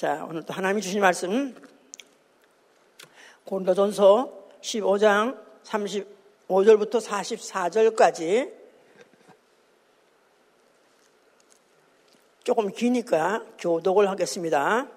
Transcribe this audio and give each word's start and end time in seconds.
자, 0.00 0.24
오늘 0.26 0.42
또 0.44 0.54
하나님이 0.54 0.80
주신 0.80 0.98
말씀 0.98 1.54
고린도전서 3.44 4.32
15장 4.62 5.38
35절부터 5.62 7.04
44절까지 7.06 8.50
조금 12.44 12.72
기니까 12.72 13.44
교독을 13.58 14.08
하겠습니다. 14.08 14.88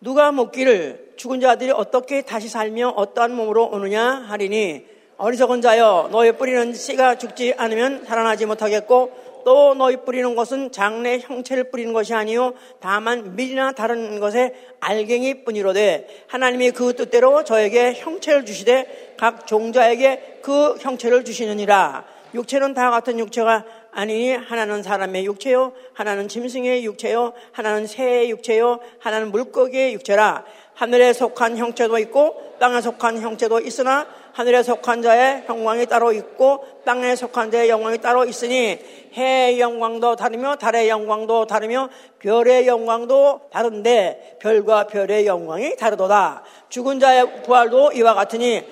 누가 0.00 0.32
묻기를 0.32 1.12
죽은 1.16 1.38
자들이 1.38 1.70
어떻게 1.70 2.22
다시 2.22 2.48
살며 2.48 2.88
어떠한 2.96 3.32
몸으로 3.32 3.68
오느냐 3.68 4.10
하리니 4.10 4.88
어리석은 5.18 5.60
자여 5.60 6.08
너희 6.10 6.32
뿌리는 6.32 6.74
씨가 6.74 7.18
죽지 7.18 7.54
않으면 7.56 8.06
살아나지 8.06 8.46
못하겠고 8.46 9.29
또 9.44 9.74
너희 9.74 9.96
뿌리는 9.98 10.34
것은 10.34 10.72
장래 10.72 11.18
형체를 11.18 11.70
뿌리는 11.70 11.92
것이 11.92 12.14
아니요 12.14 12.54
다만 12.80 13.36
밀이나 13.36 13.72
다른 13.72 14.20
것에 14.20 14.54
알갱이 14.80 15.44
뿐이로되 15.44 16.24
하나님이 16.28 16.70
그 16.72 16.94
뜻대로 16.94 17.44
저에게 17.44 17.94
형체를 17.94 18.44
주시되 18.44 19.14
각 19.18 19.46
종자에게 19.46 20.40
그 20.42 20.76
형체를 20.76 21.24
주시느니라. 21.24 22.04
육체는 22.34 22.74
다 22.74 22.90
같은 22.90 23.18
육체가 23.18 23.64
아니니 23.92 24.32
하나는 24.32 24.84
사람의 24.84 25.26
육체요 25.26 25.72
하나는 25.94 26.28
짐승의 26.28 26.84
육체요 26.84 27.32
하나는 27.50 27.86
새의 27.88 28.30
육체요 28.30 28.78
하나는 29.00 29.32
물고기의 29.32 29.94
육체라. 29.94 30.44
하늘에 30.74 31.12
속한 31.12 31.58
형체도 31.58 31.98
있고 31.98 32.54
땅에 32.58 32.80
속한 32.80 33.20
형체도 33.20 33.60
있으나 33.60 34.06
하늘에 34.32 34.62
속한 34.62 35.02
자의 35.02 35.44
영광이 35.48 35.86
따로 35.86 36.12
있고 36.12 36.64
땅에 36.84 37.16
속한 37.16 37.50
자의 37.50 37.68
영광이 37.68 37.98
따로 37.98 38.24
있으니 38.24 38.78
해의 39.12 39.60
영광도 39.60 40.16
다르며 40.16 40.56
달의 40.56 40.88
영광도 40.88 41.46
다르며 41.46 41.88
별의 42.18 42.66
영광도 42.66 43.48
다른데 43.52 44.38
별과 44.40 44.86
별의 44.86 45.26
영광이 45.26 45.76
다르도다. 45.76 46.42
죽은 46.68 47.00
자의 47.00 47.42
부활도 47.42 47.92
이와 47.92 48.14
같으니 48.14 48.62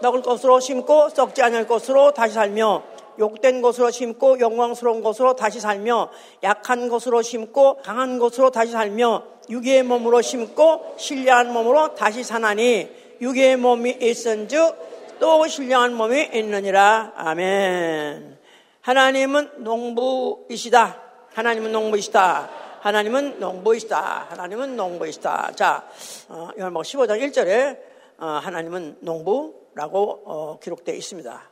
먹을 0.00 0.22
것으로 0.22 0.60
심고 0.60 1.10
썩지 1.10 1.42
않을 1.42 1.66
것으로 1.66 2.12
다시 2.12 2.34
살며 2.34 2.82
욕된 3.18 3.62
것으로 3.62 3.90
심고 3.90 4.38
영광스러운 4.40 5.02
것으로 5.02 5.34
다시 5.34 5.60
살며 5.60 6.08
약한 6.44 6.88
것으로 6.88 7.22
심고 7.22 7.78
강한 7.82 8.18
것으로 8.18 8.50
다시 8.50 8.72
살며 8.72 9.24
육의 9.50 9.82
몸으로 9.82 10.22
심고 10.22 10.94
신뢰한 10.98 11.52
몸으로 11.52 11.94
다시 11.94 12.22
사나니 12.22 13.07
육의 13.20 13.56
몸이 13.56 13.98
있은즉 14.00 15.18
또 15.18 15.46
신령한 15.46 15.94
몸이 15.94 16.30
있느니라. 16.32 17.12
아멘. 17.16 18.38
하나님은 18.80 19.64
농부이시다. 19.64 21.02
하나님은 21.34 21.72
농부이시다. 21.72 22.50
하나님은 22.80 23.40
농부이시다. 23.40 24.26
하나님은 24.30 24.76
농부이시다. 24.76 25.52
자, 25.56 25.88
어, 26.28 26.50
요한복 26.58 26.84
15장 26.84 27.20
1절에 27.20 27.78
어, 28.18 28.26
하나님은 28.26 28.98
농부라고 29.00 30.22
어, 30.24 30.58
기록되어 30.62 30.94
있습니다. 30.94 31.50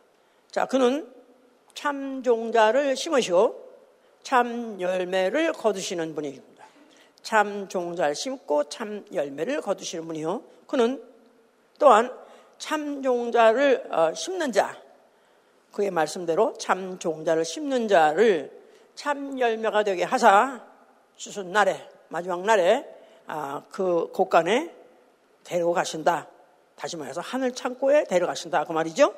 자, 0.50 0.66
그는 0.66 1.12
참 1.74 2.22
종자를 2.22 2.96
심으시고 2.96 3.66
참 4.22 4.80
열매를 4.80 5.52
거두시는 5.52 6.14
분입니다. 6.14 6.64
참 7.22 7.68
종자를 7.68 8.14
심고 8.14 8.68
참 8.68 9.04
열매를 9.12 9.60
거두시는 9.60 10.06
분이요. 10.06 10.42
그는 10.68 11.02
또한 11.78 12.12
참 12.58 13.02
종자를 13.02 13.86
어, 13.90 14.14
심는 14.14 14.52
자, 14.52 14.76
그의 15.72 15.90
말씀대로 15.90 16.54
참 16.54 16.98
종자를 16.98 17.44
심는 17.44 17.88
자를 17.88 18.50
참 18.94 19.38
열매가 19.38 19.84
되게 19.84 20.04
하사 20.04 20.64
주순 21.16 21.52
날에 21.52 21.88
마지막 22.08 22.42
날에 22.42 22.86
아, 23.26 23.62
그 23.70 24.10
곳간에 24.12 24.74
데리고 25.44 25.72
가신다. 25.72 26.28
다시 26.76 26.96
말해서 26.96 27.20
하늘 27.20 27.52
창고에 27.52 28.04
데려가신다. 28.04 28.64
그 28.64 28.72
말이죠. 28.72 29.14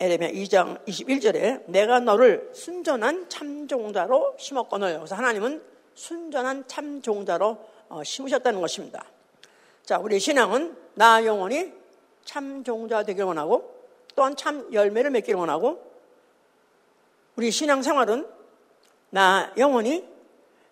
에레미야 0.00 0.30
2장 0.30 0.84
21절에 0.86 1.64
내가 1.66 2.00
너를 2.00 2.50
순전한 2.52 3.28
참종자로 3.28 4.36
심었거늘. 4.38 4.96
그래서 4.96 5.14
하나님은 5.14 5.62
순전한 5.94 6.66
참종자로 6.66 7.58
어, 7.88 8.02
심으셨다는 8.02 8.60
것입니다. 8.60 9.04
자, 9.84 9.98
우리 9.98 10.18
신앙은 10.18 10.74
나 10.94 11.22
영혼이 11.26 11.70
참 12.24 12.64
종자 12.64 13.02
되기를 13.02 13.26
원하고 13.26 13.74
또한 14.14 14.34
참 14.34 14.72
열매를 14.72 15.10
맺기를 15.10 15.38
원하고 15.38 15.82
우리 17.36 17.50
신앙 17.50 17.82
생활은 17.82 18.26
나 19.10 19.52
영혼이 19.58 20.08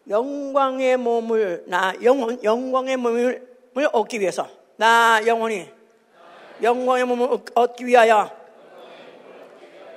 영광의 0.09 0.97
몸을 0.97 1.65
나 1.67 1.93
영혼 2.03 2.43
영광의 2.43 2.97
몸을 2.97 3.49
얻기 3.93 4.19
위해서 4.19 4.49
나 4.77 5.21
영혼이 5.27 5.69
영광의 6.63 7.05
몸을 7.05 7.39
얻기 7.55 7.85
위하여 7.85 8.31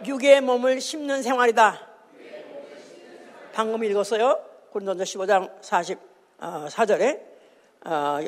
육의 0.05 0.41
몸을 0.41 0.81
심는 0.81 1.23
생활이다. 1.23 1.87
방금 3.53 3.81
읽었어요. 3.81 4.43
고린도서 4.71 5.03
15장 5.03 5.61
44절에 5.61 7.34
어, 7.85 8.19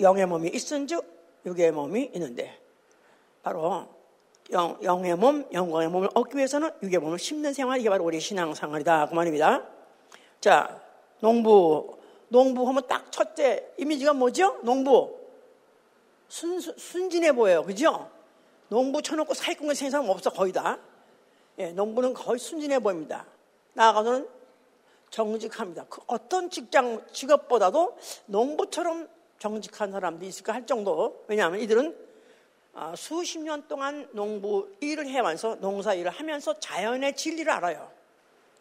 영의 0.00 0.26
몸이 0.26 0.48
있은즉 0.48 1.42
육의 1.44 1.72
몸이 1.72 2.10
있는데 2.14 2.58
바로 3.42 3.86
영, 4.50 4.78
영의 4.82 5.14
몸, 5.14 5.46
영광의 5.52 5.88
몸을 5.88 6.08
얻기 6.14 6.36
위해서는 6.36 6.70
육의 6.82 6.98
몸을 6.98 7.18
심는 7.18 7.52
생활이 7.52 7.82
이게 7.82 7.90
바로 7.90 8.04
우리 8.04 8.18
신앙생활이다 8.18 9.08
그 9.08 9.14
말입니다. 9.14 9.62
자, 10.40 10.80
농부, 11.20 11.98
농부 12.28 12.66
하면 12.68 12.86
딱 12.86 13.10
첫째 13.12 13.72
이미지가 13.78 14.14
뭐죠? 14.14 14.58
농부. 14.62 15.18
순, 16.28 16.60
순진해 16.60 17.32
보여요. 17.32 17.62
그죠? 17.62 18.10
농부 18.68 19.02
쳐놓고 19.02 19.34
사기꾼 19.34 19.74
생사람 19.74 20.08
없어, 20.08 20.30
거의 20.30 20.52
다. 20.52 20.78
예, 21.58 21.70
농부는 21.72 22.14
거의 22.14 22.38
순진해 22.38 22.78
보입니다. 22.80 23.26
나아가서는 23.74 24.26
정직합니다. 25.14 25.86
그 25.88 26.02
어떤 26.08 26.50
직장, 26.50 27.00
직업보다도 27.12 27.96
농부처럼 28.26 29.08
정직한 29.38 29.92
사람도 29.92 30.26
있을까 30.26 30.52
할 30.52 30.66
정도. 30.66 31.24
왜냐하면 31.28 31.60
이들은 31.60 31.96
아, 32.72 32.94
수십 32.96 33.38
년 33.38 33.68
동안 33.68 34.08
농부 34.10 34.68
일을 34.80 35.06
해와서 35.06 35.54
농사 35.60 35.94
일을 35.94 36.10
하면서 36.10 36.58
자연의 36.58 37.14
진리를 37.14 37.48
알아요. 37.48 37.88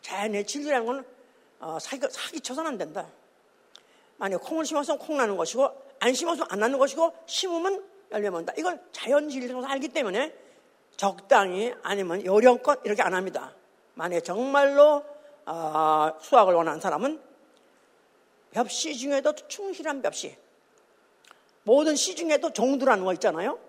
자연의 0.04 0.46
진리라는 0.46 0.86
건 0.86 1.06
어, 1.60 1.80
사기, 1.80 2.06
사기쳐서는 2.08 2.74
안 2.74 2.78
된다. 2.78 3.08
만약 4.18 4.38
콩을 4.44 4.64
심어서 4.64 4.98
콩 5.00 5.18
나는 5.18 5.36
것이고 5.36 5.68
안 6.02 6.14
심어서 6.14 6.46
안 6.50 6.60
나는 6.60 6.78
것이고 6.78 7.14
심으면 7.26 7.84
열매 8.12 8.30
몬다. 8.30 8.54
이건 8.58 8.80
자연 8.92 9.28
진리를 9.28 9.66
알기 9.66 9.88
때문에 9.88 10.32
적당히 10.98 11.74
아니면 11.82 12.24
요령껏 12.24 12.82
이렇게 12.86 13.02
안 13.02 13.16
합니다. 13.16 13.56
만약 13.96 14.20
정말로 14.24 15.13
어, 15.46 16.18
수학을 16.22 16.54
원하는 16.54 16.80
사람은 16.80 17.22
벽시 18.52 18.96
중에도 18.96 19.34
충실한 19.34 20.02
벽시. 20.02 20.38
모든 21.64 21.96
시 21.96 22.16
중에도 22.16 22.52
종두라는 22.52 23.04
거 23.04 23.14
있잖아요. 23.14 23.60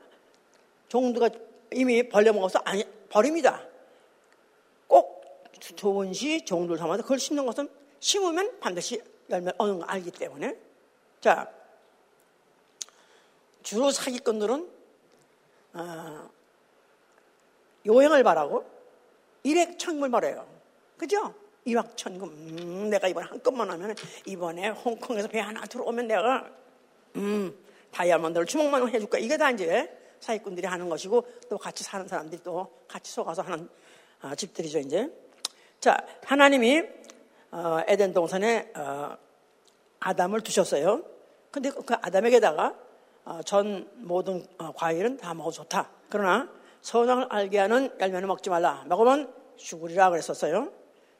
종두가 0.88 1.30
이미 1.72 2.08
벌려먹어서 2.08 2.60
아니, 2.64 2.84
버립니다. 3.08 3.62
꼭 4.86 5.24
좋은 5.76 6.12
시 6.12 6.44
종두를 6.44 6.78
삼아서 6.78 7.02
그걸 7.02 7.18
심는 7.18 7.46
것은 7.46 7.68
심으면 8.00 8.60
반드시 8.60 9.02
열매 9.30 9.52
얻는 9.56 9.80
거 9.80 9.84
알기 9.86 10.10
때문에. 10.10 10.56
자, 11.20 11.50
주로 13.62 13.90
사기꾼들은, 13.90 14.70
어, 15.72 16.30
요행을 17.86 18.22
바라고 18.22 18.70
일액천금을 19.42 20.10
말해요. 20.10 20.46
그죠? 20.98 21.34
일확천금. 21.64 22.28
음, 22.28 22.90
내가 22.90 23.08
이번에 23.08 23.26
한 23.26 23.42
건만 23.42 23.70
하면 23.70 23.94
이번에 24.26 24.68
홍콩에서 24.68 25.28
배 25.28 25.40
하나 25.40 25.62
들어오면 25.62 26.06
내가 26.06 26.48
음, 27.16 27.56
다이아몬드를 27.90 28.46
주먹만 28.46 28.88
해줄까. 28.88 29.18
이게 29.18 29.36
다 29.36 29.50
이제 29.50 29.90
사기꾼들이 30.20 30.66
하는 30.66 30.88
것이고 30.88 31.26
또 31.48 31.58
같이 31.58 31.84
사는 31.84 32.06
사람들이 32.06 32.42
또 32.42 32.68
같이 32.88 33.12
속아서 33.12 33.42
하는 33.42 33.68
아, 34.20 34.34
집들이죠, 34.34 34.78
이제. 34.78 35.10
자, 35.80 35.96
하나님이 36.24 36.82
어, 37.50 37.80
에덴 37.86 38.12
동산에 38.12 38.72
어, 38.74 39.16
아담을 40.00 40.40
두셨어요. 40.40 41.02
근데 41.50 41.70
그 41.70 41.94
아담에게다가 42.00 42.74
어, 43.24 43.40
전 43.44 43.88
모든 43.96 44.46
어, 44.58 44.72
과일은 44.72 45.18
다 45.18 45.34
먹어 45.34 45.50
좋다. 45.50 45.90
그러나 46.10 46.48
선악을 46.82 47.26
알게 47.30 47.58
하는 47.58 47.90
열매는 48.00 48.28
먹지 48.28 48.50
말라. 48.50 48.84
먹으면 48.86 49.32
죽으리라 49.56 50.10
그랬었어요. 50.10 50.70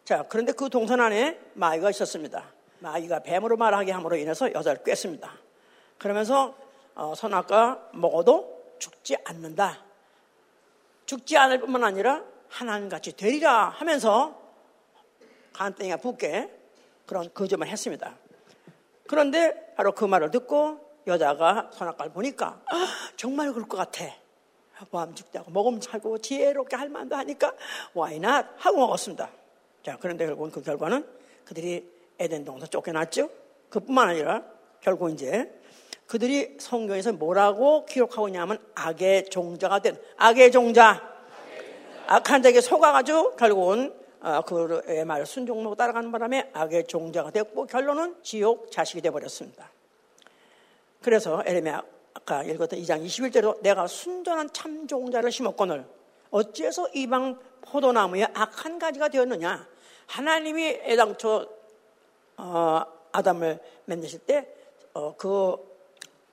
자, 0.05 0.23
그런데 0.29 0.53
그 0.53 0.69
동산 0.69 1.01
안에 1.01 1.41
마귀가 1.55 1.89
있었습니다. 1.91 2.45
마귀가 2.81 3.21
뱀으로 3.21 3.56
말하게 3.56 3.93
함으로 3.93 4.17
인해서 4.17 4.53
여자를 4.53 4.83
꿰습니다. 4.83 5.33
그러면서 5.97 6.55
어, 6.95 7.15
선악과 7.15 7.89
먹어도 7.95 8.75
죽지 8.79 9.17
않는다. 9.25 9.83
죽지 11.06 11.39
않을 11.39 11.61
뿐만 11.61 11.85
아니라 11.85 12.23
하나님같이 12.49 13.17
되리라 13.17 13.71
하면서 13.71 14.39
간땡이가 15.55 15.97
붙게 15.97 16.50
그런 17.07 17.33
거짓말 17.33 17.69
했습니다. 17.69 18.15
그런데 19.09 19.75
바로 19.75 19.93
그 19.93 20.05
말을 20.05 20.31
듣고 20.31 20.81
여자가 21.07 21.71
선악과를 21.73 22.12
보니까 22.12 22.61
아, 22.67 22.87
정말 23.17 23.53
그럴 23.53 23.67
것 23.67 23.79
같아. 23.79 24.05
먹으면 25.47 25.81
살고 25.81 26.19
지혜롭게 26.19 26.77
할 26.77 26.91
만도 26.91 27.17
하니까 27.17 27.55
와이낫 27.95 28.47
하고 28.59 28.79
먹었습니다. 28.79 29.31
자, 29.85 29.99
그런데 30.01 30.25
결국은 30.25 30.51
그 30.51 30.63
결과는 30.63 31.07
그들이 31.45 31.87
에덴 32.19 32.45
동산 32.45 32.69
쫓겨났죠. 32.71 33.29
그뿐만 33.69 34.09
아니라 34.09 34.43
결국 34.81 35.11
이제 35.11 35.53
그들이 36.07 36.57
성경에서 36.59 37.13
뭐라고 37.13 37.85
기록하고 37.85 38.29
있냐면 38.29 38.59
악의 38.75 39.27
종자가 39.27 39.81
된 39.81 40.01
악의 40.17 40.53
종자. 40.53 41.03
악한 42.07 42.43
자에게 42.43 42.63
속아가지고 42.63 43.37
결국은 43.37 43.95
어, 44.21 44.41
그의 44.41 45.05
말 45.05 45.27
순종하고 45.27 45.75
따라가는 45.75 46.11
바람에 46.11 46.51
악의 46.55 46.87
종자가 46.87 47.31
됐고 47.31 47.67
결론은 47.67 48.17
지옥 48.23 48.71
자식이 48.71 49.03
되어버렸습니다. 49.03 49.71
그래서 51.03 51.43
에레미야 51.45 51.83
아까 52.15 52.43
읽었던 52.43 52.79
2장 52.79 53.05
21절로 53.05 53.61
내가 53.61 53.87
순전한 53.87 54.51
참 54.55 54.87
종자를 54.87 55.31
심었거늘 55.31 55.85
어째서 56.31 56.89
이방 56.95 57.39
포도나무에 57.61 58.29
악한 58.33 58.79
가지가 58.79 59.09
되었느냐 59.09 59.74
하나님이 60.06 60.67
애당초 60.83 61.49
어, 62.37 62.83
아담을 63.12 63.59
만드실 63.87 64.21
때그 64.21 65.29
어, 65.29 65.59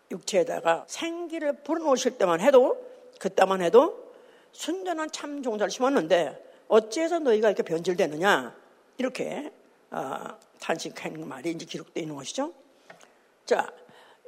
육체에다가 0.10 0.86
생기를 0.88 1.54
불어넣으실 1.64 2.18
때만 2.18 2.42
해도 2.42 2.78
그때만 3.20 3.62
해도 3.62 4.12
순전한 4.52 5.12
참 5.12 5.42
종자를 5.42 5.72
심었는데 5.72 6.52
어째서 6.68 7.20
너희가 7.20 7.50
이렇게 7.50 7.64
변질되느냐 7.64 8.56
이렇게 8.98 9.52
어, 9.92 10.40
탄식한 10.60 11.28
말이 11.28 11.52
이제 11.52 11.66
기록되어 11.66 12.02
있는 12.02 12.16
것이죠. 12.16 12.54
자, 13.46 13.72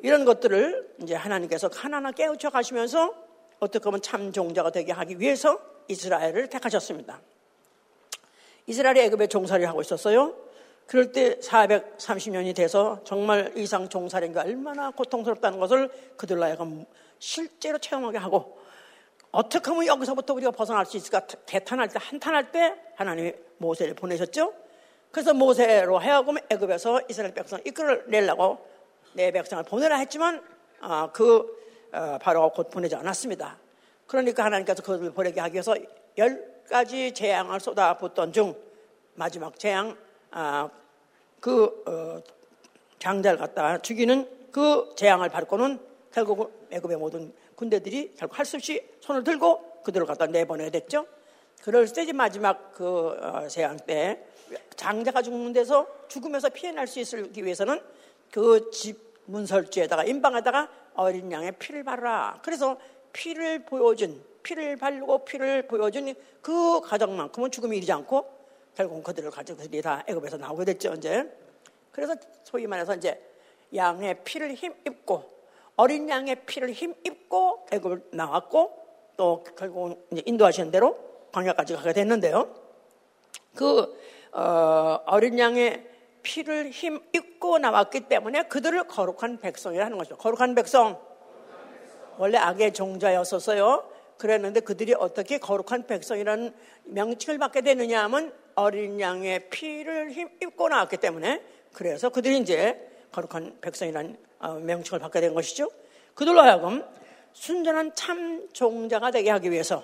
이런 0.01 0.25
것들을 0.25 0.95
이제 1.01 1.15
하나님께서 1.15 1.69
하나하나 1.73 2.11
깨우쳐 2.11 2.49
가시면서 2.49 3.13
어떻게 3.59 3.83
보면 3.83 4.01
참 4.01 4.31
종자가 4.33 4.71
되게 4.71 4.91
하기 4.91 5.19
위해서 5.19 5.59
이스라엘을 5.87 6.49
택하셨습니다. 6.49 7.21
이스라엘이 8.67 9.01
애굽에 9.01 9.27
종살이 9.27 9.63
하고 9.65 9.81
있었어요. 9.81 10.35
그럴 10.87 11.11
때 11.11 11.37
430년이 11.39 12.55
돼서 12.55 12.99
정말 13.03 13.51
이상 13.55 13.87
종살이가 13.89 14.41
얼마나 14.41 14.91
고통스럽다는 14.91 15.59
것을 15.59 15.89
그들로 16.17 16.43
하여금 16.43 16.85
실제로 17.19 17.77
체험하게 17.77 18.17
하고 18.17 18.59
어떻게 19.31 19.71
하면 19.71 19.87
여기서부터 19.87 20.33
우리가 20.35 20.51
벗어날 20.51 20.85
수 20.85 20.97
있을까 20.97 21.21
대탄할 21.21 21.87
때 21.87 21.99
한탄할 22.01 22.51
때 22.51 22.75
하나님이 22.95 23.33
모세를 23.57 23.95
보내셨죠. 23.95 24.53
그래서 25.11 25.33
모세로 25.33 25.97
하여금 25.97 26.35
애굽에서 26.49 27.01
이스라엘 27.09 27.33
백성 27.33 27.59
이끌어내려고 27.65 28.67
내 29.13 29.31
백성을 29.31 29.63
보내라 29.63 29.97
했지만 29.97 30.41
아, 30.81 31.09
그 31.11 31.63
어, 31.91 32.17
바로 32.21 32.49
곧 32.49 32.69
보내지 32.69 32.95
않았습니다. 32.95 33.57
그러니까 34.07 34.43
하나님께서 34.45 34.83
그들을 34.83 35.13
보내게 35.13 35.39
하기 35.39 35.53
위해서 35.53 35.75
열 36.17 36.52
가지 36.73 37.11
재앙을 37.13 37.59
쏟아붓던 37.59 38.33
중 38.33 38.55
마지막 39.13 39.59
재앙 39.59 39.95
아, 40.31 40.67
그 41.39 41.83
어, 41.85 42.19
장자를 42.97 43.37
갖다 43.37 43.77
죽이는 43.77 44.27
그 44.51 44.91
재앙을 44.95 45.29
밟고는 45.29 45.79
결국 46.11 46.67
애굽의 46.71 46.97
모든 46.97 47.31
군대들이 47.53 48.15
결국 48.17 48.39
할 48.39 48.45
수 48.47 48.55
없이 48.55 48.83
손을 49.01 49.23
들고 49.23 49.83
그들을 49.83 50.07
갖다 50.07 50.25
내보내야 50.25 50.71
됐죠. 50.71 51.05
그럴 51.61 51.85
때 51.85 52.11
마지막 52.11 52.71
그 52.71 53.09
어, 53.21 53.47
재앙 53.47 53.77
때 53.77 54.25
장자가 54.75 55.21
죽는 55.21 55.53
데서 55.53 55.85
죽으면서 56.07 56.49
피해날 56.49 56.87
수 56.87 56.99
있기 56.99 57.45
위해서는 57.45 57.79
그 58.31 58.71
집 58.71 58.97
문설주에다가 59.25 60.05
인방에다가 60.05 60.69
어린 60.95 61.31
양의 61.31 61.51
피를 61.59 61.83
바르라. 61.83 62.39
그래서 62.43 62.77
피를 63.11 63.63
보여준 63.63 64.32
피를 64.43 64.75
바르고 64.75 65.25
피를 65.25 65.67
보여준 65.67 66.13
그 66.41 66.81
가정만큼은 66.81 67.51
죽음이 67.51 67.77
이르지 67.77 67.91
않고 67.91 68.29
결국 68.75 69.03
그들을 69.03 69.31
가지고 69.31 69.59
그들이 69.59 69.81
다 69.81 70.03
애굽에서 70.07 70.37
나오게 70.37 70.65
됐죠 70.65 70.93
이제. 70.93 71.29
그래서 71.91 72.15
소위 72.43 72.67
말해서 72.67 72.95
이제 72.95 73.19
양의 73.73 74.23
피를 74.23 74.53
힘입고 74.53 75.31
어린 75.75 76.09
양의 76.09 76.45
피를 76.45 76.71
힘입고 76.71 77.67
애굽을 77.71 78.09
나왔고 78.11 78.83
또 79.15 79.43
결국은 79.57 79.95
인도하시는 80.11 80.71
대로 80.71 80.97
광야까지 81.31 81.75
가게 81.75 81.93
됐는데요. 81.93 82.53
그 83.55 83.99
어, 84.31 84.99
어린 85.05 85.37
양의 85.37 85.89
피를 86.23 86.71
힘 86.71 86.99
입고 87.13 87.59
나왔기 87.59 88.01
때문에 88.07 88.43
그들을 88.43 88.85
거룩한 88.87 89.39
백성이라 89.39 89.85
하는 89.85 89.97
거죠. 89.97 90.15
거룩한 90.15 90.55
백성. 90.55 90.99
원래 92.17 92.37
악의 92.37 92.73
종자였었어요. 92.73 93.92
그랬는데 94.23 94.61
그들이 94.61 94.93
어떻게 94.97 95.37
거룩한 95.37 95.85
백성이라는 95.85 96.53
명칭을 96.85 97.39
받게 97.39 97.59
되느냐 97.59 98.05
하면 98.05 98.33
어린 98.55 98.97
양의 98.97 99.49
피를 99.49 100.11
힘 100.11 100.29
입고 100.41 100.69
나왔기 100.69 100.95
때문에 100.95 101.43
그래서 101.73 102.07
그들이 102.07 102.37
이제 102.37 102.89
거룩한 103.11 103.57
백성이라는 103.59 104.17
어, 104.39 104.53
명칭을 104.53 105.01
받게 105.01 105.19
된 105.19 105.33
것이죠. 105.33 105.69
그들로 106.13 106.39
하여금 106.39 106.85
순전한 107.33 107.95
참 107.95 108.47
종자가 108.53 109.11
되게 109.11 109.29
하기 109.29 109.51
위해서 109.51 109.83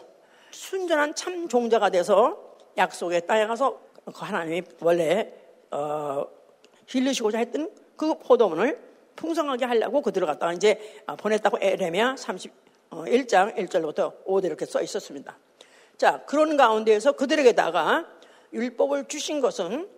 순전한 0.52 1.16
참 1.16 1.50
종자가 1.50 1.90
돼서 1.90 2.56
약속의 2.78 3.28
땅에 3.28 3.46
가서 3.46 3.82
그 4.06 4.14
하나님이 4.16 4.62
원래 4.80 5.34
어, 5.70 6.26
길르시고자 6.88 7.40
했던 7.40 7.70
그 7.98 8.18
포도문을 8.18 8.80
풍성하게 9.18 9.66
하려고 9.66 10.02
그들을 10.02 10.26
갖다가 10.26 10.54
이제 10.54 10.80
아, 11.08 11.18
보냈다고 11.18 11.58
에레미야 11.60 12.16
31장 12.90 13.56
1절부터 13.56 14.26
5대 14.26 14.46
이렇게 14.46 14.66
써 14.66 14.82
있었습니다. 14.82 15.38
자, 15.98 16.24
그런 16.26 16.58
가운데에서 16.58 17.12
그들에게다가 17.14 18.06
율법을 18.54 19.08
주신 19.08 19.42
것은 19.42 19.90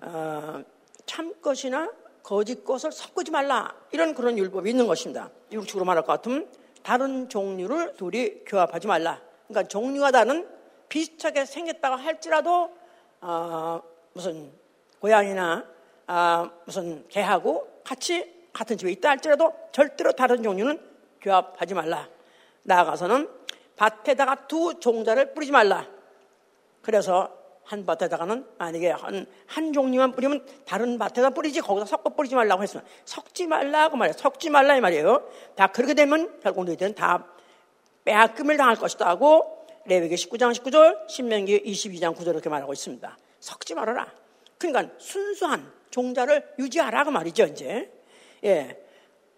어, 0.00 0.62
참 1.06 1.34
것이나 1.40 1.90
거짓 2.22 2.64
것을 2.64 2.92
섞지 2.92 3.30
말라 3.30 3.74
이런 3.92 4.14
그런 4.14 4.36
율법이 4.36 4.68
있는 4.68 4.86
것입니다. 4.86 5.30
육축으로 5.52 5.84
말할 5.84 6.04
것 6.04 6.12
같으면 6.12 6.48
다른 6.82 7.28
종류를 7.28 7.94
둘이 7.94 8.44
교합하지 8.44 8.86
말라. 8.86 9.20
그러니까 9.46 9.68
종류가 9.68 10.10
다른 10.10 10.46
비슷하게 10.88 11.44
생겼다고 11.44 11.96
할지라도 11.96 12.70
어, 13.20 13.80
무슨 14.12 14.52
고양이나 15.00 15.64
아, 16.08 16.50
무슨 16.64 17.06
개하고 17.08 17.80
같이 17.84 18.48
같은 18.52 18.76
집에 18.76 18.90
있다 18.92 19.10
할지라도 19.10 19.52
절대로 19.72 20.12
다른 20.12 20.42
종류는 20.42 20.80
교합하지 21.20 21.74
말라. 21.74 22.15
나아가서는 22.66 23.28
밭에다가 23.76 24.46
두 24.46 24.78
종자를 24.80 25.34
뿌리지 25.34 25.52
말라. 25.52 25.86
그래서 26.82 27.30
한 27.64 27.84
밭에다가는 27.84 28.46
만약에 28.58 28.90
한, 28.90 29.26
한 29.46 29.72
종류만 29.72 30.12
뿌리면 30.12 30.46
다른 30.64 30.98
밭에다 30.98 31.30
뿌리지 31.30 31.60
거기다 31.60 31.86
섞어 31.86 32.10
뿌리지 32.10 32.34
말라고 32.36 32.62
했으면 32.62 32.84
섞지 33.04 33.46
말라고 33.46 33.96
말이에요. 33.96 34.12
섞지 34.16 34.50
말라 34.50 34.76
이 34.76 34.80
말이에요. 34.80 35.28
다 35.56 35.66
그렇게 35.68 35.94
되면 35.94 36.38
결국 36.42 36.64
너희들은 36.64 36.94
다 36.94 37.26
빼앗김을 38.04 38.56
당할 38.56 38.76
것이다 38.76 39.08
하고 39.08 39.66
레위기 39.86 40.14
19장 40.14 40.52
19절, 40.52 41.08
신명기 41.08 41.62
22장 41.64 42.16
9절 42.16 42.28
이렇게 42.28 42.48
말하고 42.48 42.72
있습니다. 42.72 43.18
섞지 43.40 43.74
말아라. 43.74 44.12
그러니까 44.58 44.94
순수한 44.98 45.72
종자를 45.90 46.54
유지하라 46.58 47.04
그 47.04 47.10
말이죠 47.10 47.44
이제. 47.44 47.90
예. 48.44 48.82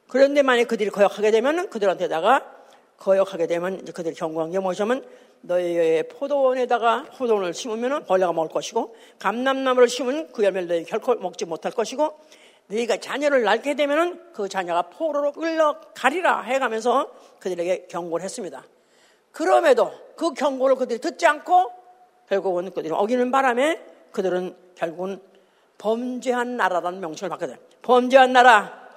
그런데 0.08 0.42
만약 0.42 0.68
그들이 0.68 0.90
거역하게 0.90 1.30
되면 1.30 1.68
그들한테다가 1.70 2.58
거역하게 2.99 3.47
되면 3.47 3.81
이제 3.81 3.93
그들이 3.93 4.14
경고한 4.14 4.50
뭐냐면 4.61 5.05
너희의 5.40 6.09
포도원에다가 6.09 7.05
포도원을 7.17 7.55
심으면 7.55 8.05
벌레가 8.05 8.33
먹을 8.33 8.50
것이고 8.50 8.95
감람나무를 9.21 9.88
심으면 9.88 10.33
그 10.33 10.45
열매를 10.45 10.69
너희 10.69 10.85
결코 10.85 11.14
먹지 11.14 11.45
못할 11.45 11.73
것이고 11.73 12.19
너희가 12.67 12.99
자녀를 12.99 13.43
낳게 13.43 13.75
되면 13.75 14.33
그 14.33 14.49
자녀가 14.49 14.83
포로로 14.83 15.33
끌려가리라 15.33 16.43
해가면서 16.43 17.11
그들에게 17.38 17.87
경고를 17.87 18.25
했습니다. 18.25 18.64
그럼에도 19.33 19.93
그 20.17 20.35
경고를 20.35 20.76
그들이 20.76 20.99
듣지 21.00 21.26
않고 21.26 21.71
결국은 22.28 22.71
그들이 22.71 22.93
어기는 22.93 23.31
바람에 23.31 23.81
그들은 24.11 24.55
결국은 24.75 25.21
범죄한 25.78 26.57
나라라는 26.57 27.00
명칭을 27.00 27.31
받게 27.31 27.47
돼. 27.47 27.59
범죄한 27.83 28.33
나라, 28.33 28.88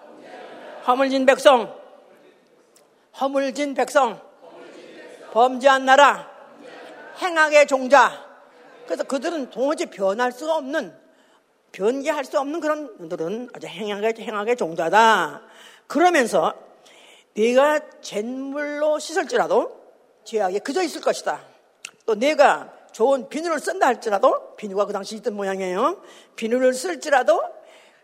허물진 0.87 1.25
백성, 1.25 1.80
허물진 3.19 3.73
백성, 3.73 4.21
범죄한 5.31 5.85
나라, 5.85 6.29
행악의 7.21 7.67
종자. 7.67 8.29
그래서 8.85 9.03
그들은 9.03 9.49
도무지 9.49 9.87
변할 9.87 10.31
수가 10.31 10.55
없는, 10.55 10.95
변개할 11.71 12.25
수 12.25 12.39
없는 12.39 12.59
그런 12.59 12.97
분들은 12.97 13.49
아주 13.53 13.67
행악의, 13.67 14.15
행악의 14.19 14.57
종자다. 14.57 15.41
그러면서 15.87 16.53
네가 17.33 18.01
잿물로 18.01 18.99
씻을지라도 18.99 19.79
죄악에 20.23 20.59
그저 20.59 20.81
있을 20.83 21.01
것이다. 21.01 21.41
또 22.05 22.15
내가 22.15 22.73
좋은 22.91 23.29
비누를 23.29 23.59
쓴다 23.59 23.87
할지라도 23.87 24.55
비누가 24.55 24.85
그 24.85 24.93
당시 24.93 25.15
있던 25.15 25.33
모양이에요. 25.33 26.01
비누를 26.35 26.73
쓸지라도 26.73 27.41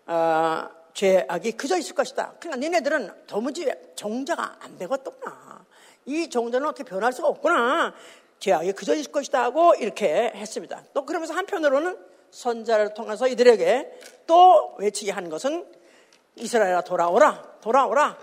어, 0.06 0.70
죄악이 0.98 1.52
그저 1.52 1.78
있을 1.78 1.94
것이다. 1.94 2.34
그러니까 2.40 2.60
니네들은 2.60 3.28
도무지 3.28 3.72
종자가 3.96 4.58
안 4.62 4.80
되겠구나. 4.80 5.64
이 6.08 6.28
종자는 6.28 6.68
어떻게 6.68 6.84
변할 6.84 7.14
수가 7.14 7.28
없구나. 7.28 7.94
죄악이 8.40 8.72
그저 8.72 8.96
있을 8.96 9.12
것이다 9.12 9.44
하고 9.44 9.76
이렇게 9.76 10.32
했습니다. 10.34 10.84
또 10.96 11.06
그러면서 11.06 11.36
한편으로는 11.36 12.00
선자를 12.32 12.96
통해서 12.96 13.28
이들에게 13.28 14.00
또 14.26 14.74
외치게 14.80 15.12
한 15.12 15.30
것은 15.30 15.68
이스라엘아 16.36 16.82
돌아오라 16.82 17.44
돌아오라 17.62 18.18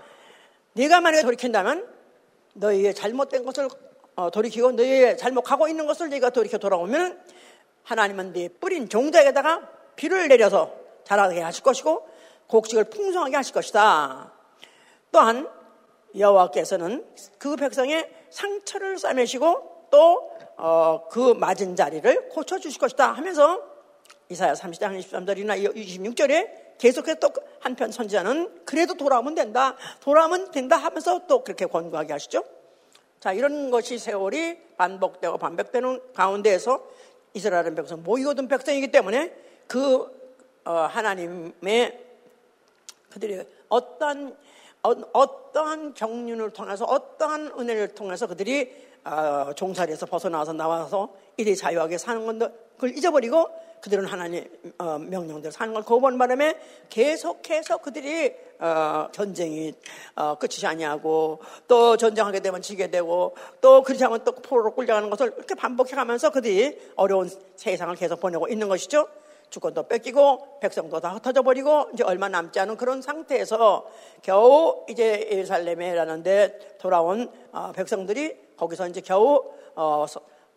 네가 0.73 0.99
만약에 0.99 1.23
돌이킨다면 1.23 1.87
너희의 2.55 2.93
잘못된 2.93 3.45
것을 3.45 3.69
어, 4.17 4.29
돌이키고 4.29 4.73
너희의 4.73 5.17
잘못하고 5.17 5.69
있는 5.69 5.87
것을 5.87 6.09
네가 6.09 6.31
돌이켜 6.31 6.57
돌아오면 6.57 7.23
하나님은 7.83 8.33
네 8.33 8.49
뿌린 8.49 8.89
종자에다가 8.89 9.69
비를 9.95 10.27
내려서 10.27 10.75
자라게 11.05 11.39
하실 11.39 11.63
것이고 11.63 12.14
곡식을 12.47 12.85
풍성하게 12.85 13.35
하실 13.35 13.53
것이다. 13.53 14.31
또한 15.11 15.49
여호와께서는 16.17 17.05
그 17.37 17.55
백성의 17.55 18.09
상처를 18.29 18.97
싸매시고 18.97 19.87
또그 19.91 21.31
어, 21.31 21.33
맞은 21.35 21.75
자리를 21.75 22.29
고쳐 22.29 22.59
주실 22.59 22.79
것이다 22.79 23.11
하면서 23.11 23.61
이사야 24.29 24.53
30장 24.53 24.99
23절이나 24.99 25.75
26절에 25.75 26.77
계속해서 26.77 27.19
또 27.19 27.29
한편 27.59 27.91
선지자는 27.91 28.65
그래도 28.65 28.95
돌아오면 28.95 29.35
된다. 29.35 29.75
돌아오면 30.01 30.51
된다 30.51 30.75
하면서 30.75 31.25
또 31.27 31.43
그렇게 31.43 31.65
권고하게 31.65 32.13
하시죠. 32.13 32.43
자, 33.19 33.33
이런 33.33 33.71
것이 33.71 33.97
세월이 33.97 34.57
반복되고 34.77 35.37
반복되는 35.37 36.13
가운데에서 36.13 36.83
이스라엘 37.33 37.73
백성, 37.75 38.03
모이거든 38.03 38.47
백성이기 38.47 38.91
때문에 38.91 39.33
그 39.67 40.13
어, 40.65 40.71
하나님의 40.71 42.04
그들이 43.15 43.41
어떠한 43.69 44.35
어, 44.83 45.51
떠한 45.53 45.93
경륜을 45.93 46.51
통해서 46.51 46.83
어떠한 46.83 47.53
은혜를 47.57 47.95
통해서 47.95 48.27
그들이 48.27 48.69
어, 49.05 49.53
종살이에서 49.55 50.05
벗어나서 50.05 50.51
나와서 50.51 51.15
이리 51.37 51.55
자유하게 51.55 51.97
사는 51.97 52.25
건데 52.25 52.49
그걸 52.75 52.95
잊어버리고 52.95 53.47
그들은 53.79 54.05
하나님 54.05 54.43
어, 54.79 54.97
명령대로 54.99 55.49
사는 55.49 55.73
걸 55.73 55.83
거부하는 55.83 56.19
바람에 56.19 56.59
계속해서 56.89 57.77
그들이 57.77 58.35
어, 58.59 59.07
전쟁이 59.13 59.73
어, 60.15 60.35
끝이지 60.35 60.67
아니하고 60.67 61.39
또 61.69 61.95
전쟁하게 61.95 62.41
되면 62.41 62.61
지게 62.61 62.91
되고 62.91 63.33
또 63.61 63.81
그렇지 63.81 64.03
않으면 64.03 64.25
또 64.25 64.33
포로로 64.33 64.75
끌려가는 64.75 65.09
것을 65.09 65.33
이렇게 65.37 65.55
반복해 65.55 65.95
가면서 65.95 66.31
그들이 66.31 66.77
어려운 66.97 67.29
세상을 67.55 67.95
계속 67.95 68.19
보내고 68.19 68.49
있는 68.49 68.67
것이죠. 68.67 69.07
주권도 69.55 69.87
뺏기고 69.87 70.59
백성도 70.59 70.99
다 70.99 71.13
흩어져 71.13 71.41
버리고 71.41 71.89
이제 71.93 72.03
얼마 72.03 72.27
남지 72.27 72.59
않은 72.59 72.75
그런 72.75 73.01
상태에서 73.01 73.89
겨우 74.21 74.85
이제 74.89 75.29
예루살렘에 75.31 75.93
라는데 75.95 76.75
돌아온 76.77 77.31
어, 77.53 77.71
백성들이 77.71 78.35
거기서 78.57 78.89
이제 78.89 78.99
겨우 78.99 79.53
어, 79.75 80.05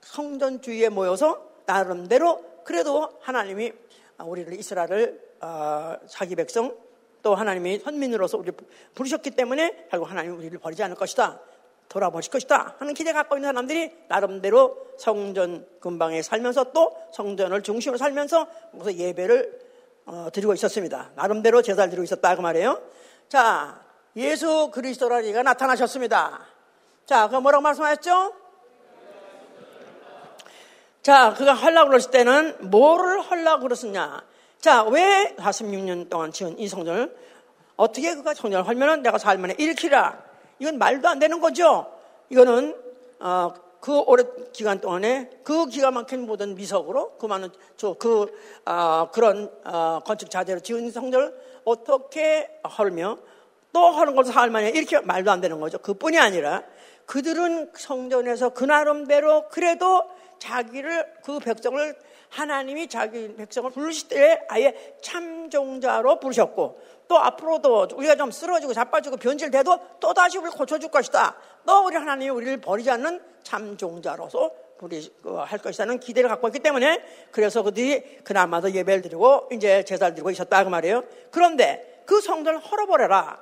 성전 0.00 0.60
주위에 0.60 0.88
모여서 0.88 1.40
나름대로 1.66 2.42
그래도 2.64 3.08
하나님이 3.20 3.72
우리를 4.18 4.52
이스라엘을 4.54 5.20
어, 5.42 5.94
자기 6.08 6.34
백성 6.34 6.76
또 7.22 7.36
하나님이 7.36 7.78
선민으로서 7.78 8.38
우리를 8.38 8.54
부르셨기 8.96 9.30
때문에 9.30 9.86
결국 9.90 10.10
하나님 10.10 10.36
우리를 10.36 10.58
버리지 10.58 10.82
않을 10.82 10.96
것이다. 10.96 11.40
돌아보실 11.88 12.30
것이다 12.30 12.76
하는 12.78 12.94
기대 12.94 13.12
갖고 13.12 13.36
있는 13.36 13.48
사람들이 13.48 13.92
나름대로 14.08 14.76
성전 14.98 15.66
근방에 15.80 16.22
살면서 16.22 16.72
또 16.72 16.96
성전을 17.12 17.62
중심으로 17.62 17.98
살면서 17.98 18.46
거기서 18.72 18.94
예배를 18.94 19.68
어, 20.06 20.28
드리고 20.32 20.54
있었습니다. 20.54 21.10
나름대로 21.14 21.62
제사를 21.62 21.90
드리고 21.90 22.04
있었다 22.04 22.34
그 22.34 22.40
말이에요. 22.40 22.80
자, 23.28 23.82
예수 24.16 24.70
그리스도라니가 24.72 25.42
나타나셨습니다. 25.42 26.40
자, 27.06 27.28
그 27.28 27.36
뭐라고 27.36 27.62
말씀하셨죠? 27.62 28.32
자, 31.02 31.32
그가 31.34 31.54
하려고 31.54 31.88
그랬을 31.88 32.10
때는 32.10 32.70
뭐를 32.70 33.20
하려고 33.20 33.62
그랬었냐? 33.62 34.22
자, 34.60 34.82
왜 34.84 35.34
46년 35.38 36.10
동안 36.10 36.32
지은 36.32 36.58
이 36.58 36.68
성전을 36.68 37.16
어떻게 37.76 38.14
그가 38.14 38.34
성전을 38.34 38.66
하면은 38.68 39.02
내가 39.02 39.16
살만에 39.16 39.54
일으키라. 39.56 40.27
이건 40.58 40.78
말도 40.78 41.08
안 41.08 41.18
되는 41.18 41.40
거죠. 41.40 41.92
이거는 42.30 42.76
어, 43.20 43.52
그 43.80 44.00
오랜 44.00 44.26
기간 44.52 44.80
동안에 44.80 45.30
그 45.44 45.66
기가 45.66 45.90
막힌 45.90 46.26
모든 46.26 46.54
미석으로 46.54 47.16
그 47.18 47.26
많은 47.26 47.50
저그 47.76 48.32
어, 48.66 49.08
그런 49.12 49.50
어, 49.64 50.00
건축 50.04 50.30
자재로 50.30 50.60
지은 50.60 50.90
성전을 50.90 51.34
어떻게 51.64 52.50
헐며 52.78 53.18
또 53.72 53.86
하는 53.90 54.14
것을 54.14 54.34
할만해 54.34 54.70
이렇게 54.70 54.98
말도 55.00 55.30
안 55.30 55.40
되는 55.40 55.60
거죠. 55.60 55.78
그뿐이 55.78 56.18
아니라 56.18 56.64
그들은 57.06 57.70
성전에서 57.74 58.50
그 58.50 58.64
나름대로 58.64 59.48
그래도 59.48 60.04
자기를 60.38 61.06
그 61.24 61.38
백성을 61.38 61.96
하나님이 62.30 62.88
자기 62.88 63.34
백성을 63.34 63.70
부르실 63.70 64.08
때 64.08 64.44
아예 64.48 64.96
참종자로 65.02 66.20
부르셨고 66.20 66.80
또 67.08 67.18
앞으로도 67.18 67.88
우리가 67.96 68.16
좀 68.16 68.30
쓰러지고 68.30 68.74
자빠지고 68.74 69.16
변질돼도 69.16 69.78
또 69.98 70.14
다시 70.14 70.36
우리를 70.36 70.56
고쳐줄 70.56 70.90
것이다. 70.90 71.36
또 71.66 71.86
우리 71.86 71.96
하나님이 71.96 72.30
우리를 72.30 72.60
버리지 72.60 72.90
않는 72.90 73.20
참 73.42 73.76
종자로서 73.76 74.50
우리 74.80 75.12
그할 75.22 75.58
것이라는 75.58 75.98
기대를 75.98 76.28
갖고 76.28 76.48
있기 76.48 76.60
때문에 76.60 77.02
그래서 77.32 77.62
그들이 77.62 78.18
그나마도 78.22 78.72
예배를 78.72 79.02
드리고 79.02 79.48
이제 79.50 79.82
제사를 79.82 80.14
드리고 80.14 80.30
있었다 80.30 80.62
그 80.62 80.68
말이에요. 80.68 81.02
그런데 81.30 82.02
그 82.04 82.20
성전을 82.20 82.60
헐어버려라. 82.60 83.40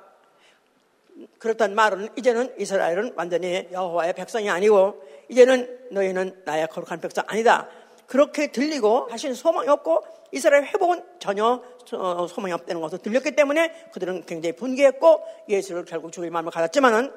그렇단 1.39 1.75
말은 1.75 2.09
이제는 2.15 2.55
이스라엘은 2.59 3.13
완전히 3.15 3.67
여호와의 3.71 4.13
백성이 4.13 4.49
아니고 4.49 5.03
이제는 5.29 5.87
너희는 5.91 6.43
나의 6.45 6.67
거룩한 6.67 7.01
백성 7.01 7.23
아니다. 7.27 7.67
그렇게 8.07 8.51
들리고 8.51 9.07
하신 9.11 9.33
소망이 9.33 9.67
없고 9.67 10.05
이스라엘 10.31 10.65
회복은 10.65 11.03
전혀 11.19 11.45
어, 11.45 11.61
소망이 11.87 12.53
없다는 12.53 12.81
것을 12.81 12.99
들렸기 12.99 13.31
때문에 13.31 13.89
그들은 13.93 14.25
굉장히 14.25 14.55
분개했고 14.55 15.23
예수를 15.49 15.85
결국 15.85 16.11
죽일 16.11 16.31
마음을 16.31 16.51
가졌지만은 16.51 17.11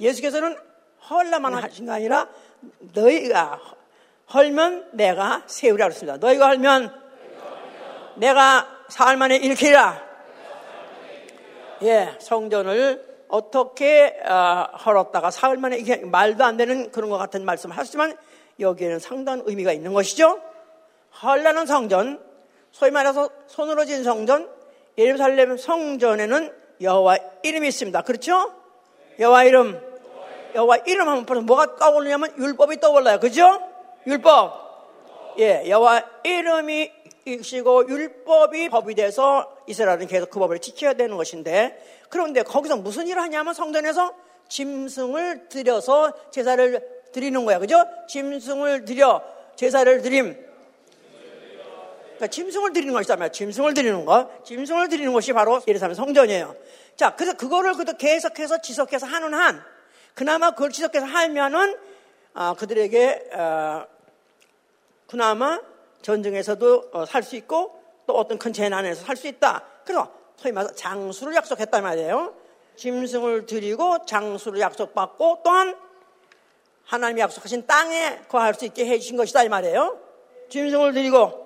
예수께서는 0.00 0.56
헐라만 1.08 1.54
하신 1.54 1.86
게 1.86 1.92
아니라 1.92 2.28
너희가 2.94 3.60
헐면 4.32 4.90
내가 4.92 5.44
세우라 5.46 5.86
그랬습니다. 5.86 6.18
너희가 6.18 6.48
헐면 6.48 6.92
내가 8.16 8.66
사흘 8.88 9.16
만에 9.16 9.36
일으키라. 9.36 10.06
예, 11.82 12.16
성전을 12.20 13.04
어떻게 13.28 14.18
어, 14.24 14.66
헐었다가 14.84 15.30
사흘 15.30 15.58
만에 15.58 15.76
이게 15.78 15.96
말도 15.96 16.44
안 16.44 16.56
되는 16.56 16.90
그런 16.90 17.10
것 17.10 17.18
같은 17.18 17.44
말씀을 17.44 17.76
하시지만 17.76 18.16
여기에는 18.58 18.98
상당한 18.98 19.42
의미가 19.44 19.72
있는 19.72 19.92
것이죠. 19.92 20.40
헐라는 21.22 21.66
성전, 21.66 22.22
소위 22.76 22.90
말해서 22.90 23.30
손으로 23.46 23.86
진 23.86 24.04
성전, 24.04 24.50
예루살렘 24.98 25.56
성전에는 25.56 26.52
여호와 26.82 27.16
이름이 27.42 27.68
있습니다. 27.68 28.02
그렇죠? 28.02 28.52
여호와 29.18 29.44
이름. 29.44 29.80
여호와 30.54 30.76
이름 30.84 31.08
하면 31.08 31.24
벌써 31.24 31.40
뭐가 31.40 31.76
떠오르냐면 31.76 32.36
율법이 32.36 32.78
떠올라요. 32.80 33.18
그죠? 33.18 33.62
율법. 34.06 35.36
예, 35.38 35.64
여호와 35.66 36.04
이름이 36.22 36.92
있시고 37.24 37.88
율법이 37.88 38.68
법이 38.68 38.94
돼서 38.94 39.50
이스라엘은 39.66 40.06
계속 40.06 40.28
그 40.28 40.38
법을 40.38 40.58
지켜야 40.58 40.92
되는 40.92 41.16
것인데 41.16 41.82
그런데 42.10 42.42
거기서 42.42 42.76
무슨 42.76 43.08
일을 43.08 43.22
하냐면 43.22 43.54
성전에서 43.54 44.12
짐승을 44.48 45.48
들여서 45.48 46.12
제사를 46.30 46.86
드리는 47.10 47.42
거야. 47.46 47.58
그죠? 47.58 47.86
짐승을 48.06 48.84
들여 48.84 49.22
제사를 49.56 50.02
드림. 50.02 50.45
그러니까 52.16 52.28
짐승을 52.28 52.72
드리는 52.72 52.92
것이다면 52.92 53.32
짐승을 53.32 53.74
드리는 53.74 54.04
거. 54.04 54.30
짐승을 54.44 54.88
드리는 54.88 55.12
것이 55.12 55.32
바로 55.32 55.60
예루살렘 55.68 55.94
성전이에요. 55.94 56.54
자, 56.96 57.14
그래서 57.14 57.36
그거를 57.36 57.74
그도 57.74 57.96
계속해서 57.96 58.62
지속해서 58.62 59.06
하는 59.06 59.34
한 59.34 59.62
그나마 60.14 60.50
그걸 60.52 60.70
지속해서 60.70 61.04
하면은 61.04 61.76
어, 62.34 62.54
그들에게 62.54 63.30
어, 63.34 63.86
그나마 65.06 65.60
전쟁에서도 66.02 66.90
어, 66.92 67.06
살수 67.06 67.36
있고 67.36 67.82
또 68.06 68.14
어떤 68.16 68.38
큰 68.38 68.52
재난에서 68.52 69.04
살 69.04 69.16
수 69.16 69.26
있다. 69.28 69.62
그래서 69.84 70.10
소위 70.36 70.52
말해서 70.52 70.74
장수를 70.74 71.34
약속했단 71.34 71.82
말이에요. 71.82 72.34
짐승을 72.76 73.46
드리고 73.46 74.04
장수를 74.06 74.60
약속받고 74.60 75.40
또한 75.44 75.76
하나님이 76.84 77.20
약속하신 77.22 77.66
땅에 77.66 78.20
거할 78.28 78.54
수 78.54 78.64
있게 78.64 78.86
해주신 78.86 79.16
것이다 79.16 79.42
이 79.44 79.48
말이에요. 79.48 79.98
짐승을 80.48 80.92
드리고 80.92 81.45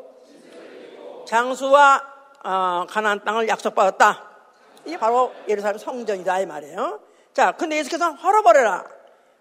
장수와 1.31 2.03
어, 2.43 2.87
가나안 2.89 3.25
땅을 3.25 3.47
약속받았다. 3.47 4.31
이게 4.85 4.99
바로 4.99 5.33
예루살렘 5.47 5.79
성전이다 5.79 6.41
이 6.41 6.47
말이에요. 6.47 6.99
자, 7.33 7.53
근데 7.53 7.77
예수께서 7.77 8.11
헐어버려라, 8.15 8.85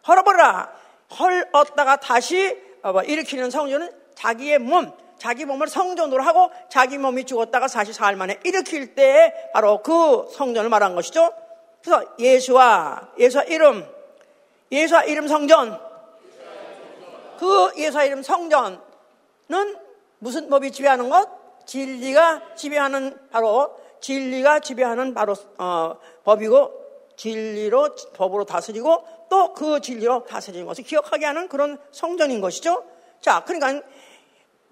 헐어버려라. 0.08 0.72
헐었다가 1.18 1.96
다시 1.96 2.56
어, 2.84 2.92
뭐 2.92 3.02
일으키는 3.02 3.50
성전은 3.50 3.92
자기의 4.14 4.60
몸, 4.60 4.92
자기 5.18 5.46
몸을 5.46 5.68
성전으로 5.68 6.22
하고 6.22 6.52
자기 6.70 7.00
몸이 7.00 7.26
죽었다가 7.26 7.66
44일 7.66 8.16
만에 8.18 8.40
일으킬 8.44 8.94
때 8.94 9.50
바로 9.52 9.82
그 9.82 10.30
성전을 10.34 10.70
말한 10.70 10.94
것이죠. 10.94 11.34
그래서 11.82 12.06
예수와 12.20 13.14
예수와 13.18 13.46
이름, 13.46 13.84
예수와 14.72 15.06
이름 15.06 15.28
성전, 15.28 15.82
그 17.40 17.72
예수와 17.78 18.04
이름 18.04 18.22
성전은 18.22 18.70
무슨 20.20 20.50
법이 20.52 20.72
지배하는 20.72 21.10
것? 21.10 21.39
진리가 21.70 22.56
지배하는 22.56 23.30
바로 23.30 23.76
진리가 24.00 24.60
지배하는 24.60 25.14
바로 25.14 25.36
어, 25.60 25.98
법이고 26.24 26.72
진리로 27.16 27.94
법으로 28.16 28.46
다스리고 28.46 29.06
또 29.30 29.54
그 29.54 29.80
진리로 29.80 30.24
다스리는 30.24 30.66
것을 30.66 30.84
기억하게 30.84 31.28
하는 31.28 31.48
그런 31.48 31.78
성전인 31.92 32.42
것이죠. 32.42 32.84
자, 33.22 33.44
그러니까 33.46 33.86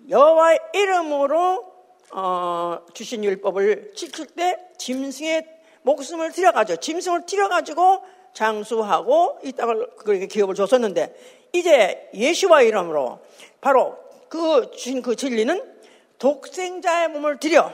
여호와의 0.09 0.59
이름으로 0.73 1.65
어, 2.13 2.79
주신 2.93 3.23
율법을 3.23 3.91
지킬 3.93 4.25
때 4.25 4.57
짐승의 4.79 5.45
목숨을 5.83 6.31
들여가죠. 6.31 6.77
짐승을 6.77 7.27
들여가지고 7.27 8.01
장수하고 8.33 9.39
이 9.43 9.51
땅을 9.51 9.87
그렇게 9.97 10.25
기업을 10.25 10.55
줬었는데 10.55 11.15
이제 11.53 12.09
예수와 12.15 12.63
이름으로 12.63 13.19
바로 13.61 13.97
그 14.29 14.71
주신 14.71 15.03
그 15.03 15.15
진리는 15.15 15.76
독생자의 16.19 17.09
몸을 17.09 17.39
들여 17.39 17.73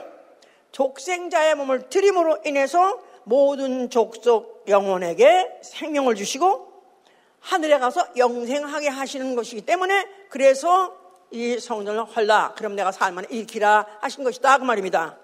독생자의 0.72 1.54
몸을 1.54 1.88
들임으로 1.88 2.38
인해서 2.44 3.00
모든 3.24 3.90
족속 3.90 4.64
영혼에게 4.68 5.60
생명을 5.62 6.14
주시고 6.14 6.72
하늘에 7.40 7.78
가서 7.78 8.06
영생하게 8.16 8.88
하시는 8.88 9.34
것이기 9.34 9.62
때문에 9.62 10.06
그래서 10.28 10.96
이 11.30 11.58
성전을 11.58 12.04
헐라 12.04 12.54
그럼 12.56 12.74
내가 12.74 12.92
살만에 12.92 13.28
일으키라 13.30 13.86
하신 14.00 14.24
것이다 14.24 14.58
그 14.58 14.64
말입니다. 14.64 15.18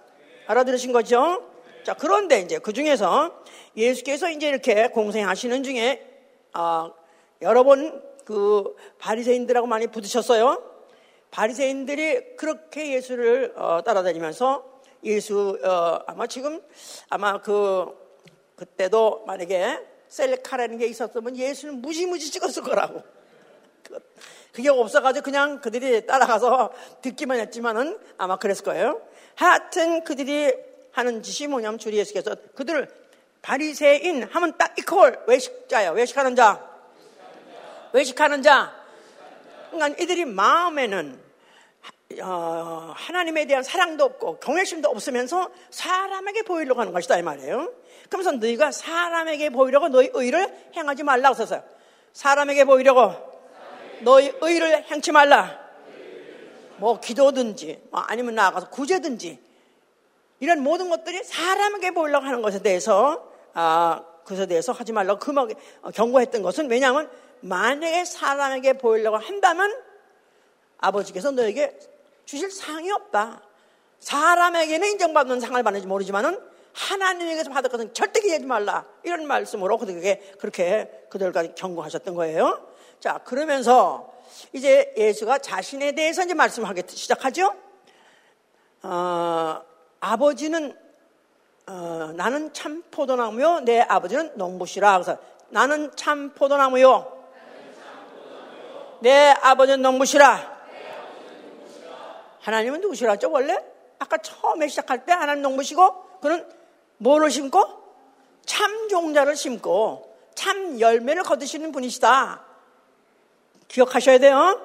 알아들으신 0.46 0.92
거죠? 0.92 1.44
자 1.84 1.94
그런데 1.94 2.40
이제 2.40 2.58
그 2.58 2.72
중에서 2.72 3.42
예수께서 3.76 4.30
이제 4.30 4.48
이렇게 4.48 4.88
공생하시는 4.88 5.62
중에 5.62 6.06
어, 6.54 6.92
여러 7.42 7.64
번 7.64 8.10
그 8.30 8.76
바리새인들하고 8.98 9.66
많이 9.66 9.88
부딪혔어요. 9.88 10.62
바리새인들이 11.30 12.36
그렇게 12.36 12.92
예수를 12.92 13.54
어, 13.56 13.82
따라다니면서 13.82 14.82
예수 15.04 15.58
어, 15.62 16.00
아마 16.06 16.26
지금 16.26 16.60
아마 17.08 17.40
그 17.40 17.98
그때도 18.56 19.24
만약에 19.26 19.78
셀카라는 20.08 20.78
게 20.78 20.86
있었으면 20.86 21.36
예수는 21.36 21.76
무지무지 21.80 22.30
찍었을 22.30 22.62
거라고. 22.62 23.02
그게 24.52 24.68
없어가지고 24.68 25.24
그냥 25.24 25.60
그들이 25.60 26.06
따라가서 26.06 26.72
듣기만 27.02 27.38
했지만은 27.38 27.98
아마 28.18 28.36
그랬을 28.36 28.64
거예요. 28.64 29.00
하여튼 29.36 30.02
그들이 30.04 30.52
하는 30.92 31.22
짓이 31.22 31.46
뭐냐면 31.48 31.78
주리 31.78 31.96
예수께서 31.98 32.34
그들을 32.54 32.88
바리새인 33.42 34.24
하면 34.24 34.58
딱 34.58 34.76
이퀄 34.78 35.12
외식자예요. 35.26 35.92
외식하는 35.92 36.36
자. 36.36 36.68
외식하는 37.92 38.42
자. 38.42 38.79
그러니까 39.70 40.02
이들이 40.02 40.24
마음에는 40.24 41.30
어, 42.22 42.92
하나님에 42.96 43.46
대한 43.46 43.62
사랑도 43.62 44.04
없고 44.04 44.40
경외심도 44.40 44.88
없으면서 44.88 45.50
사람에게 45.70 46.42
보이려고 46.42 46.80
하는 46.80 46.92
것이다 46.92 47.18
이 47.18 47.22
말이에요. 47.22 47.72
그러면서 48.08 48.32
너희가 48.32 48.72
사람에게 48.72 49.50
보이려고 49.50 49.88
너희 49.88 50.10
의를 50.12 50.52
행하지 50.76 51.04
말라고 51.04 51.34
썼어요. 51.34 51.62
사람에게 52.12 52.64
보이려고 52.64 53.14
너희 54.00 54.32
의를 54.40 54.84
행치 54.90 55.12
말라. 55.12 55.60
뭐 56.78 56.98
기도든지 56.98 57.80
뭐 57.90 58.00
아니면 58.00 58.34
나아가서 58.34 58.70
구제든지 58.70 59.38
이런 60.40 60.60
모든 60.62 60.88
것들이 60.88 61.22
사람에게 61.22 61.92
보이려고 61.92 62.24
하는 62.24 62.42
것에 62.42 62.62
대해서 62.62 63.30
아, 63.52 64.02
그것에 64.24 64.46
대해서 64.46 64.72
하지 64.72 64.92
말라고 64.92 65.20
금하게 65.20 65.54
경고했던 65.94 66.42
것은 66.42 66.70
왜냐하면 66.70 67.10
만약에 67.40 68.04
사람에게 68.04 68.74
보이려고 68.74 69.16
한다면 69.16 69.74
아버지께서 70.78 71.30
너에게 71.30 71.78
주실 72.24 72.50
상이 72.50 72.90
없다. 72.90 73.42
사람에게는 73.98 74.88
인정받는 74.92 75.40
상을 75.40 75.62
받는지 75.62 75.86
모르지만은 75.86 76.40
하나님에게서 76.72 77.50
받을 77.50 77.70
것은 77.70 77.92
절대 77.92 78.20
기대하지 78.20 78.46
말라. 78.46 78.86
이런 79.02 79.26
말씀으로 79.26 79.76
그들에게 79.78 80.34
그렇게 80.38 81.06
그들까지 81.10 81.54
경고하셨던 81.54 82.14
거예요. 82.14 82.66
자, 83.00 83.18
그러면서 83.18 84.12
이제 84.52 84.94
예수가 84.96 85.38
자신에 85.38 85.92
대해서 85.92 86.22
이제 86.22 86.34
말씀하기 86.34 86.82
시작하죠. 86.88 87.54
어, 88.82 89.62
아버지는 90.00 90.76
어, 91.66 92.12
나는 92.16 92.52
참 92.52 92.82
포도나무요, 92.90 93.60
내 93.60 93.80
아버지는 93.80 94.32
농부시라. 94.36 95.00
그래서 95.00 95.18
나는 95.50 95.90
참 95.94 96.30
포도나무요, 96.34 97.19
내 99.00 99.34
아버지는 99.42 99.82
농부시라. 99.82 100.60
하나님은 102.40 102.80
누구시라 102.80 103.16
죠, 103.16 103.30
원래? 103.30 103.58
아까 103.98 104.16
처음에 104.18 104.68
시작할 104.68 105.04
때 105.04 105.12
하나님 105.12 105.42
농부시고, 105.42 106.20
그는 106.20 106.46
뭐를 106.98 107.30
심고? 107.30 107.62
참 108.46 108.88
종자를 108.88 109.36
심고, 109.36 110.16
참 110.34 110.80
열매를 110.80 111.22
거두시는 111.22 111.72
분이시다. 111.72 112.44
기억하셔야 113.68 114.18
돼요. 114.18 114.60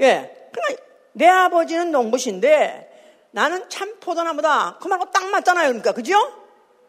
예. 0.00 0.50
그러니까 0.52 0.82
내 1.12 1.26
아버지는 1.26 1.90
농부신데, 1.90 3.30
나는 3.30 3.68
참 3.68 3.98
포도나무다. 4.00 4.78
그 4.80 4.88
말하고 4.88 5.10
딱 5.10 5.26
맞잖아요. 5.26 5.68
그러니까, 5.68 5.92
그죠? 5.92 6.14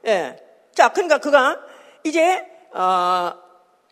예. 0.06 0.38
자, 0.74 0.90
그러니까 0.90 1.18
그가 1.18 1.58
이제, 2.04 2.46
어, 2.74 3.34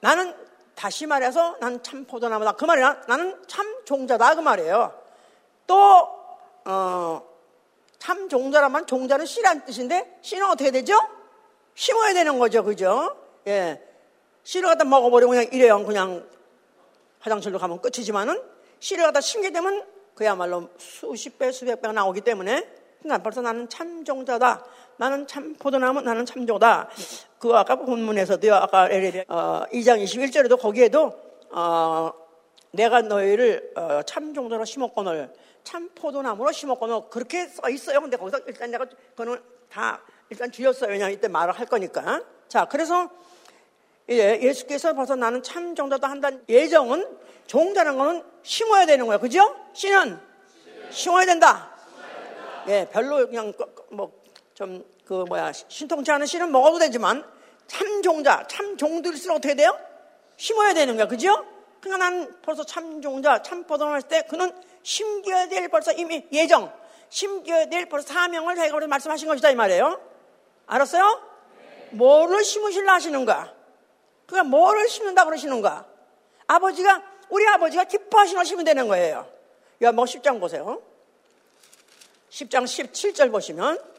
나는 0.02 0.36
다시 0.76 1.08
말해서 1.08 1.56
나는 1.60 1.82
참 1.82 2.06
포도나무다. 2.06 2.54
그 2.54 2.66
말이야. 2.66 3.04
나는 3.08 3.42
참 3.48 3.84
종자다. 3.86 4.36
그 4.36 4.42
말이에요. 4.42 4.94
또 5.68 5.76
어, 6.66 7.22
참 7.98 8.30
종자라면 8.30 8.86
종자는 8.86 9.26
씨란 9.26 9.66
뜻인데 9.66 10.20
씨는 10.22 10.46
어떻게 10.46 10.72
되죠? 10.72 10.96
심어야 11.74 12.14
되는 12.14 12.38
거죠, 12.40 12.64
그죠? 12.64 13.16
예, 13.48 13.82
씨를 14.44 14.70
갖다 14.70 14.84
먹어버리고 14.86 15.32
그냥 15.32 15.48
이래요, 15.52 15.86
그냥 15.86 16.28
화장실로 17.20 17.60
가면 17.60 17.82
끝이지만은 17.82 18.42
씨를 18.80 19.06
갖다 19.06 19.22
심게 19.22 19.52
되면 19.52 19.86
그야말로 20.14 20.70
수십 20.78 21.38
배, 21.38 21.52
수백 21.52 21.82
배가 21.82 21.94
나오기 21.94 22.22
때문에 22.22 22.68
그러니까 23.00 23.24
벌써 23.24 23.42
나는 23.42 23.70
참 23.70 24.04
종자다. 24.04 24.64
나는 24.98 25.28
참 25.28 25.56
포도나무, 25.56 26.02
나는 26.02 26.26
참 26.26 26.46
종다. 26.48 26.90
그 27.40 27.56
아까 27.56 27.76
본문에서도요, 27.76 28.56
아까 28.56 28.84
어, 29.28 29.64
2장 29.72 30.04
21절에도 30.04 30.60
거기에도 30.60 31.14
어, 31.52 32.12
내가 32.72 33.02
너희를 33.02 33.72
어, 33.76 34.02
참 34.06 34.34
종자로 34.34 34.66
심었거늘 34.66 35.34
참 35.64 35.90
포도나무로 35.96 36.52
심었거늘 36.52 37.10
그렇게 37.10 37.48
써 37.48 37.70
있어요. 37.70 38.02
근데 38.02 38.18
거기서 38.18 38.40
일단 38.48 38.72
내가 38.72 38.86
그거는 38.86 39.40
다 39.70 40.02
일단 40.30 40.52
줄였어요. 40.52 40.92
왜냐하면 40.92 41.18
이때 41.18 41.28
말을 41.28 41.54
할 41.54 41.66
거니까. 41.66 42.24
자, 42.48 42.66
그래서 42.66 43.10
예, 44.10 44.40
예수께서 44.42 44.94
벌써 44.94 45.16
나는 45.16 45.42
참 45.42 45.76
종자도 45.76 46.06
한다는 46.06 46.44
예정은 46.48 47.18
종자는 47.48 47.98
거는 47.98 48.24
심어야 48.44 48.86
되는 48.86 49.06
거예요. 49.08 49.20
그죠? 49.20 49.56
씨는 49.74 50.20
심어야 50.92 51.26
된다. 51.26 51.76
예, 52.68 52.88
별로 52.92 53.26
그냥 53.28 53.54
뭐 53.90 54.12
좀 54.56 54.96
그 55.06 55.24
뭐야 55.28 55.52
신통치 55.54 56.12
않은 56.12 56.26
씨는 56.26 56.52
먹어도 56.52 56.80
되지만 56.80 57.24
참 57.68 58.02
종자, 58.02 58.46
참 58.48 58.76
종들일수록 58.76 59.38
어떻게 59.38 59.56
돼요? 59.56 59.78
심어야 60.38 60.74
되는 60.74 60.96
거야. 60.98 61.08
그죠? 61.08 61.46
그러니까 61.80 62.10
나는 62.10 62.42
벌써 62.42 62.64
참 62.64 63.02
종자, 63.02 63.42
참 63.42 63.66
했을 63.70 64.08
때 64.08 64.24
그는 64.24 64.52
심겨야 64.84 65.48
될 65.48 65.68
벌써 65.70 65.92
이미 65.94 66.26
예정, 66.32 66.72
심겨야 67.10 67.68
될 67.68 67.88
벌써 67.88 68.14
사명을 68.14 68.56
자기가 68.56 68.76
우리 68.76 68.88
말씀하신 68.88 69.28
것이다 69.28 69.52
이 69.52 69.56
말이에요. 69.56 70.02
알았어요? 70.66 71.22
뭐를 71.92 72.44
심으실라 72.44 72.96
하시는가? 72.96 73.54
그가 74.26 74.44
뭐를 74.44 74.90
심는다 74.90 75.26
그러시는가? 75.26 75.86
아버지가 76.48 77.04
우리 77.30 77.48
아버지가 77.48 77.86
기뻐하시는 77.86 78.38
걸 78.38 78.46
심으면 78.46 78.66
되는 78.66 78.88
거예요. 78.88 79.28
요한복 79.82 80.06
10장 80.06 80.40
보세요. 80.40 80.82
10장 82.30 82.64
17절 82.64 83.32
보시면 83.32 83.95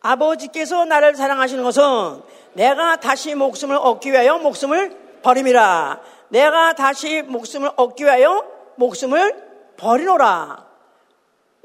아버지께서 0.00 0.84
나를 0.84 1.14
사랑하시는 1.14 1.62
것은 1.64 2.22
내가 2.52 2.96
다시 2.96 3.34
목숨을 3.34 3.76
얻기 3.76 4.12
위하여 4.12 4.38
목숨을 4.38 4.96
버림이라. 5.22 6.00
내가 6.28 6.74
다시 6.74 7.22
목숨을 7.22 7.70
얻기 7.76 8.04
위하여 8.04 8.44
목숨을 8.76 9.48
버리노라. 9.76 10.66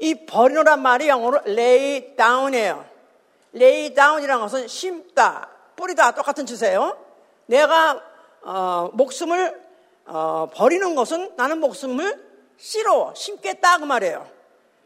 이 0.00 0.26
버리노란 0.26 0.82
말이 0.82 1.08
영어로 1.08 1.40
lay 1.46 2.16
down이에요. 2.16 2.84
lay 3.54 3.94
down이라는 3.94 4.42
것은 4.42 4.68
심다, 4.68 5.48
뿌리다 5.76 6.12
똑같은 6.12 6.44
뜻이에요. 6.44 6.96
내가 7.46 8.00
어, 8.42 8.90
목숨을 8.92 9.62
어, 10.06 10.50
버리는 10.52 10.94
것은 10.94 11.32
나는 11.36 11.60
목숨을 11.60 12.22
씨로 12.56 13.12
심겠다 13.14 13.78
그 13.78 13.84
말이에요. 13.84 14.33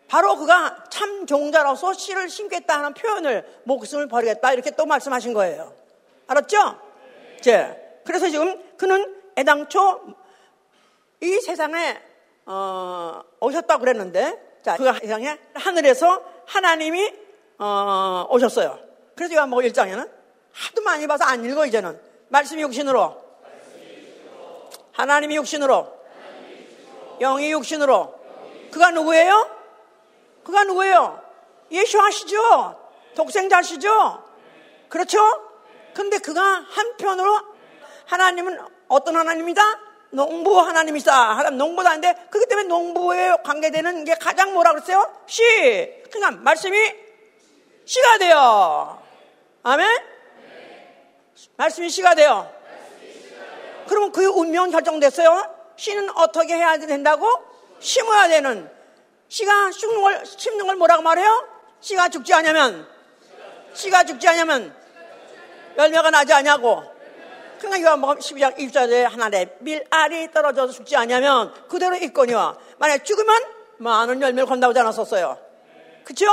바로 0.08 0.36
그가 0.36 0.84
참 0.88 1.26
종자로서 1.26 1.92
씨를 1.92 2.30
심겠다 2.30 2.78
하는 2.78 2.94
표현을 2.94 3.60
목숨을 3.64 4.08
버리겠다 4.08 4.52
이렇게 4.54 4.70
또 4.70 4.86
말씀하신 4.86 5.34
거예요. 5.34 5.72
알았죠? 6.26 6.80
제 7.40 8.00
그래서 8.04 8.28
지금 8.30 8.60
그는 8.76 9.14
애당초 9.36 10.00
이 11.20 11.40
세상에 11.40 12.00
어, 12.46 13.22
오셨다고 13.40 13.80
그랬는데 13.80 14.60
자, 14.62 14.76
그 14.76 14.90
세상에 15.00 15.38
하늘에서 15.54 16.22
하나님이 16.46 17.12
어, 17.58 18.26
오셨어요. 18.30 18.78
그래서 19.14 19.34
요한복음 19.34 19.64
1장에는 19.64 20.10
하도 20.52 20.82
많이 20.82 21.06
봐서 21.06 21.24
안 21.24 21.44
읽어 21.44 21.66
이제는 21.66 22.00
말씀이 22.28 22.62
육신으로 22.62 23.28
하나님이 24.92 25.36
육신으로 25.36 25.98
영이 27.20 27.52
육신으로 27.52 28.14
그가 28.70 28.90
누구예요? 28.90 29.57
그가 30.48 30.64
누구예요? 30.64 31.22
예수하시죠? 31.70 32.90
독생자시죠? 33.14 34.24
그렇죠? 34.88 35.20
근데 35.92 36.16
그가 36.16 36.40
한편으로 36.42 37.38
하나님은 38.06 38.58
어떤 38.88 39.16
하나님이다? 39.16 39.62
농부 40.08 40.58
하나님이다. 40.58 41.36
하나님 41.36 41.58
농부다 41.58 41.90
하는데 41.90 42.14
그렇기 42.30 42.48
때문에 42.48 42.66
농부에 42.66 43.36
관계되는 43.44 44.04
게 44.04 44.14
가장 44.14 44.54
뭐라 44.54 44.72
그랬어요? 44.72 45.14
씨. 45.26 45.42
그러니까 46.10 46.42
말씀이 46.42 46.94
씨가 47.84 48.16
돼요. 48.16 49.02
아멘? 49.64 49.86
말씀이 51.58 51.90
씨가 51.90 52.14
돼요. 52.14 52.50
그러면 53.86 54.12
그 54.12 54.24
운명 54.24 54.70
결정됐어요. 54.70 55.74
씨는 55.76 56.08
어떻게 56.16 56.54
해야 56.56 56.78
된다고? 56.78 57.28
심어야 57.80 58.28
되는. 58.28 58.77
씨가 59.28 59.70
죽는 59.70 60.02
걸, 60.02 60.26
심는 60.26 60.66
걸 60.66 60.76
뭐라고 60.76 61.02
말해요? 61.02 61.48
씨가 61.80 62.08
죽지 62.08 62.32
않으면, 62.34 62.88
씨가 63.74 64.04
죽지 64.04 64.26
않으면 64.28 64.74
열매가 65.76 66.10
나지 66.10 66.32
않냐고. 66.32 66.82
그러니까 67.58 67.88
요한복음 67.88 68.18
12장 68.18 68.56
1절에 68.56 69.02
하나에 69.02 69.56
밀알이 69.60 70.30
떨어져서 70.32 70.72
죽지 70.72 70.96
않으면 70.96 71.52
그대로 71.68 71.96
있거니와 71.96 72.56
만약 72.78 73.04
죽으면 73.04 73.42
많은 73.78 74.22
열매를 74.22 74.46
건다고 74.46 74.70
하지 74.70 74.80
않았었어요. 74.80 75.38
그쵸? 76.04 76.26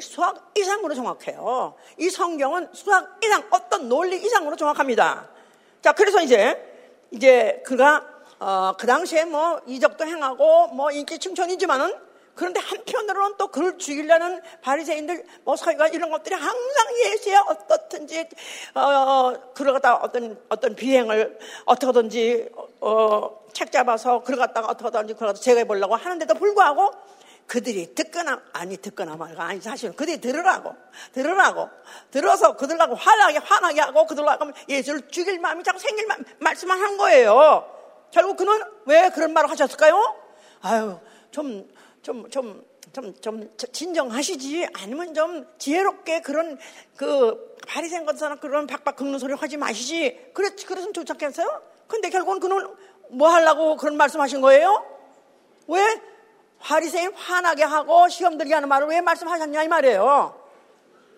수학 0.00 0.52
이상으로 0.56 0.94
정확해요. 0.94 1.74
이 1.98 2.10
성경은 2.10 2.68
수학 2.72 3.18
이상, 3.22 3.44
어떤 3.50 3.88
논리 3.88 4.16
이상으로 4.16 4.56
정확합니다. 4.56 5.28
자, 5.80 5.92
그래서 5.92 6.20
이제, 6.20 6.60
이제 7.10 7.62
그가, 7.64 8.04
어, 8.38 8.72
그 8.78 8.86
당시에 8.86 9.24
뭐 9.24 9.60
이적도 9.66 10.06
행하고 10.06 10.68
뭐 10.68 10.90
인기 10.90 11.18
충천이지만은 11.18 12.06
그런데 12.36 12.60
한편으로는 12.60 13.36
또 13.38 13.48
그를 13.48 13.78
죽이려는 13.78 14.42
바리새인들, 14.60 15.24
뭐 15.44 15.56
서기관 15.56 15.94
이런 15.94 16.10
것들이 16.10 16.34
항상 16.34 16.86
예수에 17.06 17.34
어떻든지 17.34 18.28
어, 18.74 19.32
그를 19.54 19.72
갖다 19.72 19.96
어떤 19.96 20.38
어떤 20.50 20.76
비행을 20.76 21.38
어떻게든지 21.64 22.50
어, 22.80 23.46
책 23.54 23.72
잡아서 23.72 24.22
그를 24.22 24.38
갖다가 24.38 24.68
어떻게든지 24.68 25.14
그를 25.14 25.28
갖다 25.28 25.40
제거해 25.40 25.64
보려고 25.64 25.96
하는데도 25.96 26.34
불구하고 26.34 26.90
그들이 27.46 27.94
듣거나 27.94 28.42
아니 28.52 28.76
듣거나 28.76 29.16
말고 29.16 29.40
아니 29.40 29.60
사실은 29.60 29.96
그들이 29.96 30.20
들으라고 30.20 30.74
들으라고 31.12 31.70
들어서 32.10 32.54
그들하고 32.56 32.96
화나게 32.96 33.38
화나게 33.38 33.80
하고 33.80 34.04
그들하고 34.04 34.50
예수를 34.68 35.08
죽일 35.08 35.38
마음이 35.38 35.64
자꾸 35.64 35.78
생길 35.78 36.06
마, 36.06 36.16
말씀을 36.40 36.78
한 36.78 36.98
거예요. 36.98 37.75
결국 38.16 38.38
그는 38.38 38.58
왜 38.86 39.10
그런 39.10 39.34
말을 39.34 39.50
하셨을까요? 39.50 40.16
아유 40.62 40.98
좀 41.30 41.68
좀, 42.00 42.30
좀, 42.30 42.54
좀, 42.92 43.14
좀 43.20 43.50
진정하시지. 43.72 44.68
아니면 44.74 45.12
좀 45.12 45.46
지혜롭게 45.58 46.22
그런 46.22 46.56
그 46.96 47.56
바리새인 47.66 48.06
것처럼 48.06 48.38
그런 48.38 48.66
박박 48.66 48.96
긁는 48.96 49.18
소리 49.18 49.34
하지 49.34 49.58
마시지. 49.58 50.30
그랬, 50.32 50.56
그랬으면 50.64 50.94
좋겠어요? 50.94 51.60
근데 51.88 52.08
결국은 52.08 52.40
그는 52.40 52.74
뭐 53.10 53.28
하려고 53.28 53.76
그런 53.76 53.98
말씀 53.98 54.18
하신 54.20 54.40
거예요? 54.40 54.82
왜? 55.66 56.00
바리새인 56.60 57.12
화나게 57.12 57.64
하고 57.64 58.08
시험 58.08 58.38
들게 58.38 58.54
하는 58.54 58.68
말을 58.70 58.86
왜 58.86 59.02
말씀하셨냐 59.02 59.64
이 59.64 59.68
말이에요. 59.68 60.40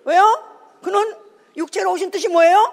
왜요? 0.05 0.79
그는 0.83 1.15
육체로 1.57 1.93
오신 1.93 2.11
뜻이 2.11 2.27
뭐예요? 2.29 2.73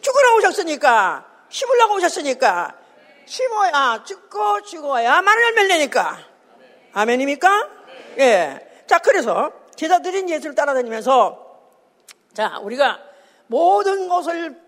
죽으러 0.00 0.36
오셨으니까. 0.36 1.26
심으려고 1.50 1.96
오셨으니까. 1.96 2.83
심어야 3.26 4.02
죽고 4.04 4.62
죽어야 4.62 5.22
많은 5.22 5.42
열매를 5.42 5.68
내니까. 5.68 6.18
아멘입니까? 6.92 7.68
예. 8.18 8.84
자, 8.86 8.98
그래서 8.98 9.50
제자들인 9.74 10.28
예수를 10.28 10.54
따라다니면서 10.54 11.44
자, 12.32 12.58
우리가 12.58 13.00
모든 13.46 14.08
것을 14.08 14.60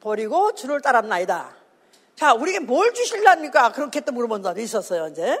버리고 0.00 0.54
주를 0.54 0.80
따랐나이다. 0.80 1.54
자, 2.16 2.34
우리에게 2.34 2.60
뭘 2.60 2.92
주실랍니까? 2.92 3.72
그렇게 3.72 4.00
또 4.00 4.12
물어본 4.12 4.42
사람도 4.42 4.60
있었어요, 4.60 5.08
이제. 5.08 5.40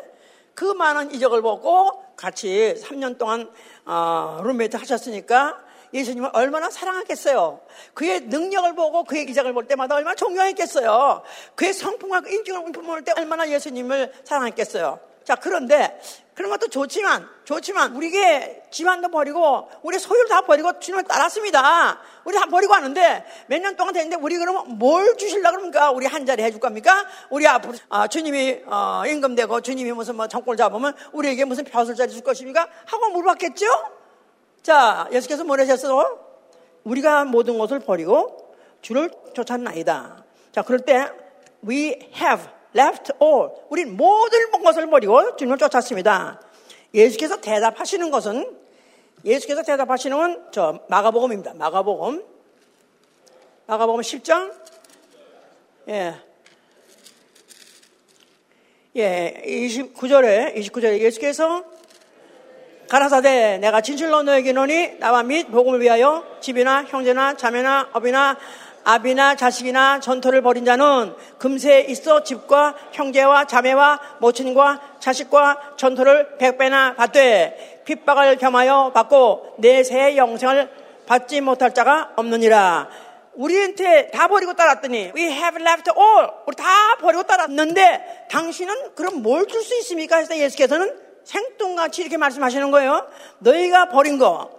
그 0.54 0.64
많은 0.64 1.14
이적을 1.14 1.42
보고 1.42 2.04
같이 2.16 2.74
3년 2.78 3.18
동안, 3.18 3.50
어, 3.84 4.40
룸메이트 4.44 4.76
하셨으니까 4.76 5.58
예수님을 5.92 6.30
얼마나 6.32 6.70
사랑하겠어요. 6.70 7.60
그의 7.94 8.20
능력을 8.22 8.74
보고 8.74 9.04
그의 9.04 9.26
기적을 9.26 9.52
볼 9.52 9.66
때마다 9.66 9.94
얼마나 9.94 10.14
존경했겠어요. 10.14 11.22
그의 11.54 11.72
성품과 11.72 12.20
그 12.22 12.30
인증을 12.32 12.72
볼 12.72 13.02
때 13.04 13.12
얼마나 13.16 13.48
예수님을 13.48 14.12
사랑했겠어요. 14.24 15.00
자, 15.24 15.36
그런데 15.36 16.00
그런 16.34 16.50
것도 16.50 16.68
좋지만, 16.68 17.28
좋지만, 17.44 17.94
우리에게 17.94 18.64
집안도 18.70 19.08
버리고, 19.10 19.68
우리 19.82 19.98
소유를 19.98 20.28
다 20.28 20.40
버리고 20.42 20.78
주님을 20.80 21.04
따랐습니다. 21.04 22.00
우리 22.24 22.36
다 22.36 22.46
버리고 22.46 22.74
하는데, 22.74 23.24
몇 23.46 23.60
년 23.60 23.76
동안 23.76 23.92
됐는데, 23.92 24.16
우리 24.16 24.36
그러면 24.38 24.78
뭘 24.78 25.16
주실라 25.16 25.50
그럽니까? 25.50 25.90
우리 25.90 26.06
한 26.06 26.24
자리 26.26 26.42
해줄 26.42 26.58
겁니까? 26.58 27.06
우리 27.30 27.46
앞으로, 27.46 27.74
아, 27.90 28.08
주님이, 28.08 28.62
어, 28.66 29.02
임금되고, 29.06 29.60
주님이 29.60 29.92
무슨 29.92 30.16
뭐 30.16 30.26
정권을 30.26 30.56
잡으면, 30.56 30.94
우리에게 31.12 31.44
무슨 31.44 31.64
벼슬자리 31.64 32.10
줄 32.10 32.22
것입니까? 32.22 32.66
하고 32.86 33.10
물어봤겠죠? 33.10 33.66
자, 34.62 35.08
예수께서 35.12 35.44
뭐라셨어? 35.44 36.18
우리가 36.84 37.24
모든 37.24 37.58
것을 37.58 37.80
버리고, 37.80 38.54
주를 38.80 39.10
쫓았나이다. 39.34 40.24
자, 40.52 40.62
그럴 40.62 40.80
때, 40.80 41.10
we 41.66 41.96
have 42.14 42.44
left 42.76 43.12
all. 43.22 43.50
우린 43.70 43.96
모든 43.96 44.50
것을 44.50 44.88
버리고 44.88 45.36
주님을 45.36 45.58
쫓았습니다. 45.58 46.40
예수께서 46.94 47.40
대답하시는 47.40 48.10
것은 48.10 48.56
예수께서 49.24 49.62
대답하시는 49.62 50.16
건 50.16 50.50
저 50.52 50.80
마가복음입니다. 50.88 51.54
마가복음. 51.54 52.24
마가복음 53.66 54.00
10장. 54.00 54.52
예. 55.88 56.14
예, 58.94 59.42
29절에 59.46 60.54
29절에 60.56 60.98
예수께서 60.98 61.64
가라사대 62.92 63.56
내가 63.56 63.80
진실로 63.80 64.22
너에게 64.22 64.52
노니 64.52 64.98
나와 64.98 65.22
및 65.22 65.50
복음을 65.50 65.80
위하여 65.80 66.26
집이나 66.42 66.84
형제나 66.84 67.38
자매나 67.38 67.88
업이나 67.94 68.36
아비나 68.84 69.34
자식이나 69.36 70.00
전토를 70.00 70.42
벌인 70.42 70.66
자는 70.66 71.14
금세 71.38 71.86
있어 71.88 72.22
집과 72.22 72.74
형제와 72.92 73.46
자매와 73.46 74.18
모친과 74.18 74.98
자식과 75.00 75.76
전토를 75.78 76.36
백배나 76.36 76.96
받되 76.96 77.82
핍박을 77.86 78.36
겸하여 78.36 78.92
받고 78.92 79.54
내세 79.56 80.18
영생을 80.18 80.68
받지 81.06 81.40
못할 81.40 81.72
자가 81.72 82.10
없느니라. 82.16 82.90
우리한테 83.36 84.10
다 84.10 84.28
버리고 84.28 84.52
따랐더니 84.52 85.12
we 85.16 85.22
have 85.22 85.62
left 85.62 85.90
all 85.96 86.28
우리 86.46 86.54
다 86.56 86.66
버리고 87.00 87.22
따랐는데 87.22 88.26
당신은 88.30 88.94
그럼 88.94 89.22
뭘 89.22 89.46
줄 89.46 89.62
수 89.62 89.78
있습니까? 89.78 90.18
해서 90.18 90.36
예수께서는 90.36 91.11
생뚱같이 91.24 92.02
이렇게 92.02 92.16
말씀하시는 92.16 92.70
거예요. 92.70 93.06
너희가 93.38 93.88
버린 93.88 94.18
거 94.18 94.50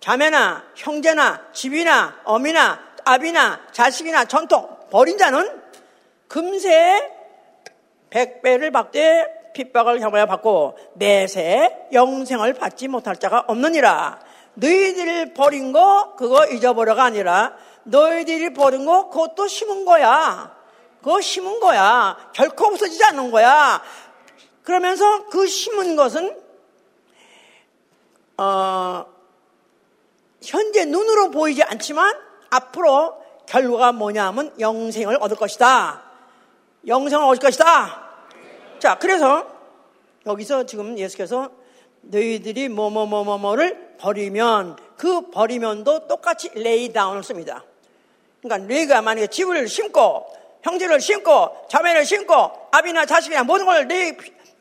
자매나 0.00 0.64
형제나 0.76 1.52
집이나 1.52 2.20
어미나 2.24 2.80
아비나 3.04 3.68
자식이나 3.72 4.24
전통 4.24 4.68
버린 4.90 5.18
자는 5.18 5.60
금세 6.28 7.10
백배를 8.10 8.70
받되 8.70 9.52
핍박을 9.54 10.00
향하여 10.00 10.26
받고 10.26 10.78
내세 10.94 11.88
영생을 11.92 12.54
받지 12.54 12.88
못할 12.88 13.16
자가 13.16 13.44
없느니라. 13.48 14.20
너희들이 14.54 15.34
버린 15.34 15.72
거 15.72 16.14
그거 16.16 16.46
잊어버려가 16.46 17.04
아니라 17.04 17.54
너희들이 17.84 18.52
버린 18.52 18.84
거 18.84 19.08
그것도 19.08 19.48
심은 19.48 19.84
거야. 19.84 20.54
그거 20.98 21.20
심은 21.20 21.60
거야. 21.60 22.16
결코 22.34 22.66
없어지지 22.66 23.02
않는 23.04 23.30
거야. 23.30 23.82
그러면서 24.62 25.26
그 25.28 25.46
심은 25.46 25.96
것은 25.96 26.36
어, 28.36 29.06
현재 30.42 30.84
눈으로 30.84 31.30
보이지 31.30 31.62
않지만 31.62 32.14
앞으로 32.50 33.20
결과가 33.46 33.92
뭐냐 33.92 34.26
하면 34.28 34.54
영생을 34.58 35.18
얻을 35.20 35.36
것이다. 35.36 36.02
영생을 36.86 37.24
얻을 37.24 37.38
것이다. 37.38 38.08
자, 38.78 38.98
그래서 38.98 39.46
여기서 40.26 40.64
지금 40.64 40.96
예수께서 40.98 41.50
너희들이 42.02 42.68
뭐뭐뭐뭐뭐를 42.68 43.96
버리면 43.98 44.76
그 44.96 45.30
버리면도 45.30 46.06
똑같이 46.08 46.50
레이다운을 46.54 47.22
씁니다. 47.22 47.64
그러니까 48.40 48.72
너희가 48.72 49.02
만약에 49.02 49.26
집을 49.26 49.68
심고 49.68 50.26
형제를 50.62 51.00
심고 51.00 51.66
자매를 51.68 52.04
심고 52.04 52.68
아비나 52.70 53.06
자식이나 53.06 53.44
모든 53.44 53.66
걸 53.66 53.86
너희 53.86 54.16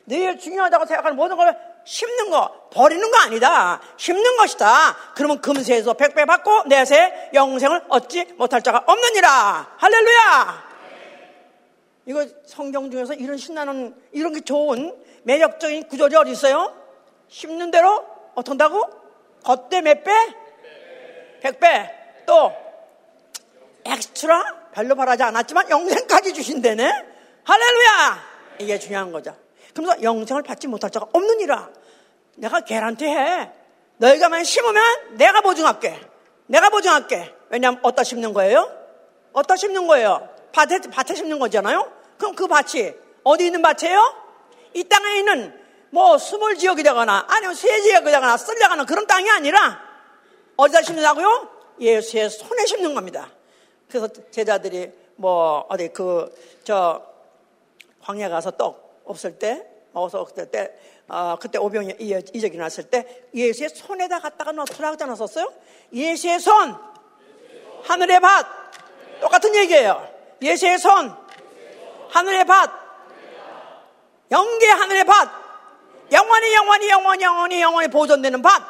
너희 0.06 0.38
중요하다고 0.38 0.86
생각하는 0.86 1.16
모든 1.16 1.36
걸 1.36 1.58
심는 1.86 2.30
거 2.30 2.70
버리는 2.72 3.10
거 3.10 3.18
아니다. 3.20 3.82
심는 3.98 4.38
것이다. 4.38 4.96
그러면 5.16 5.42
금세에서 5.42 5.94
백배 5.94 6.26
받고 6.26 6.64
내세 6.68 7.32
영생을 7.34 7.86
얻지 7.90 8.34
못할 8.38 8.62
자가 8.62 8.84
없느니라. 8.86 9.76
할렐루야. 9.78 10.70
이거 12.06 12.26
성경 12.46 12.90
중에서 12.90 13.14
이런 13.14 13.38
신나는 13.38 13.96
이런 14.12 14.34
게 14.34 14.42
좋은 14.42 14.96
매력적인 15.24 15.88
구절이 15.88 16.16
어디 16.16 16.32
있어요? 16.32 16.76
심는 17.28 17.72
대로 17.72 18.06
어떻게 18.36 18.52
한다고? 18.52 18.90
겉대 19.44 19.82
몇 19.82 20.04
배? 20.04 20.12
백배. 21.42 21.96
또 22.26 22.54
엑스트라 23.86 24.70
별로 24.74 24.96
바라지 24.96 25.24
않았지만 25.24 25.70
영생까지 25.70 26.34
주신다네. 26.34 26.84
할렐루야. 27.44 28.30
이게 28.60 28.80
중요한 28.80 29.12
거죠. 29.12 29.36
그러면서 29.74 30.02
영생을 30.04 30.44
받지 30.44 30.68
못할 30.68 30.90
자가 30.90 31.08
없느니라. 31.14 31.70
내가 32.36 32.62
개란티 32.62 33.06
해. 33.06 33.52
너희가 33.98 34.30
만 34.30 34.44
심으면 34.44 35.18
내가 35.18 35.42
보증할게. 35.42 36.00
내가 36.48 36.70
보증할게. 36.70 37.34
왜냐하면 37.50 37.80
어디다 37.84 38.04
심는 38.04 38.34
거예요? 38.34 38.72
어디다 39.34 39.56
심는 39.56 39.88
거예요? 39.88 40.28
밭에, 40.52 40.80
밭에 40.92 41.16
심는 41.16 41.40
거잖아요? 41.40 41.92
그럼 42.18 42.36
그 42.36 42.48
밭이 42.48 42.94
어디 43.24 43.46
있는 43.46 43.62
밭이에요? 43.62 44.16
이 44.74 44.84
땅에 44.86 45.20
있는 45.20 45.60
뭐 45.92 46.18
수몰 46.18 46.58
지역이 46.58 46.84
되거나 46.84 47.26
아니면 47.28 47.56
새 47.56 47.82
지역이 47.82 48.06
되거나 48.06 48.38
쓸려가는 48.38 48.86
그런 48.86 49.08
땅이 49.08 49.30
아니라 49.30 49.82
어디다 50.56 50.82
심는다고요? 50.82 51.50
예수의 51.80 52.30
손에 52.30 52.66
심는 52.66 52.94
겁니다. 52.94 53.30
그래서 53.88 54.08
제자들이 54.32 54.92
뭐 55.16 55.66
어디 55.70 55.90
그 55.90 56.30
저 56.70 57.02
광야 58.04 58.30
가서 58.30 58.52
떡 58.52 58.89
없을 59.10 59.38
때 59.38 59.66
먹어서 59.92 60.22
없을 60.22 60.46
때 60.52 60.72
어, 61.08 61.36
그때 61.42 61.58
오병이 61.58 61.96
이적이 62.00 62.58
났을 62.58 62.84
때 62.86 63.24
예수의 63.34 63.70
손에다 63.70 64.20
갖다가 64.20 64.52
넣더라고 64.52 64.94
하지 64.94 65.04
않았었어요? 65.04 65.52
예수의 65.92 66.40
손! 66.40 66.78
하늘의 67.84 68.20
밭! 68.20 68.46
똑같은 69.20 69.56
얘기예요. 69.56 70.08
예수의 70.42 70.78
손! 70.78 71.16
하늘의 72.10 72.46
밭! 72.46 72.72
영계 74.32 74.68
하늘의 74.70 75.04
밭! 75.06 75.30
영원히 76.12 76.54
영원히 76.54 76.90
영원히 76.90 77.24
영원히 77.24 77.62
영원히 77.62 77.88
보존되는 77.88 78.42
밭! 78.44 78.62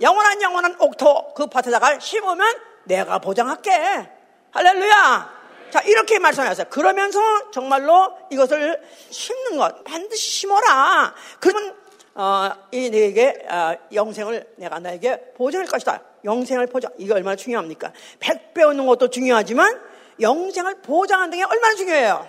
영원한 0.00 0.42
영원한 0.42 0.76
옥토 0.80 1.34
그 1.34 1.46
밭에다가 1.46 2.00
심으면 2.00 2.60
내가 2.84 3.20
보장할게. 3.20 4.10
할렐루야 4.50 5.43
자 5.70 5.80
이렇게 5.80 6.18
말씀하셨어요. 6.18 6.68
그러면서 6.70 7.50
정말로 7.50 8.16
이것을 8.30 8.80
심는 9.10 9.56
것 9.56 9.84
반드시 9.84 10.40
심어라. 10.40 11.14
그러면 11.40 11.76
어, 12.14 12.50
이 12.70 12.90
너에게 12.90 13.44
어, 13.50 13.76
영생을 13.92 14.54
내가 14.56 14.78
나에게 14.78 15.32
보장할 15.36 15.66
것이다. 15.66 16.00
영생을 16.24 16.68
보장 16.68 16.92
이게 16.98 17.12
얼마나 17.12 17.36
중요합니까? 17.36 17.92
백 18.20 18.54
배우는 18.54 18.86
것도 18.86 19.10
중요하지만 19.10 19.80
영생을 20.20 20.80
보장하는 20.80 21.36
게 21.36 21.42
얼마나 21.42 21.74
중요해요? 21.74 22.28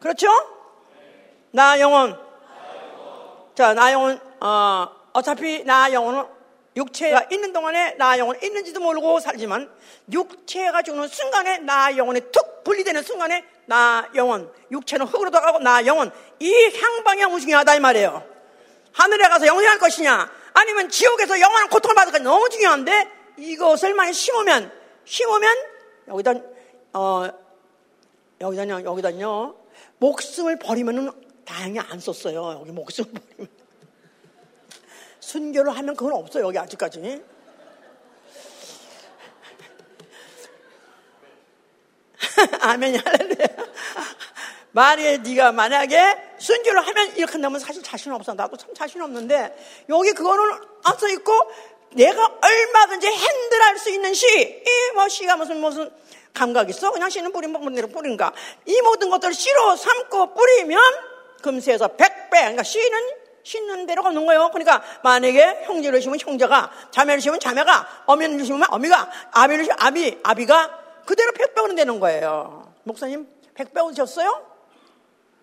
그렇죠? 0.00 0.28
나 1.50 1.78
영혼. 1.80 2.18
자, 3.54 3.74
나 3.74 3.92
영혼, 3.92 4.20
어, 4.40 4.88
어차피 5.12 5.64
나 5.64 5.92
영혼은 5.92 6.24
육체가 6.78 7.26
있는 7.30 7.52
동안에 7.52 7.96
나 7.96 8.18
영혼이 8.18 8.38
있는지도 8.42 8.80
모르고 8.80 9.20
살지만 9.20 9.70
육체가 10.10 10.82
죽는 10.82 11.08
순간에 11.08 11.58
나 11.58 11.94
영혼이 11.96 12.20
툭 12.32 12.62
분리되는 12.64 13.02
순간에 13.02 13.44
나 13.66 14.08
영혼, 14.14 14.50
육체는 14.70 15.06
흙으로 15.06 15.30
돌아가고 15.30 15.58
나 15.58 15.84
영혼 15.86 16.10
이 16.38 16.52
향방향이 16.52 17.40
중요하다 17.40 17.74
이 17.74 17.80
말이에요. 17.80 18.24
하늘에 18.92 19.28
가서 19.28 19.46
영생할 19.46 19.78
것이냐 19.78 20.30
아니면 20.54 20.88
지옥에서 20.88 21.40
영원한 21.40 21.68
고통을 21.68 21.94
받을 21.94 22.12
것이 22.12 22.22
너무 22.24 22.48
중요한데 22.48 23.10
이것을 23.38 23.94
많이 23.94 24.12
심으면 24.12 24.72
심으면 25.04 25.56
여기다 26.08 26.34
어 26.94 27.28
여기다요 28.40 28.84
여기다요 28.84 29.56
목숨을 29.98 30.58
버리면은 30.58 31.10
다행히 31.44 31.78
안 31.80 31.98
썼어요. 31.98 32.58
여기 32.60 32.70
목숨 32.70 33.04
버리면. 33.06 33.57
순교를 35.32 35.76
하면 35.76 35.94
그건 35.94 36.14
없어요. 36.14 36.46
여기 36.46 36.58
아직까지. 36.58 37.22
아멘, 42.60 42.96
할렐루야. 42.96 43.46
만약에 44.72 45.18
네가 45.18 45.52
만약에 45.52 46.16
순교를 46.38 46.80
하면 46.86 47.16
이렇게 47.16 47.32
한다면 47.32 47.60
사실 47.60 47.82
자신 47.82 48.12
없어. 48.12 48.32
나도 48.32 48.56
참 48.56 48.72
자신 48.74 49.02
없는데 49.02 49.84
여기 49.90 50.12
그거는 50.12 50.44
안써 50.84 51.08
있고 51.08 51.32
내가 51.92 52.24
얼마든지 52.24 53.06
핸들할 53.06 53.78
수 53.78 53.90
있는 53.90 54.14
시, 54.14 54.26
이 54.26 54.94
뭐 54.94 55.08
시가 55.08 55.36
무슨 55.36 55.60
무슨 55.60 55.90
감각 56.32 56.70
있어? 56.70 56.90
그냥 56.90 57.10
씨는 57.10 57.32
뿌리면 57.32 57.60
뿌리는 57.62 57.92
뿌린가? 57.92 58.32
이 58.66 58.80
모든 58.82 59.10
것들을 59.10 59.34
씨로 59.34 59.76
삼고 59.76 60.32
뿌리면 60.34 60.80
금세에서 61.42 61.88
백배 61.88 62.38
그러니까 62.40 62.62
씨는 62.62 63.27
심는 63.48 63.86
대로 63.86 64.02
걷는 64.02 64.26
거예요. 64.26 64.50
그러니까 64.52 64.82
만약에 65.02 65.62
형제를 65.64 66.02
심으면 66.02 66.20
형제가, 66.20 66.70
자매를 66.90 67.22
심으면 67.22 67.40
자매가, 67.40 68.02
어미를 68.04 68.44
심으면 68.44 68.68
어미가, 68.70 69.10
아비를 69.30 69.64
심으면 69.64 69.76
아비, 69.80 70.20
아비가 70.22 70.78
그대로 71.06 71.32
백배우는 71.32 71.74
되는 71.74 71.98
거예요. 71.98 72.70
목사님, 72.82 73.26
백배 73.54 73.80
얻으셨어요? 73.80 74.46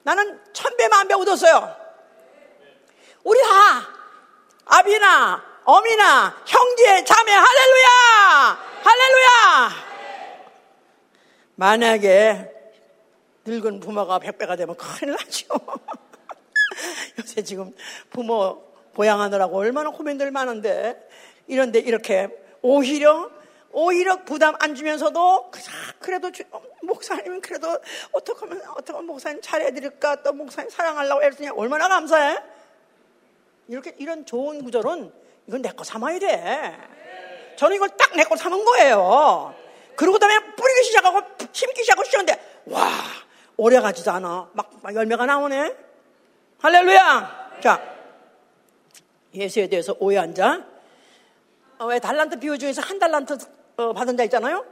나는 0.04 0.40
천배 0.54 0.88
만배 0.88 1.16
얻었어요. 1.16 1.76
우리 3.24 3.42
다 3.42 3.90
아비나 4.66 5.44
어미나 5.64 6.44
형제 6.46 7.04
자매 7.04 7.32
할렐루야 7.32 8.60
할렐루야 8.84 9.72
만약에 11.56 12.52
늙은 13.46 13.80
부모가 13.80 14.20
백배가 14.20 14.56
되면 14.56 14.76
큰일 14.76 15.14
나죠. 15.14 15.48
요새 17.20 17.44
지금 17.44 17.74
부모 18.10 18.64
보양하느라고 18.94 19.58
얼마나 19.58 19.90
고민들 19.92 20.32
많은데 20.32 20.98
이런데 21.48 21.80
이렇게 21.80 22.30
오히려 22.62 23.30
오히려 23.72 24.24
부담 24.24 24.56
안 24.60 24.74
주면서도 24.74 25.52
그래도 26.00 26.32
주, 26.32 26.44
목사님 26.82 27.42
그래도 27.42 27.78
어떻게 28.14 28.40
하면 28.40 28.62
어떻게 28.78 28.94
목사님 29.02 29.42
잘해 29.42 29.72
드릴까? 29.74 30.24
또 30.24 30.32
목사님 30.32 30.70
사랑하려고 30.70 31.22
애쓰냐? 31.24 31.52
얼마나 31.56 31.90
감사해? 31.90 32.38
이렇게 33.68 33.94
이런 33.98 34.26
좋은 34.26 34.64
구절은 34.64 35.12
이건 35.48 35.62
내 35.62 35.70
거 35.72 35.84
삼아야 35.84 36.20
돼. 36.20 36.78
저는 37.58 37.76
이걸 37.76 37.90
딱 37.98 38.16
내 38.16 38.24
거 38.24 38.36
삼은 38.38 38.64
거예요. 38.64 39.54
그러고 39.98 40.20
다음에 40.20 40.40
뿌리기 40.56 40.84
시작하고 40.86 41.22
심기 41.52 41.82
시작하고 41.84 42.06
시작하는데 42.06 42.62
와 42.68 42.90
오래 43.58 43.80
가지도 43.82 44.12
않아. 44.12 44.50
막, 44.54 44.72
막 44.82 44.96
열매가 44.96 45.26
나오네. 45.26 45.76
할렐루야! 46.62 47.60
자, 47.62 47.82
예수에 49.34 49.68
대해서 49.68 49.96
오해한 50.00 50.34
자. 50.34 50.64
어, 51.78 51.86
왜 51.86 52.00
달란트 52.00 52.40
비유 52.40 52.58
중에서 52.58 52.82
한 52.82 52.98
달란트 53.00 53.38
어, 53.78 53.94
받은 53.94 54.16
자 54.18 54.24
있잖아요? 54.24 54.66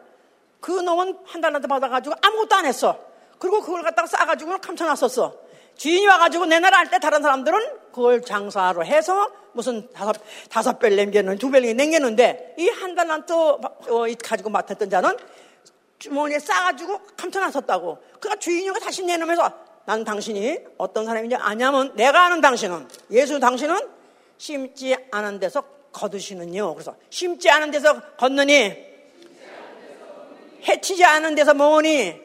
그 0.62 0.72
놈은 0.72 1.20
한 1.26 1.42
달란트 1.42 1.68
받아가지고 1.68 2.16
아무것도 2.22 2.56
안 2.56 2.66
했어. 2.66 2.98
그리고 3.38 3.62
그걸 3.62 3.84
갖다가 3.84 4.08
싸가지고 4.08 4.60
감춰놨었어. 4.60 5.36
주인이 5.76 6.08
와가지고 6.08 6.46
내 6.46 6.60
나라 6.60 6.78
할 6.78 6.90
때 6.90 7.00
다른 7.00 7.22
사람들은 7.22 7.60
그걸 7.92 8.22
장사로 8.22 8.86
해서 8.86 9.30
무슨 9.52 9.92
다섯, 9.92 10.16
다섯 10.50 10.80
별 10.80 10.96
남겼는, 10.96 11.38
두별 11.38 11.64
남겼는데 11.76 12.56
이 12.58 12.70
한 12.70 12.96
달란트 12.96 13.34
어, 13.34 13.60
가지고 14.24 14.50
맡았던 14.50 14.90
자는 14.90 15.18
주머니에 16.00 16.40
싸가지고 16.40 17.00
감춰놨었다고. 17.18 17.98
그러니까 18.20 18.40
주인이가 18.40 18.80
다시 18.80 19.04
내놓으면서 19.04 19.52
난 19.86 20.04
당신이 20.04 20.60
어떤 20.78 21.06
사람인지 21.06 21.36
아냐면 21.36 21.94
내가 21.96 22.26
아는 22.26 22.42
당신은 22.42 22.88
예수 23.12 23.40
당신은 23.40 23.78
심지 24.38 24.96
않은 25.12 25.40
데서 25.40 25.64
거두시는요. 25.92 26.74
그래서 26.74 26.96
심지 27.10 27.50
않은 27.50 27.72
데서 27.72 28.00
걷느니 28.18 28.94
해치지 30.68 31.04
않은 31.04 31.36
데서 31.36 31.54
모으니 31.54 32.20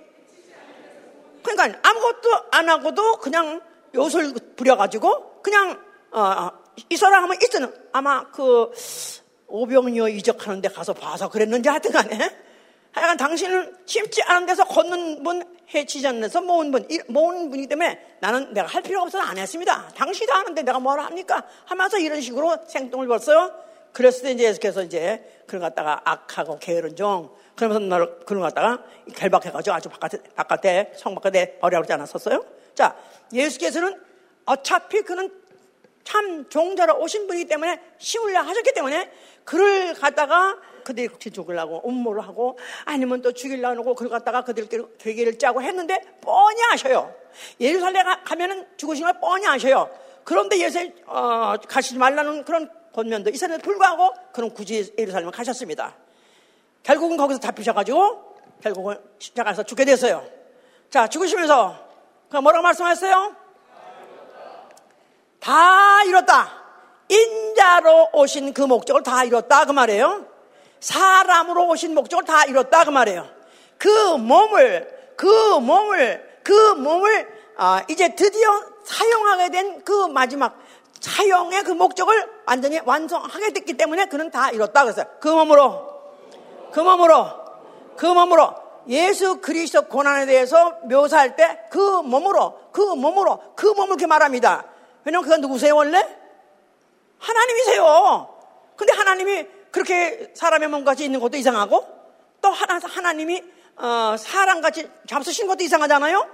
그러니까 1.43 1.79
아무것도 1.83 2.29
안 2.53 2.69
하고도 2.69 3.17
그냥 3.19 3.61
요술 3.95 4.35
부려가지고 4.57 5.43
그냥 5.43 5.81
어, 6.11 6.51
어이 6.91 6.97
사람 6.97 7.25
하면 7.25 7.37
있잖아. 7.43 7.71
아마 7.93 8.31
그 8.31 8.71
오병이어 9.49 10.09
이적하는데 10.11 10.69
가서 10.69 10.93
봐서 10.93 11.29
그랬는지 11.29 11.69
하여튼 11.69 11.91
간에 11.91 12.48
하여간 12.99 13.17
당신은 13.17 13.77
심지 13.87 14.23
않은 14.23 14.47
데서 14.47 14.65
걷는 14.65 15.23
분, 15.23 15.43
해치지 15.73 16.07
않는 16.07 16.23
데서 16.23 16.41
모은 16.41 16.71
분, 16.71 16.87
모은 17.09 17.51
분이기 17.51 17.69
때문에 17.69 18.17
나는 18.21 18.53
내가 18.53 18.67
할 18.67 18.83
필요가 18.83 19.05
없어서 19.05 19.25
안 19.25 19.39
했습니다. 19.39 19.89
당신이 19.95 20.31
하는데 20.31 20.63
내가 20.63 20.79
뭐라 20.79 21.05
합니까? 21.05 21.45
하면서 21.65 21.99
이런 21.99 22.21
식으로 22.21 22.57
생뚱을 22.67 23.07
벌어요. 23.07 23.53
그랬을 23.93 24.23
때 24.23 24.33
이제 24.33 24.45
예수께서 24.45 24.83
이제 24.83 25.43
그런 25.47 25.63
갖다가 25.63 26.01
악하고 26.05 26.59
게으른 26.59 26.97
종, 26.97 27.31
그러면서 27.57 27.81
너를 27.81 28.19
그런 28.27 28.43
갖다가 28.43 28.83
결박해가지고 29.17 29.75
아주 29.75 29.89
바깥에, 29.89 30.19
바깥에, 30.35 30.93
성 30.97 31.15
바깥에 31.15 31.59
버리라고 31.59 31.83
그러지 31.83 31.93
않았었어요? 31.95 32.45
자, 32.75 32.97
예수께서는 33.33 34.01
어차피 34.45 35.03
그는 35.03 35.33
참 36.05 36.49
종자로 36.49 37.01
오신 37.01 37.27
분이기 37.27 37.49
때문에 37.49 37.81
심으려 37.99 38.41
하셨기 38.41 38.73
때문에 38.73 39.11
그를 39.45 39.95
갖다가 39.95 40.57
그들이 40.89 41.09
죽으려고 41.19 41.83
음모를 41.87 42.27
하고 42.27 42.59
아니면 42.87 43.21
또 43.21 43.33
죽이려고 43.33 43.81
하고 43.81 43.95
그걸 43.95 44.09
갖다가 44.09 44.43
그들끼리 44.43 44.85
계기를 44.97 45.39
짜고 45.39 45.61
했는데 45.61 46.01
뻔히 46.23 46.57
아셔요. 46.73 47.15
예루살렘 47.61 48.07
가면은 48.25 48.67
죽으신 48.79 49.05
걸 49.05 49.21
뻔히 49.21 49.47
아셔요. 49.47 49.91
그런데 50.25 50.59
예수 50.59 50.79
어, 51.07 51.57
가시지 51.69 51.99
말라는 51.99 52.45
그런 52.45 52.71
권면도 52.95 53.31
있었는데 53.31 53.63
불구하고 53.63 54.15
그는 54.33 54.55
굳이 54.55 54.95
예루살렘을 54.99 55.31
가셨습니다. 55.31 55.95
결국은 56.83 57.19
거기서 57.19 57.39
잡히셔가지고 57.39 58.37
결국은 58.63 58.99
십자가에서 59.19 59.63
죽게 59.65 59.85
됐어요. 59.85 60.27
자 60.89 61.07
죽으시면서 61.07 61.77
그 62.31 62.39
뭐라고 62.39 62.63
말씀하셨어요? 62.63 63.37
다 65.39 66.03
이뤘다. 66.05 66.65
인자로 67.11 68.11
오신 68.15 68.55
그 68.55 68.63
목적을 68.63 69.03
다 69.03 69.25
이뤘다 69.25 69.67
그 69.67 69.73
말이에요. 69.73 70.28
사람으로 70.81 71.69
오신 71.69 71.95
목적을 71.95 72.25
다 72.25 72.45
이뤘다 72.45 72.85
그 72.85 72.91
말이에요. 72.91 73.27
그 73.79 73.89
몸을 74.17 75.15
그 75.17 75.27
몸을 75.61 76.41
그 76.43 76.53
몸을 76.75 77.39
아, 77.57 77.83
이제 77.89 78.15
드디어 78.15 78.49
사용하게 78.85 79.51
된 79.51 79.83
그 79.85 80.07
마지막 80.09 80.59
사용의 81.01 81.63
그 81.65 81.73
목적을 81.73 82.29
완전히 82.47 82.81
완성하게 82.85 83.53
됐기 83.53 83.75
때문에 83.75 84.07
그는 84.07 84.31
다 84.31 84.51
이뤘다 84.51 84.85
그랬어요. 84.85 85.07
그 85.21 85.29
몸으로 85.29 86.01
그 86.73 86.81
몸으로 86.81 87.27
그 87.97 88.07
몸으로 88.07 88.55
예수 88.89 89.41
그리스도 89.41 89.83
고난에 89.83 90.27
대해서 90.27 90.79
묘사할 90.85 91.37
때 91.37 91.69
그 91.71 92.03
몸으로 92.03 92.71
그 92.73 92.81
몸으로 92.81 93.55
그 93.55 93.67
몸을 93.67 93.89
이렇게 93.91 94.07
말합니다. 94.07 94.65
왜냐면 95.05 95.25
그가 95.25 95.37
누구세요 95.39 95.77
원래? 95.77 96.07
하나님이세요. 97.19 98.35
근데 98.77 98.93
하나님이 98.93 99.47
그렇게 99.71 100.31
사람의 100.35 100.69
몸같이 100.69 101.05
있는 101.05 101.21
것도 101.21 101.37
이상하고 101.37 101.87
또 102.41 102.51
하나, 102.51 102.81
하나님이 102.83 103.43
어, 103.77 104.17
사람같이 104.19 104.89
잡수신 105.07 105.47
것도 105.47 105.63
이상하잖아요. 105.63 106.29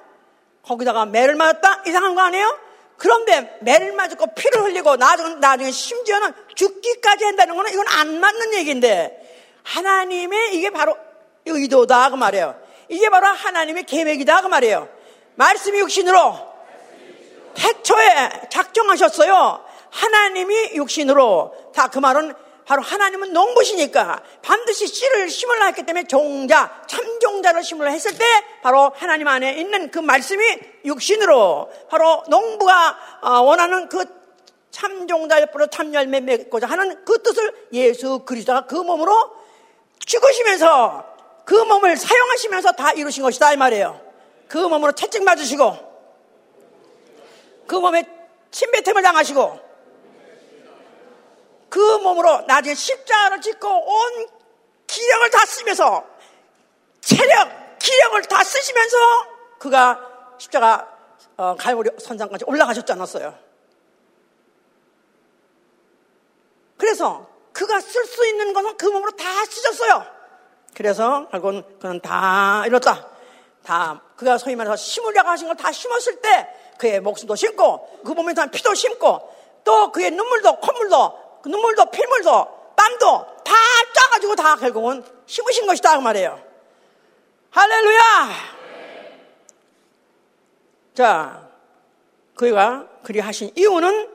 거기다가 0.63 1.05
매를 1.07 1.35
맞았다 1.35 1.83
이상한 1.87 2.15
거 2.15 2.23
아니에요? 2.23 2.59
그런데 2.97 3.59
매를 3.61 3.93
맞고 3.93 4.35
피를 4.35 4.63
흘리고 4.63 4.97
나중에, 4.97 5.35
나중에 5.37 5.71
심지어는 5.71 6.33
죽기까지 6.55 7.25
한다는 7.25 7.57
거는 7.57 7.73
이건 7.73 7.87
안 7.89 8.21
맞는 8.21 8.55
얘기인데 8.55 9.21
하나님의 9.65 10.57
이게 10.57 10.71
바로 10.71 10.97
의도다 11.45 12.11
그 12.11 12.17
말이에요. 12.17 12.59
이게 12.89 13.09
바로 13.11 13.27
하나님의 13.27 13.85
계획이다 13.85 14.43
그 14.43 14.47
말이에요. 14.47 14.89
말씀이 15.35 15.79
육신으로 15.81 16.55
태초에 17.55 18.49
작정하셨어요. 18.51 19.65
하나님이 19.91 20.75
육신으로 20.75 21.73
다 21.75 21.89
그 21.89 21.99
말은 21.99 22.35
바로 22.67 22.83
하나님은 22.83 23.33
농부시니까 23.33 24.23
반드시 24.43 24.87
씨를 24.87 25.29
심으려 25.29 25.67
했기 25.67 25.85
때문에 25.85 26.07
종자, 26.07 26.83
참종자를 26.87 27.63
심으려 27.63 27.91
했을 27.91 28.17
때 28.17 28.25
바로 28.63 28.93
하나님 28.95 29.29
안에 29.29 29.59
있는 29.59 29.91
그 29.91 29.99
말씀이 29.99 30.43
육신으로 30.85 31.71
바로 31.89 32.25
농부가 32.29 32.97
어, 33.23 33.41
원하는 33.41 33.89
그 33.89 34.05
참종자의 34.71 35.53
뿌로 35.53 35.67
참열매 35.69 36.21
맺고자 36.21 36.67
하는 36.67 37.05
그 37.05 37.23
뜻을 37.23 37.69
예수 37.73 38.21
그리스도가 38.21 38.67
그 38.67 38.75
몸으로 38.75 39.33
죽으시면서 40.05 41.05
그 41.45 41.55
몸을 41.55 41.97
사용하시면서 41.97 42.73
다 42.73 42.93
이루신 42.93 43.23
것이다 43.23 43.53
이 43.53 43.57
말이에요. 43.57 44.01
그 44.49 44.59
몸으로 44.59 44.93
채찍 44.93 45.23
맞으시고 45.23 45.95
그 47.67 47.77
몸에 47.77 48.05
침뱉음을 48.51 49.03
당하시고 49.03 49.64
그 51.75 51.81
몸으로 51.99 52.43
나중에 52.43 52.73
십자가를 52.73 53.41
짓고 53.41 53.67
온 53.69 54.29
기력을 54.87 55.29
다 55.31 55.45
쓰면서 55.45 56.05
체력, 57.01 57.81
기력을 57.81 58.23
다 58.23 58.45
쓰시면서 58.45 58.97
그가 59.59 59.99
십자가 60.39 60.89
어, 61.37 61.57
갈보리 61.57 61.91
선상까지 61.99 62.45
올라가셨지 62.47 62.93
않았어요. 62.93 63.37
그래서 66.77 67.29
그가 67.53 67.81
쓸 67.81 68.05
수 68.05 68.25
있는 68.25 68.53
것은 68.53 68.77
그 68.77 68.87
몸으로 68.87 69.11
다 69.11 69.25
쓰셨어요. 69.45 70.07
그래서 70.75 71.29
결국은 71.31 71.65
그는 71.81 72.01
다 72.01 72.63
이뤘다. 72.69 73.11
다 73.65 74.01
그가 74.15 74.39
소위 74.39 74.55
말해서 74.55 74.77
심으려고 74.77 75.29
하신 75.29 75.49
걸 75.49 75.57
다 75.57 75.73
심었을 75.73 76.21
때 76.21 76.49
그의 76.79 77.01
목숨도 77.01 77.35
심고 77.35 78.03
그 78.07 78.13
몸에 78.13 78.33
대한 78.33 78.53
피도 78.53 78.75
심고 78.75 79.35
또 79.65 79.91
그의 79.91 80.13
눈물도 80.13 80.61
콧물도 80.61 81.24
그 81.45 81.51
눈물도 81.51 81.85
피물도 81.91 82.73
땀도 82.75 83.27
다 83.45 83.53
짜가지고 83.93 84.35
다 84.35 84.57
결국은 84.57 85.05
심으신 85.27 85.67
것이다 85.67 85.99
그 85.99 86.03
말이에요. 86.03 86.43
할렐루야. 87.51 88.01
자, 90.95 91.51
그가 92.35 92.89
그리 93.03 93.21
하신 93.21 93.51
이유는 93.57 94.09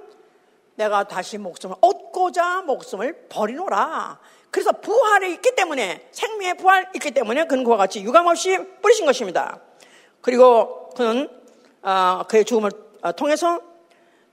내가 0.73 1.03
다시 1.03 1.37
목숨을 1.37 1.75
얻고자 1.81 2.63
목숨을 2.63 3.27
버리노라. 3.29 4.19
그래서 4.49 4.71
부활이 4.71 5.33
있기 5.33 5.53
때문에 5.55 6.09
생명의 6.11 6.57
부활이 6.57 6.87
있기 6.95 7.11
때문에 7.11 7.45
그는 7.45 7.63
그와 7.63 7.77
같이 7.77 8.01
유감없이 8.01 8.57
뿌리신 8.81 9.05
것입니다. 9.05 9.59
그리고 10.21 10.89
그는 10.97 11.29
어, 11.83 12.23
그의 12.27 12.43
죽음을 12.43 12.71
어, 13.03 13.11
통해서 13.11 13.61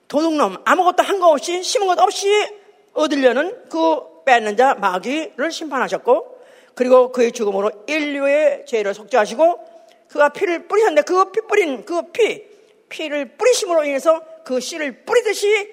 도둑놈 0.08 0.62
아무것도 0.64 1.02
한거 1.02 1.28
없이 1.28 1.62
심은 1.62 1.88
것 1.88 1.98
없이 1.98 2.64
얻으려는 2.96 3.68
그 3.70 4.24
뺏는 4.24 4.56
자 4.56 4.74
마귀를 4.74 5.50
심판하셨고 5.50 6.36
그리고 6.74 7.12
그의 7.12 7.32
죽음으로 7.32 7.70
인류의 7.86 8.66
죄를 8.66 8.92
속죄하시고 8.94 9.76
그가 10.08 10.30
피를 10.30 10.66
뿌리셨는데 10.66 11.02
그 11.02 11.30
피 11.30 11.40
뿌린 11.48 11.84
그 11.84 12.10
피, 12.12 12.44
피를 12.88 13.36
뿌리심으로 13.36 13.84
인해서 13.84 14.22
그 14.44 14.60
씨를 14.60 15.04
뿌리듯이 15.04 15.70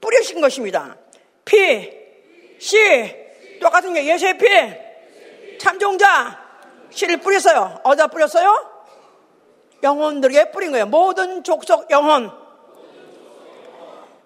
뿌리신 0.00 0.40
것입니다. 0.40 0.96
피, 1.44 1.90
씨, 2.58 2.76
똑같은 3.60 3.94
게 3.94 4.06
예수의 4.06 4.38
피, 4.38 5.58
참종자, 5.58 6.38
씨를 6.90 7.18
뿌렸어요. 7.18 7.80
어디다 7.84 8.08
뿌렸어요? 8.08 8.70
영혼들에게 9.82 10.50
뿌린 10.50 10.72
거예요. 10.72 10.86
모든 10.86 11.42
족속 11.44 11.90
영혼. 11.90 12.30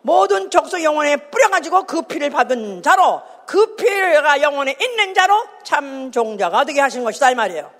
모든 0.02 0.50
족속 0.50 0.82
영혼에 0.82 1.16
뿌려가지고 1.16 1.84
그 1.84 2.02
피를 2.02 2.30
받은 2.30 2.82
자로 2.82 3.22
그 3.46 3.76
피가 3.76 4.40
영혼에 4.42 4.76
있는 4.80 5.14
자로 5.14 5.44
참 5.64 6.10
종자가 6.10 6.64
되게 6.64 6.80
하신 6.80 7.04
것이다 7.04 7.30
이 7.30 7.34
말이에요. 7.34 7.70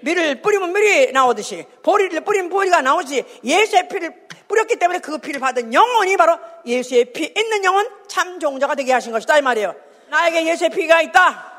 밀을 0.00 0.42
뿌리면 0.42 0.72
밀이 0.72 1.12
나오듯이 1.12 1.64
보리를 1.82 2.20
뿌리면 2.22 2.50
보리가 2.50 2.80
나오지 2.80 3.24
예수의 3.44 3.88
피를 3.88 4.14
뿌렸기 4.48 4.76
때문에 4.76 4.98
그 4.98 5.18
피를 5.18 5.40
받은 5.40 5.72
영혼이 5.72 6.16
바로 6.16 6.38
예수의 6.66 7.12
피 7.12 7.32
있는 7.36 7.64
영혼 7.64 7.88
참 8.08 8.38
종자가 8.38 8.74
되게 8.74 8.92
하신 8.92 9.12
것이다 9.12 9.38
이 9.38 9.42
말이에요. 9.42 9.74
나에게 10.08 10.46
예수의 10.46 10.70
피가 10.70 11.00
있다. 11.02 11.52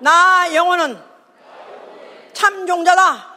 나 0.00 0.54
영혼은 0.54 0.98
참 2.32 2.66
종자다. 2.66 3.30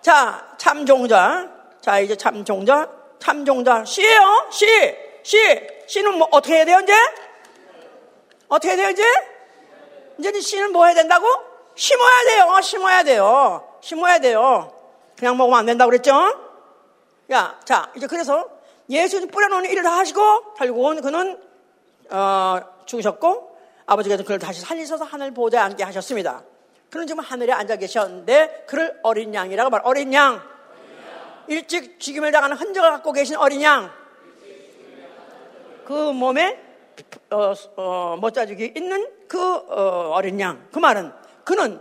자, 0.00 0.54
참 0.56 0.86
종자. 0.86 1.50
자, 1.80 1.98
이제 1.98 2.14
참 2.14 2.44
종자. 2.44 2.95
참종자. 3.18 3.84
씨예요 3.84 4.46
씨. 4.50 4.66
씨. 5.22 5.38
씨는 5.86 6.18
뭐 6.18 6.28
어떻게 6.30 6.56
해야 6.56 6.64
돼요, 6.64 6.80
이제? 6.82 6.92
어떻게 8.48 8.68
해야 8.68 8.76
돼요, 8.76 8.90
이제? 8.90 9.04
이제 10.18 10.40
씨는 10.40 10.72
뭐 10.72 10.84
해야 10.86 10.94
된다고? 10.94 11.26
심어야 11.74 12.24
돼요. 12.24 12.60
심어야 12.62 13.02
돼요. 13.02 13.78
심어야 13.80 14.18
돼요. 14.18 14.72
그냥 15.16 15.36
먹으면 15.36 15.58
안 15.58 15.66
된다고 15.66 15.90
그랬죠? 15.90 16.12
야, 17.32 17.58
자, 17.64 17.90
이제 17.96 18.06
그래서 18.06 18.48
예수 18.88 19.26
뿌려놓은 19.26 19.64
일을 19.66 19.82
다 19.82 19.96
하시고 19.96 20.54
결국은 20.54 21.00
그는 21.00 21.40
어, 22.10 22.60
죽으셨고 22.86 23.56
아버지께서 23.86 24.24
그를 24.24 24.38
다시 24.38 24.60
살리셔서 24.60 25.04
하늘 25.04 25.32
보좌에 25.32 25.60
앉게 25.60 25.84
하셨습니다. 25.84 26.42
그는 26.90 27.06
지금 27.06 27.22
하늘에 27.22 27.52
앉아 27.52 27.76
계셨는데 27.76 28.64
그를 28.68 28.98
어린 29.02 29.34
양이라고 29.34 29.70
말. 29.70 29.80
어린 29.84 30.12
양. 30.12 30.55
일찍 31.48 31.98
죽임을 32.00 32.32
당하는 32.32 32.56
흔적을 32.56 32.90
갖고 32.90 33.12
계신 33.12 33.36
어린 33.36 33.62
양. 33.62 33.90
그 35.84 35.92
몸에 36.12 36.60
어, 37.30 37.52
어, 37.76 38.16
못자죽이 38.20 38.72
있는 38.76 39.08
그 39.28 39.40
어, 39.40 40.10
어린 40.14 40.40
양. 40.40 40.66
그 40.72 40.78
말은 40.78 41.12
그는 41.44 41.80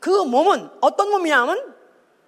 그 0.00 0.10
몸은 0.10 0.70
어떤 0.80 1.10
몸이냐면 1.10 1.74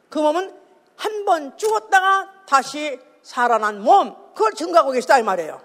그 0.08 0.18
몸은 0.18 0.54
한 0.96 1.24
번 1.26 1.56
죽었다가 1.58 2.30
다시 2.48 2.98
살아난 3.22 3.82
몸. 3.82 4.14
그걸 4.34 4.52
증거하고 4.52 4.92
계시다 4.92 5.18
이 5.18 5.22
말이에요. 5.22 5.60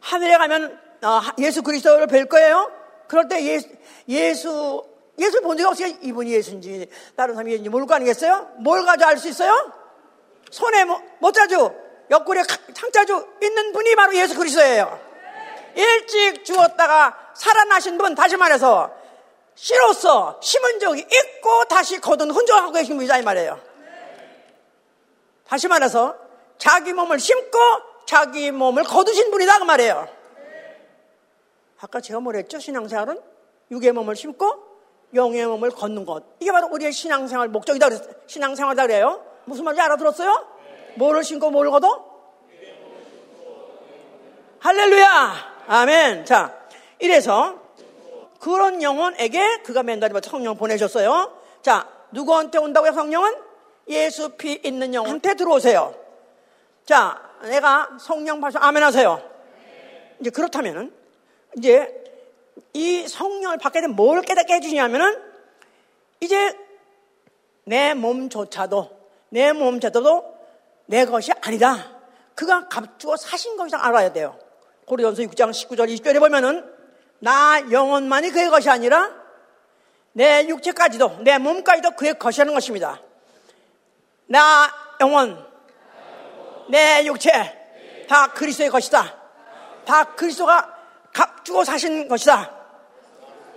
하늘에 0.00 0.36
가면 0.36 0.78
어, 1.02 1.20
예수 1.38 1.62
그리스도를 1.62 2.06
뵐 2.06 2.26
거예요. 2.28 2.70
그럴 3.08 3.26
때 3.28 3.42
예수, 3.44 3.68
예수 4.08 4.84
예수를 5.18 5.42
본 5.42 5.56
적이 5.56 5.66
없어요. 5.68 5.88
이분이 6.02 6.32
예수인지 6.32 6.88
다른 7.16 7.34
사람이 7.34 7.52
예수인지 7.52 7.70
모를 7.70 7.86
거 7.86 7.94
아니겠어요? 7.94 8.50
뭘 8.58 8.84
가지고 8.84 9.08
알수 9.10 9.28
있어요? 9.28 9.72
손에 10.52 10.84
뭐, 10.84 11.02
못자주, 11.18 11.72
옆구리에 12.10 12.42
창자주 12.74 13.26
있는 13.42 13.72
분이 13.72 13.96
바로 13.96 14.14
예수 14.14 14.36
그리스도예요. 14.36 15.00
일찍 15.74 16.44
죽었다가 16.44 17.32
살아나신 17.34 17.96
분, 17.96 18.14
다시 18.14 18.36
말해서 18.36 18.92
씨로서 19.54 20.38
심은 20.42 20.78
적이 20.78 21.00
있고 21.00 21.64
다시 21.64 21.98
거둔 22.00 22.30
흔적하고 22.30 22.72
계신 22.72 22.96
분이다 22.96 23.18
이 23.18 23.22
말이에요. 23.22 23.58
다시 25.46 25.68
말해서 25.68 26.16
자기 26.58 26.92
몸을 26.92 27.18
심고 27.18 27.58
자기 28.06 28.50
몸을 28.50 28.84
거두신 28.84 29.30
분이다 29.30 29.58
그 29.58 29.64
말이에요. 29.64 30.08
아까 31.80 32.00
제가 32.00 32.20
뭐랬죠? 32.20 32.58
신앙생활은 32.58 33.20
육의 33.70 33.92
몸을 33.92 34.16
심고 34.16 34.72
영의 35.14 35.46
몸을 35.46 35.70
걷는 35.70 36.04
것. 36.04 36.24
이게 36.40 36.52
바로 36.52 36.68
우리의 36.68 36.92
신앙생활 36.92 37.48
목적이다 37.48 37.88
그랬어요. 37.88 38.14
신앙생활이다 38.26 38.82
그래요. 38.82 39.31
무슨 39.44 39.64
말인지 39.64 39.80
알아들었어요? 39.82 40.46
뭐를 40.96 41.24
신고 41.24 41.50
뭘 41.50 41.70
걷어? 41.70 42.12
할렐루야! 44.60 45.64
아멘. 45.66 46.24
자, 46.24 46.56
이래서 46.98 47.60
그런 48.38 48.82
영혼에게 48.82 49.62
그가 49.62 49.82
맨날부터 49.82 50.30
성령 50.30 50.56
보내셨어요. 50.56 51.32
자, 51.62 51.88
누구한테 52.12 52.58
온다고요, 52.58 52.92
성령은? 52.92 53.34
예수 53.88 54.30
피 54.30 54.60
있는 54.62 54.94
영한테 54.94 55.34
들어오세요. 55.34 55.94
자, 56.84 57.20
내가 57.42 57.96
성령 57.98 58.40
받아 58.40 58.64
아멘 58.64 58.82
하세요. 58.82 59.22
이제 60.20 60.30
그렇다면은, 60.30 60.92
이제 61.56 62.04
이 62.72 63.06
성령을 63.08 63.58
받게 63.58 63.80
되면 63.80 63.96
뭘 63.96 64.22
깨닫게 64.22 64.54
해주냐면은, 64.54 65.20
이제 66.20 66.56
내 67.64 67.94
몸조차도, 67.94 69.01
내 69.32 69.50
몸조차도 69.52 70.36
내 70.84 71.06
것이 71.06 71.32
아니다. 71.40 71.90
그가 72.34 72.68
값주어 72.68 73.16
사신 73.16 73.56
것이다 73.56 73.82
알아야 73.82 74.12
돼요. 74.12 74.38
고린도전서 74.86 75.30
6장 75.30 75.50
19절 75.50 75.88
20절에 75.88 76.20
보면은 76.20 76.70
나 77.18 77.58
영혼만이 77.70 78.30
그의 78.30 78.50
것이 78.50 78.68
아니라 78.68 79.10
내 80.12 80.46
육체까지도 80.46 81.20
내 81.22 81.38
몸까지도 81.38 81.92
그의 81.92 82.18
것이라는 82.18 82.52
것입니다. 82.52 83.00
나 84.26 84.70
영혼, 85.00 85.42
내 86.68 87.02
육체 87.06 88.04
다 88.10 88.26
그리스도의 88.34 88.68
것이다. 88.68 89.16
다 89.86 90.14
그리스도가 90.14 90.76
값주고 91.14 91.64
사신 91.64 92.06
것이다. 92.06 92.54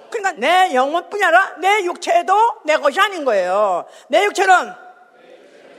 그러니까 0.09 0.39
내 0.39 0.73
영혼뿐이 0.73 1.21
아니라 1.21 1.57
내 1.57 1.83
육체도 1.83 2.61
내 2.63 2.77
것이 2.77 2.97
아닌 2.97 3.25
거예요. 3.25 3.85
내 4.07 4.23
육체는 4.23 4.84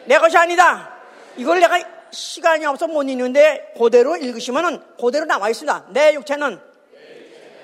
내 0.07 0.19
것이 0.19 0.37
아니다. 0.37 0.93
이걸 1.37 1.61
내가 1.61 1.79
시간이 2.11 2.65
없어 2.65 2.87
못 2.87 3.03
읽는데 3.03 3.75
그대로 3.77 4.17
읽으시면은 4.17 4.81
그대로 5.01 5.27
나와 5.27 5.51
있습니다. 5.51 5.87
내 5.91 6.15
육체는 6.15 6.61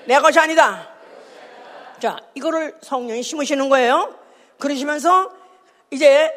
내 0.05 0.19
것이 0.19 0.39
아니다. 0.39 0.89
자, 1.99 2.17
이거를 2.35 2.75
성령이 2.81 3.23
심으시는 3.23 3.69
거예요. 3.69 4.13
그러시면서 4.59 5.31
이제 5.89 6.31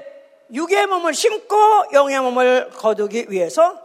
육의 0.52 0.86
몸을 0.86 1.12
심고 1.12 1.86
영의 1.92 2.20
몸을 2.20 2.70
거두기 2.70 3.26
위해서 3.28 3.82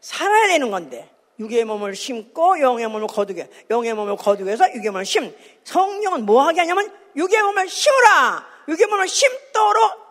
살아야 0.00 0.48
되는 0.48 0.70
건데 0.70 1.08
육의 1.38 1.64
몸을 1.64 1.94
심고 1.94 2.60
영의 2.60 2.88
몸을 2.88 3.06
거두게 3.06 3.48
영의 3.70 3.94
몸을 3.94 4.16
거두기 4.16 4.46
위해서 4.46 4.64
육의 4.74 4.90
몸을 4.90 5.04
심 5.04 5.34
성령은 5.64 6.26
뭐 6.26 6.42
하게 6.42 6.60
하냐면 6.60 6.92
육의 7.16 7.42
몸을 7.42 7.68
심으라 7.68 8.46
육의 8.68 8.86
몸을 8.86 9.06
심도록 9.06 10.09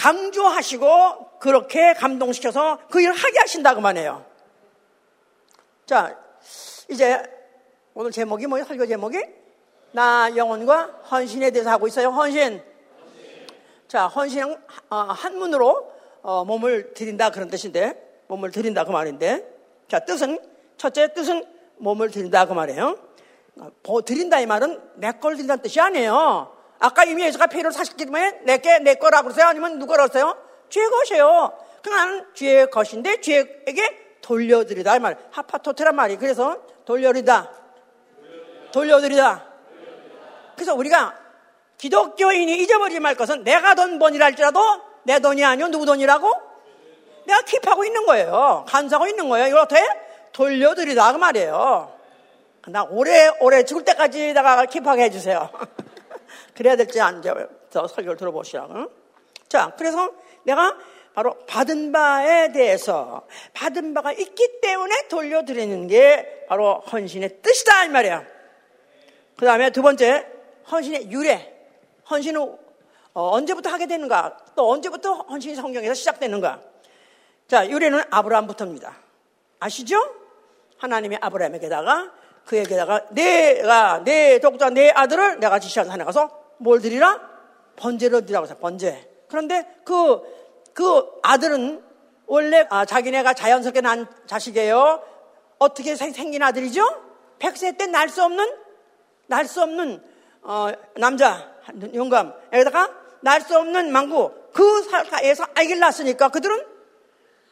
강조하시고 0.00 1.38
그렇게 1.38 1.92
감동시켜서 1.92 2.78
그 2.90 3.02
일을 3.02 3.12
하게 3.12 3.38
하신다고 3.40 3.82
말해요. 3.82 4.24
자, 5.84 6.16
이제 6.88 7.22
오늘 7.92 8.10
제목이 8.10 8.46
뭐예요? 8.46 8.64
설교 8.64 8.86
제목이? 8.86 9.18
나 9.92 10.34
영혼과 10.36 10.84
헌신에 11.10 11.50
대해서 11.50 11.70
하고 11.70 11.86
있어요. 11.86 12.08
헌신. 12.08 12.62
자, 13.88 14.06
헌신은 14.06 14.56
어, 14.88 14.96
한문으로 14.96 15.92
어, 16.22 16.44
몸을 16.46 16.94
드린다 16.94 17.30
그런 17.30 17.48
뜻인데 17.48 18.22
몸을 18.28 18.52
드린다 18.52 18.84
그 18.84 18.90
말인데 18.92 19.44
자, 19.88 19.98
뜻은 19.98 20.38
첫째 20.78 21.12
뜻은 21.12 21.44
몸을 21.76 22.10
드린다 22.10 22.46
그 22.46 22.54
말이에요. 22.54 22.96
어, 23.86 24.04
드린다 24.04 24.40
이 24.40 24.46
말은 24.46 24.80
내 24.94 25.10
걸 25.20 25.34
드린다는 25.34 25.62
뜻이 25.62 25.78
아니에요. 25.78 26.56
아까 26.80 27.04
이미 27.04 27.22
예수가 27.24 27.46
피를 27.46 27.72
사셨기 27.72 28.06
때문에 28.06 28.40
내게 28.44 28.78
내 28.78 28.94
거라고 28.94 29.24
그러세요? 29.24 29.46
아니면 29.46 29.78
누가 29.78 29.96
그러세요? 29.96 30.36
주의 30.70 30.88
것이에요. 30.88 31.52
그 31.82 31.90
나는 31.90 32.26
주의 32.34 32.68
것인데 32.70 33.20
주에게 33.20 34.16
돌려드리다. 34.22 34.96
이 34.96 34.98
말. 34.98 35.16
하파토테란 35.30 35.94
말이. 35.94 36.16
그래서 36.16 36.58
돌려드리다. 36.86 37.50
돌려드리다. 38.72 39.44
그래서 40.54 40.74
우리가 40.74 41.14
기독교인이 41.78 42.58
잊어버리지 42.62 43.00
말 43.00 43.14
것은 43.14 43.44
내가 43.44 43.74
돈 43.74 43.98
번이라 43.98 44.26
할지라도 44.26 44.60
내 45.04 45.18
돈이 45.18 45.44
아니요. 45.44 45.68
누구 45.68 45.86
돈이라고? 45.86 46.32
내가 47.26 47.40
킵하고 47.40 47.86
있는 47.86 48.06
거예요. 48.06 48.64
간사하고 48.68 49.06
있는 49.06 49.28
거예요. 49.28 49.48
이걸 49.48 49.60
어떻게? 49.60 49.82
돌려드리다. 50.32 51.12
그 51.12 51.18
말이에요. 51.18 51.92
나 52.68 52.84
오래, 52.84 53.30
오래 53.40 53.64
죽을 53.64 53.84
때까지 53.84 54.34
다가 54.34 54.64
킵하게 54.66 55.00
해주세요. 55.00 55.50
그래야 56.54 56.76
될지 56.76 57.00
안. 57.00 57.22
더 57.70 57.86
설교를 57.86 58.16
들어보시라고. 58.16 58.90
자, 59.48 59.72
그래서 59.76 60.10
내가 60.44 60.76
바로 61.14 61.36
받은 61.46 61.92
바에 61.92 62.52
대해서 62.52 63.26
받은 63.54 63.94
바가 63.94 64.12
있기 64.12 64.60
때문에 64.60 65.08
돌려드리는 65.08 65.86
게 65.88 66.46
바로 66.48 66.80
헌신의 66.92 67.42
뜻이다 67.42 67.84
이 67.84 67.88
말이야. 67.88 68.24
그 69.36 69.44
다음에 69.44 69.70
두 69.70 69.82
번째 69.82 70.26
헌신의 70.70 71.10
유래. 71.10 71.52
헌신은 72.10 72.40
어, 73.12 73.30
언제부터 73.32 73.70
하게 73.70 73.86
되는가? 73.86 74.36
또 74.54 74.70
언제부터 74.70 75.14
헌신이 75.14 75.56
성경에서 75.56 75.94
시작되는가? 75.94 76.60
자, 77.48 77.68
유래는 77.68 78.04
아브라함부터입니다. 78.10 78.96
아시죠? 79.58 79.96
하나님이 80.78 81.16
아브라함에게다가 81.20 82.12
그에게다가 82.50 83.06
내가 83.10 84.02
내 84.02 84.40
독자 84.40 84.70
내 84.70 84.90
아들을 84.90 85.38
내가 85.38 85.60
지시한 85.60 85.86
산에 85.86 86.02
가서 86.02 86.28
뭘 86.58 86.80
드리라? 86.80 87.20
번제를 87.76 88.22
드리라고 88.22 88.46
해서 88.46 88.56
번제. 88.58 89.08
그런데 89.28 89.64
그, 89.84 90.20
그 90.74 91.06
아들은 91.22 91.80
원래 92.26 92.66
아, 92.70 92.84
자기네가 92.84 93.34
자연스럽게 93.34 93.80
난 93.80 94.06
자식이에요. 94.26 95.00
어떻게 95.58 95.94
생 95.94 96.12
긴 96.12 96.42
아들이죠? 96.42 96.82
백세 97.38 97.76
때 97.76 97.86
날 97.86 98.08
수 98.08 98.22
없는, 98.24 98.44
날 99.28 99.46
수 99.46 99.62
없는, 99.62 100.02
어, 100.42 100.68
남자, 100.96 101.54
용감. 101.94 102.34
여기다가 102.52 102.90
날 103.20 103.40
수 103.42 103.56
없는 103.56 103.92
망구. 103.92 104.32
그 104.52 104.82
사에서 104.82 105.44
아기를 105.54 105.78
낳았으니까 105.78 106.28
그들은 106.30 106.64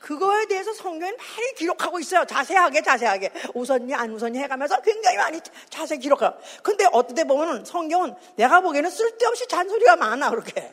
그거에 0.01 0.47
대해서 0.47 0.73
성경에 0.73 1.13
많이 1.13 1.55
기록하고 1.57 1.99
있어요. 1.99 2.25
자세하게, 2.25 2.83
자세하게. 2.83 3.33
웃었니, 3.55 3.95
안 3.95 4.11
웃었니 4.13 4.39
해가면서 4.39 4.81
굉장히 4.83 5.17
많이 5.17 5.41
자세히 5.69 5.99
기록하고. 5.99 6.39
근데 6.63 6.87
어떨 6.93 7.15
때 7.17 7.25
보면은 7.25 7.65
성경은 7.65 8.15
내가 8.37 8.61
보기에는 8.61 8.91
쓸데없이 8.91 9.47
잔소리가 9.49 9.97
많아, 9.97 10.31
그렇게. 10.31 10.73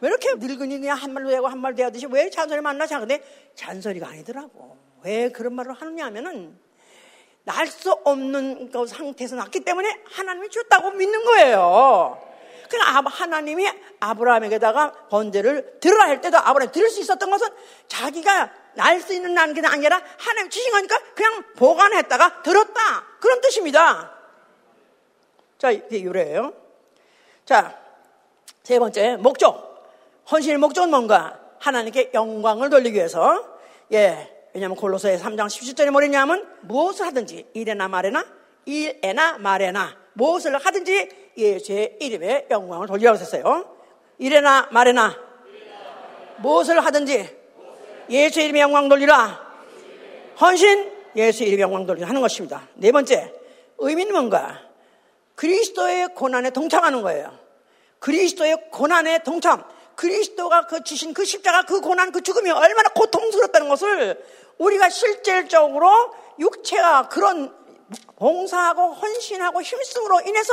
왜 0.00 0.08
이렇게 0.08 0.34
늙은이 0.34 0.80
그냥 0.80 0.96
한 0.96 1.12
말로 1.12 1.30
되고 1.30 1.46
한 1.46 1.58
말로 1.58 1.74
되듯이 1.74 2.06
왜 2.10 2.30
잔소리 2.30 2.60
만나? 2.60 2.86
자, 2.86 3.00
근데 3.00 3.22
잔소리가 3.54 4.08
아니더라고. 4.08 4.76
왜 5.02 5.30
그런 5.30 5.54
말을 5.54 5.72
하느냐 5.72 6.06
하면은 6.06 6.58
날 7.44 7.66
수 7.66 7.92
없는 8.04 8.70
그 8.70 8.86
상태에서 8.86 9.36
났기 9.36 9.60
때문에 9.60 10.00
하나님이 10.04 10.48
줬다고 10.48 10.92
믿는 10.92 11.24
거예요. 11.24 12.33
그러니까 12.68 13.10
하나님이 13.10 13.68
아브라함에게다가 14.00 15.08
번제를 15.08 15.78
들으라 15.80 16.06
할 16.06 16.20
때도 16.20 16.38
아브라함이 16.38 16.72
들을 16.72 16.90
수 16.90 17.00
있었던 17.00 17.30
것은 17.30 17.48
자기가 17.88 18.50
날 18.74 19.00
수 19.00 19.12
있는 19.14 19.34
난게 19.34 19.62
아니라 19.64 20.02
하나님 20.18 20.50
주신 20.50 20.72
거니까 20.72 20.98
그냥 21.14 21.44
보관했다가 21.56 22.42
들었다. 22.42 22.80
그런 23.20 23.40
뜻입니다. 23.40 24.12
자, 25.58 25.70
이게 25.70 26.02
유래예요. 26.02 26.52
자, 27.44 27.78
세 28.62 28.78
번째, 28.78 29.16
목적. 29.16 29.74
헌신의 30.30 30.58
목적은 30.58 30.90
뭔가? 30.90 31.38
하나님께 31.60 32.10
영광을 32.14 32.70
돌리기 32.70 32.96
위해서, 32.96 33.58
예, 33.92 34.30
왜냐하면 34.54 34.76
골로새의 34.76 35.18
3장 35.18 35.46
17절에 35.46 35.90
뭐랬냐면 35.90 36.46
무엇을 36.62 37.06
하든지 37.06 37.50
이래나 37.54 37.88
말해나 37.88 38.24
일에나 38.66 39.38
말에나 39.38 39.96
무엇을 40.14 40.56
하든지 40.56 41.23
예수의 41.36 41.96
이름에 42.00 42.46
영광을 42.50 42.88
했어요. 43.02 43.68
이래나 44.18 44.68
말해나 44.70 45.16
무엇을 46.38 46.84
하든지 46.84 47.36
예수의 48.10 48.46
이름에 48.46 48.60
영광 48.60 48.88
돌리라. 48.88 49.42
헌신 50.40 50.92
예수의 51.16 51.48
이름에 51.48 51.62
영광 51.62 51.86
돌리라 51.86 52.08
하는 52.08 52.20
것입니다. 52.20 52.68
네 52.74 52.92
번째 52.92 53.32
의미는 53.78 54.12
뭔가? 54.12 54.60
그리스도의 55.34 56.08
고난에 56.14 56.50
동참하는 56.50 57.02
거예요. 57.02 57.36
그리스도의 57.98 58.70
고난에 58.70 59.22
동참. 59.22 59.64
그리스도가 59.96 60.66
그 60.66 60.82
주신 60.82 61.14
그 61.14 61.24
십자가 61.24 61.62
그 61.62 61.80
고난 61.80 62.12
그 62.12 62.22
죽음이 62.22 62.50
얼마나 62.50 62.88
고통스럽다는 62.90 63.68
것을 63.68 64.22
우리가 64.58 64.88
실질적으로 64.88 65.88
육체가 66.38 67.08
그런 67.08 67.54
봉사하고 68.16 68.92
헌신하고 68.92 69.62
힘쓰므로 69.62 70.20
인해서 70.26 70.52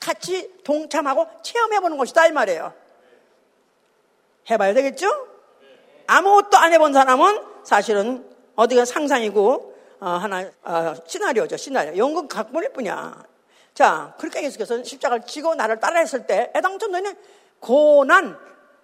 같이 0.00 0.52
동참하고 0.64 1.26
체험해보는 1.42 1.96
것이다 1.96 2.26
이 2.26 2.32
말이에요. 2.32 2.72
해봐야 4.50 4.74
되겠죠? 4.74 5.28
아무것도 6.06 6.56
안 6.56 6.72
해본 6.72 6.92
사람은 6.92 7.42
사실은 7.64 8.28
어디가 8.56 8.84
상상이고 8.84 9.76
어, 10.00 10.08
하나 10.08 10.48
어, 10.62 10.94
시나리오죠 11.06 11.56
시나리오 11.56 11.96
연극 11.96 12.28
각본일 12.28 12.72
뿐이야. 12.72 13.24
자 13.74 14.14
그렇게 14.18 14.42
예수께서 14.42 14.82
십자가를 14.82 15.26
지고 15.26 15.54
나를 15.54 15.80
따라했을 15.80 16.26
때 16.26 16.50
애당초 16.56 16.88
너는 16.88 17.14
고난, 17.60 18.38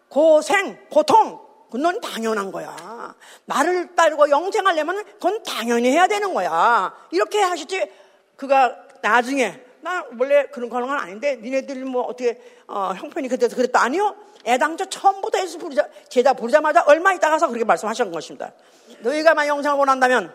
고생, 0.09 0.86
고통 0.90 1.40
그건 1.70 2.01
당연한 2.01 2.53
거야. 2.53 3.16
나를 3.47 3.97
따르고 3.97 4.30
영생하려면 4.30 5.05
그건 5.14 5.42
당연히 5.42 5.90
해야 5.90 6.07
되는 6.07 6.32
거야. 6.32 6.95
이렇게 7.11 7.40
하셨지. 7.40 7.90
그가 8.36 8.76
나중에 9.03 9.64
나 9.85 10.03
원래 10.18 10.47
그런 10.47 10.70
거 10.70 10.76
하는 10.76 10.89
건 10.89 10.99
아닌데 10.99 11.37
니네들 11.37 11.85
뭐 11.85 12.05
어떻게 12.05 12.41
어, 12.66 12.95
형편이 12.97 13.28
그때서 13.28 13.55
그랬다 13.55 13.82
아니요. 13.82 14.16
애당초 14.47 14.87
처음부터 14.87 15.39
예수 15.41 15.59
부르자 15.59 15.87
제자 16.09 16.32
부르자마자 16.32 16.82
얼마 16.87 17.12
있다 17.12 17.28
가서 17.28 17.49
그렇게 17.49 17.66
말씀하신 17.66 18.11
것입니다. 18.11 18.53
너희가 19.01 19.35
만 19.35 19.47
영생을 19.47 19.76
원한다면 19.76 20.35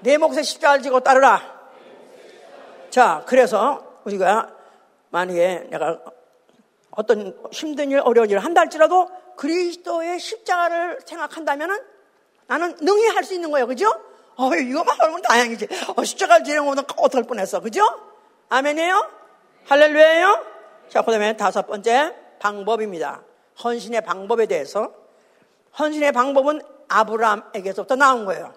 내 0.00 0.18
몫에 0.18 0.42
십자가를 0.42 0.82
지고 0.82 0.98
따르라. 0.98 1.70
자, 2.90 3.22
그래서 3.26 4.00
우리가 4.04 4.50
만약에 5.10 5.68
내가 5.70 6.00
어떤 6.90 7.38
힘든 7.52 7.92
일, 7.92 8.00
어려운 8.00 8.28
일을 8.30 8.44
한다 8.44 8.62
할지라도 8.62 9.08
그리스도의 9.36 10.18
십자가를 10.18 10.98
생각한다면 11.06 11.84
나는 12.48 12.74
능히 12.80 13.06
할 13.06 13.22
수 13.22 13.32
있는 13.32 13.52
거예요. 13.52 13.68
그죠? 13.68 13.92
어, 14.36 14.54
이거만 14.54 15.00
하면 15.00 15.22
다행이지. 15.22 15.68
어, 15.96 16.04
십자가를 16.04 16.44
지내면 16.44 16.78
어떡할 16.78 17.24
뻔했어. 17.24 17.60
그죠? 17.60 17.82
아멘이에요? 18.48 19.10
할렐루야예요? 19.66 20.44
자, 20.88 21.02
그 21.02 21.10
다음에 21.10 21.36
다섯 21.36 21.66
번째 21.66 22.14
방법입니다. 22.38 23.22
헌신의 23.62 24.02
방법에 24.02 24.46
대해서. 24.46 24.92
헌신의 25.78 26.12
방법은 26.12 26.60
아브라함에게서부터 26.88 27.96
나온 27.96 28.24
거예요. 28.24 28.52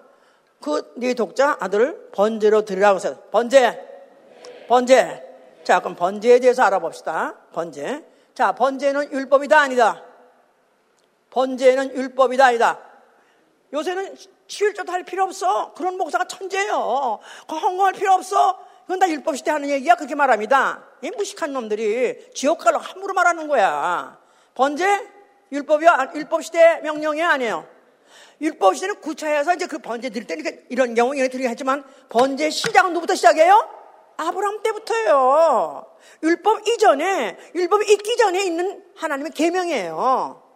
그 0.60 0.94
네 0.96 1.14
독자 1.14 1.56
아들을 1.60 2.10
번제로 2.12 2.64
드리라고 2.64 2.96
했어요. 2.96 3.16
번제. 3.30 3.86
번제. 4.68 5.24
자, 5.64 5.80
그럼 5.80 5.94
번제에 5.94 6.40
대해서 6.40 6.62
알아봅시다. 6.64 7.36
번제. 7.52 8.04
자, 8.34 8.52
번제는 8.52 9.12
율법이다 9.12 9.58
아니다. 9.58 10.02
번제는 11.30 11.94
율법이다 11.94 12.46
아니다. 12.46 12.80
요새는 13.72 14.16
치율조도 14.46 14.90
할 14.92 15.04
필요 15.04 15.24
없어. 15.24 15.72
그런 15.74 15.96
목사가 15.96 16.26
천재예요. 16.26 17.20
헌금할 17.50 17.92
필요 17.92 18.12
없어. 18.14 18.58
그건 18.82 18.98
다 18.98 19.08
율법 19.08 19.36
시대 19.36 19.50
하는 19.50 19.68
얘기야. 19.68 19.96
그렇게 19.96 20.14
말합니다. 20.14 20.82
이 21.02 21.10
무식한 21.10 21.52
놈들이 21.52 22.30
지옥 22.34 22.58
가로 22.58 22.78
함부로 22.78 23.12
말하는 23.12 23.46
거야. 23.46 24.18
번제 24.54 25.06
율법이야. 25.52 26.12
율법 26.14 26.42
시대 26.42 26.80
명령이 26.82 27.22
아니에요. 27.22 27.66
율법 28.40 28.76
시대는 28.76 29.00
구차해서 29.00 29.54
이제 29.54 29.66
그 29.66 29.78
번제 29.78 30.08
드릴 30.10 30.26
때니까 30.26 30.50
이런 30.70 30.94
경우 30.94 31.14
얘기 31.16 31.28
드리긴 31.28 31.50
했지만 31.50 31.84
번제 32.08 32.48
시작은 32.50 32.92
누구부터 32.94 33.14
시작해요? 33.14 33.68
아브라함 34.16 34.62
때부터예요. 34.62 35.86
율법 36.22 36.66
이전에 36.66 37.36
율법이 37.54 37.92
있기 37.92 38.16
전에 38.16 38.42
있는 38.42 38.82
하나님의 38.96 39.32
계명이에요. 39.32 40.47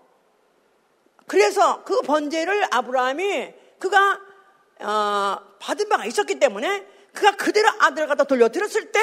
그래서 1.26 1.82
그 1.84 2.00
번제를 2.02 2.66
아브라함이 2.70 3.54
그가 3.78 4.20
어, 4.80 5.38
받은 5.58 5.88
바가 5.88 6.06
있었기 6.06 6.38
때문에 6.38 6.86
그가 7.12 7.36
그대로 7.36 7.68
아들을 7.80 8.08
갖다 8.08 8.24
돌려드렸을 8.24 8.90
때 8.90 9.00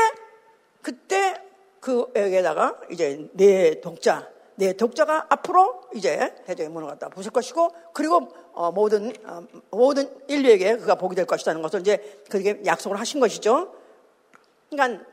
그때 0.81 1.41
그에게다가 1.79 2.79
이제 2.91 3.29
내 3.33 3.79
독자 3.81 4.29
내 4.55 4.73
독자가 4.73 5.27
앞으로 5.29 5.83
이제 5.95 6.35
대적의 6.45 6.69
문을 6.69 6.87
갖다 6.89 7.07
부술 7.07 7.31
것이고 7.31 7.73
그리고 7.93 8.27
어, 8.51 8.71
모든 8.71 9.13
어, 9.25 9.41
모든 9.71 10.09
인류에게 10.27 10.77
그가 10.77 10.95
복이 10.95 11.15
될 11.15 11.25
것이라는 11.25 11.61
것을 11.61 11.79
이제 11.79 12.21
그에게 12.29 12.61
약속을 12.65 12.99
하신 12.99 13.21
것이죠. 13.21 13.73
그러니까 14.69 15.05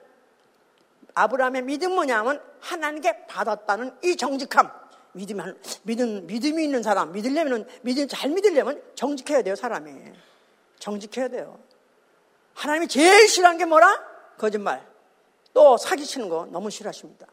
아브라함의 1.14 1.62
믿음 1.62 1.94
뭐냐면 1.94 2.42
하나님께 2.60 3.26
받았다는 3.26 3.96
이 4.02 4.16
정직함. 4.16 4.70
믿음, 5.16 5.38
믿음, 5.82 6.26
믿음이 6.26 6.62
있는 6.62 6.82
사람, 6.82 7.12
믿으려면, 7.12 7.66
믿음, 7.80 8.06
잘 8.06 8.30
믿으려면 8.30 8.82
정직해야 8.94 9.42
돼요, 9.42 9.56
사람이. 9.56 9.90
정직해야 10.78 11.28
돼요. 11.28 11.58
하나님이 12.54 12.86
제일 12.88 13.26
싫어하는 13.28 13.58
게 13.58 13.64
뭐라? 13.64 13.88
거짓말. 14.36 14.86
또 15.54 15.78
사기치는 15.78 16.28
거 16.28 16.46
너무 16.50 16.70
싫어하십니다. 16.70 17.26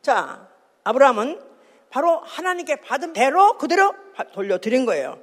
자, 0.00 0.48
아브라함은 0.84 1.40
바로 1.90 2.18
하나님께 2.18 2.76
받은 2.76 3.12
대로 3.12 3.58
그대로 3.58 3.92
돌려드린 4.32 4.86
거예요. 4.86 5.18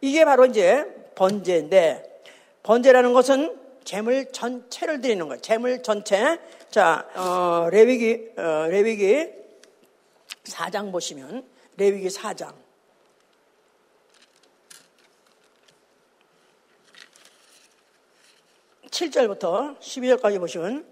이게 0.00 0.24
바로 0.24 0.46
이제 0.46 0.86
번제인데, 1.14 2.22
번제라는 2.62 3.12
것은 3.12 3.58
재물 3.84 4.32
전체를 4.32 5.00
드리는 5.02 5.28
거예요. 5.28 5.40
재물 5.42 5.82
전체. 5.82 6.38
자, 6.70 7.06
어, 7.14 7.68
레위기, 7.70 8.30
어, 8.36 8.66
레위기 8.68 9.45
4장 10.46 10.92
보시면, 10.92 11.46
레위기 11.76 12.08
4장. 12.08 12.54
7절부터 18.90 19.78
12절까지 19.78 20.38
보시면 20.40 20.86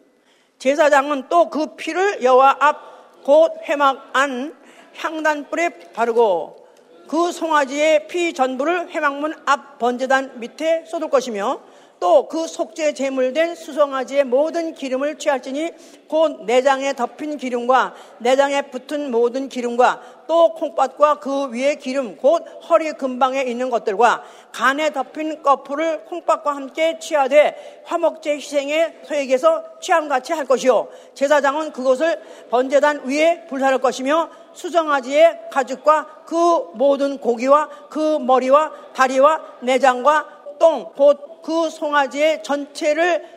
제사장은 0.58 1.28
또 1.28 1.48
그 1.48 1.74
피를 1.76 2.22
여호와 2.22 2.56
앞 2.60 2.94
곧 3.24 3.52
회막 3.62 4.10
안 4.12 4.54
향단불에 4.96 5.92
바르고 5.92 6.68
그 7.08 7.32
송아지의 7.32 8.06
피 8.06 8.32
전부를 8.32 8.90
회막문 8.90 9.34
앞 9.46 9.78
번제단 9.78 10.38
밑에 10.40 10.84
쏟을 10.86 11.10
것이며 11.10 11.60
또 12.00 12.24
그 12.28 12.46
속죄 12.46 12.92
제물된 12.94 13.54
수송아지의 13.54 14.24
모든 14.24 14.74
기름을 14.74 15.18
취할지니 15.18 15.70
곧 16.08 16.44
내장에 16.44 16.94
덮인 16.94 17.36
기름과 17.36 17.94
내장에 18.18 18.62
붙은 18.62 19.10
모든 19.10 19.48
기름과 19.48 20.24
또 20.26 20.54
콩팥과 20.54 21.20
그 21.20 21.50
위에 21.50 21.76
기름 21.76 22.16
곧 22.16 22.44
허리 22.68 22.92
근방에 22.92 23.42
있는 23.42 23.70
것들과 23.70 24.24
간에 24.52 24.90
덮인 24.90 25.42
거풀을 25.42 26.06
콩팥과 26.06 26.54
함께 26.54 26.98
취하되 26.98 27.82
화목제 27.84 28.36
희생의 28.36 29.00
소액에서 29.04 29.80
취함 29.80 30.08
같이 30.08 30.32
할 30.32 30.44
것이요. 30.44 30.88
제사장은 31.14 31.72
그것을 31.72 32.20
번제단 32.50 33.06
위에 33.06 33.46
불사를 33.46 33.78
것이며 33.78 34.30
수정아지의 34.54 35.50
가죽과 35.52 36.24
그 36.26 36.70
모든 36.74 37.18
고기와 37.18 37.68
그 37.90 38.18
머리와 38.18 38.72
다리와 38.94 39.40
내장과 39.60 40.28
똥, 40.58 40.92
곧 40.96 41.33
그 41.44 41.70
송아지의 41.70 42.42
전체를 42.42 43.34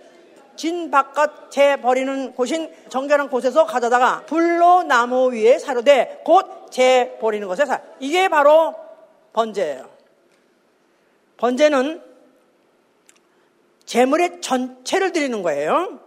진 0.55 0.89
바깥 0.89 1.51
재버리는 1.51 2.33
곳인 2.33 2.73
정결한 2.89 3.29
곳에서 3.29 3.65
가져다가 3.65 4.23
불로 4.25 4.81
나무 4.81 5.31
위에 5.31 5.59
사료되 5.59 6.21
곧 6.25 6.57
재 6.69 7.17
버리는 7.19 7.47
곳에 7.47 7.65
사. 7.65 7.81
이게 7.99 8.27
바로 8.27 8.75
번제예요. 9.33 9.89
번제는 11.37 12.01
재물의 13.85 14.41
전체를 14.41 15.11
드리는 15.11 15.41
거예요. 15.41 15.99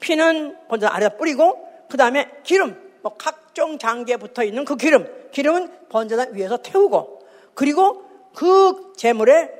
피는 0.00 0.68
번제 0.68 0.86
아래다 0.86 1.16
뿌리고 1.16 1.66
그 1.88 1.96
다음에 1.96 2.30
기름, 2.44 2.80
뭐 3.02 3.16
각종 3.16 3.78
장기에 3.78 4.18
붙어 4.18 4.44
있는 4.44 4.64
그 4.64 4.76
기름, 4.76 5.30
기름은 5.32 5.88
번제단 5.88 6.34
위에서 6.34 6.58
태우고 6.58 7.26
그리고 7.54 8.04
그 8.34 8.92
재물의 8.96 9.50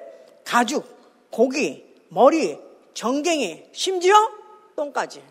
가죽, 0.44 0.95
고기, 1.36 1.84
머리, 2.08 2.58
정갱이, 2.94 3.68
심지어 3.72 4.14
똥까지. 4.74 5.22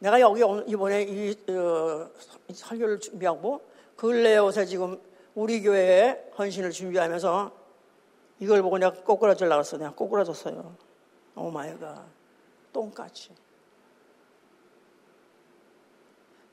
내가 0.00 0.18
여기 0.18 0.40
이번에 0.66 1.02
이 1.04 1.36
어, 1.48 2.10
설교를 2.52 2.98
준비하고 2.98 3.62
근래 3.94 4.36
요새 4.36 4.66
지금 4.66 5.00
우리 5.36 5.62
교회에 5.62 6.28
헌신을 6.36 6.72
준비하면서 6.72 7.52
이걸 8.40 8.62
보고 8.62 8.76
내가 8.78 8.92
꼬꾸라질라 9.04 9.54
그랬어. 9.54 9.76
내가 9.76 9.92
꼬꾸라졌어요. 9.92 10.76
oh 11.36 11.50
my 11.52 11.78
God. 11.78 12.04
똥같이. 12.72 13.30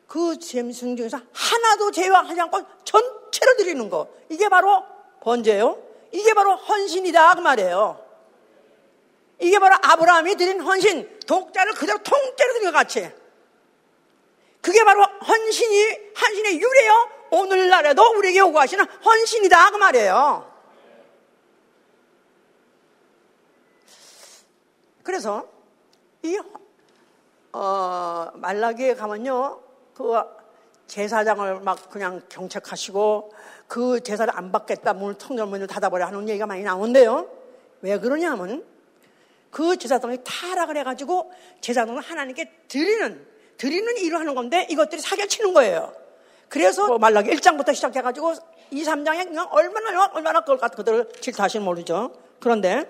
그 0.05 0.37
짐승 0.37 0.95
중에서 0.95 1.17
하나도 1.33 1.89
제외하지 1.89 2.39
않고 2.39 2.59
전체를 2.83 3.57
드리는 3.57 3.89
거. 3.89 4.09
이게 4.29 4.47
바로 4.47 4.83
번제요. 5.21 5.81
이게 6.11 6.35
바로 6.35 6.55
헌신이다. 6.55 7.33
그 7.33 7.39
말이에요. 7.39 8.00
이게 9.41 9.57
바로 9.57 9.75
아브라함이 9.81 10.35
드린 10.35 10.61
헌신. 10.61 11.19
독자를 11.27 11.73
그대로 11.73 11.97
통째로 12.03 12.53
드린 12.53 12.65
것 12.65 12.71
같이. 12.71 13.11
그게 14.61 14.83
바로 14.83 15.03
헌신이, 15.03 15.97
헌신의 16.21 16.61
유래요. 16.61 17.09
오늘날에도 17.31 18.03
우리에게 18.17 18.39
요구하시는 18.39 18.85
헌신이다. 18.85 19.71
그 19.71 19.77
말이에요. 19.77 20.51
그래서 25.03 25.47
이 26.21 26.39
어, 27.53 28.31
말라기에 28.35 28.93
가면요, 28.93 29.59
그 29.95 30.13
제사장을 30.85 31.61
막 31.61 31.89
그냥 31.89 32.21
경책하시고 32.29 33.33
그 33.67 34.01
제사를 34.01 34.31
안 34.37 34.51
받겠다, 34.51 34.93
문을 34.93 35.15
통절 35.15 35.47
문을 35.47 35.65
닫아버려 35.65 36.05
하는 36.05 36.29
얘기가 36.29 36.45
많이 36.45 36.61
나오는데요. 36.61 37.27
왜 37.81 37.97
그러냐면 37.97 38.70
그 39.51 39.77
제사장이 39.77 40.19
타락을 40.23 40.77
해가지고 40.77 41.31
제사장을 41.59 42.01
하나님께 42.01 42.51
드리는, 42.67 43.27
드리는 43.57 43.97
일을 43.97 44.19
하는 44.19 44.33
건데 44.33 44.65
이것들이 44.69 45.01
사기치는 45.01 45.53
거예요. 45.53 45.93
그래서 46.47 46.87
뭐 46.87 46.97
말라기 46.97 47.29
1장부터 47.31 47.75
시작해가지고 47.75 48.33
2, 48.71 48.83
3장에 48.83 49.27
그냥 49.27 49.47
얼마나, 49.51 50.05
얼마나 50.13 50.39
그걸 50.41 50.57
그들을 50.57 51.11
질타하시는 51.19 51.63
모르죠. 51.63 52.13
그런데 52.39 52.89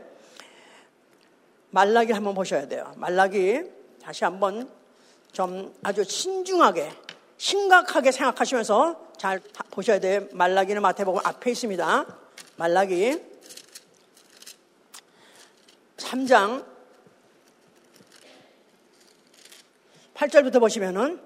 말라기 1.72 2.14
한번 2.14 2.36
보셔야 2.36 2.68
돼요. 2.68 2.94
말라기 2.96 3.64
다시 4.02 4.24
한번 4.24 4.70
좀 5.32 5.74
아주 5.84 6.04
신중하게 6.04 6.92
심각하게 7.38 8.12
생각하시면서 8.12 9.12
잘 9.18 9.42
보셔야 9.72 10.00
돼요. 10.00 10.28
말라기는 10.32 10.82
마태복음 10.82 11.22
앞에 11.24 11.52
있습니다. 11.52 12.06
말라기 12.58 13.31
3장 16.02 16.66
8절부터 20.16 20.60
보시면은 20.60 21.20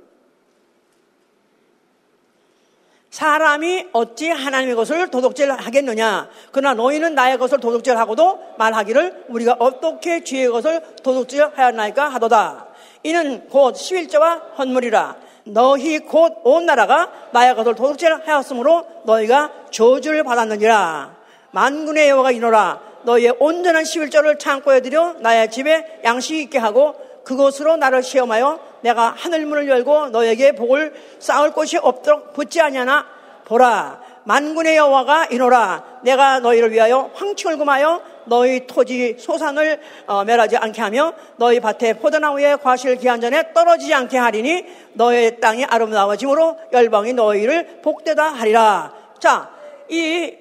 사람이 3.09 3.89
어찌 3.93 4.29
하나님의 4.29 4.75
것을 4.75 5.09
도둑질 5.09 5.49
하겠느냐? 5.49 6.29
그러나 6.51 6.73
너희는 6.73 7.15
나의 7.15 7.37
것을 7.37 7.59
도둑질 7.61 7.97
하고도 7.97 8.55
말하기를 8.57 9.25
우리가 9.29 9.55
어떻게 9.59 10.23
주의 10.23 10.49
것을 10.49 10.81
도둑질 11.01 11.51
하였나이까 11.55 12.09
하도다. 12.09 12.67
이는 13.03 13.47
곧 13.47 13.73
11조와 13.75 14.57
헌물이라. 14.57 15.15
너희 15.45 15.99
곧 15.99 16.33
온 16.43 16.65
나라가 16.65 17.11
나의 17.31 17.55
것을 17.55 17.75
도둑질 17.75 18.27
하였으므로 18.27 18.85
너희가 19.05 19.51
저주를 19.71 20.23
받았느니라. 20.23 21.15
만군의 21.51 22.09
여호와가 22.09 22.31
이노라. 22.31 22.81
너희의 23.05 23.35
온전한 23.39 23.83
11조를 23.83 24.39
창고에 24.39 24.81
들여 24.81 25.17
나의 25.19 25.49
집에 25.51 26.01
양식 26.03 26.37
있게 26.37 26.57
하고 26.57 26.95
그곳으로 27.23 27.77
나를 27.77 28.03
시험하여 28.03 28.59
내가 28.81 29.13
하늘문을 29.17 29.67
열고 29.67 30.09
너에게 30.09 30.51
복을 30.53 30.93
쌓을 31.19 31.51
곳이 31.51 31.77
없도록 31.77 32.33
붙지 32.33 32.61
아니하나 32.61 33.05
보라 33.45 34.01
만군의 34.25 34.75
여호와가 34.75 35.27
이노라. 35.31 35.99
내가 36.01 36.39
너희를 36.39 36.71
위하여 36.71 37.11
황충을 37.13 37.57
금하여 37.57 38.01
너희 38.25 38.65
토지 38.65 39.17
소산을 39.19 39.79
어, 40.07 40.23
멸하지 40.23 40.57
않게 40.57 40.81
하며 40.81 41.13
너희 41.37 41.59
밭에 41.59 41.93
포도나무에 41.93 42.55
과실 42.55 42.95
기한 42.95 43.21
전에 43.21 43.53
떨어지지 43.53 43.93
않게 43.93 44.17
하리니 44.17 44.65
너희 44.93 45.39
땅이 45.39 45.65
아름다워짐으로 45.65 46.57
열방이 46.73 47.13
너희를 47.13 47.81
복되다 47.83 48.23
하리라. 48.23 48.93
자 49.19 49.55
이 49.89 50.37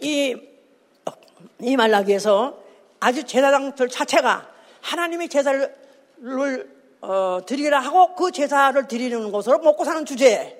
이, 0.00 0.36
이 1.60 1.76
말라기에서 1.76 2.58
아주 3.00 3.24
제사장들 3.24 3.88
자체가 3.88 4.48
하나님의 4.82 5.28
제사를 5.28 5.74
어, 7.02 7.40
드리라 7.46 7.80
하고 7.80 8.14
그 8.14 8.30
제사를 8.32 8.88
드리는 8.88 9.30
것으로 9.30 9.58
먹고 9.58 9.84
사는 9.84 10.04
주제에 10.04 10.56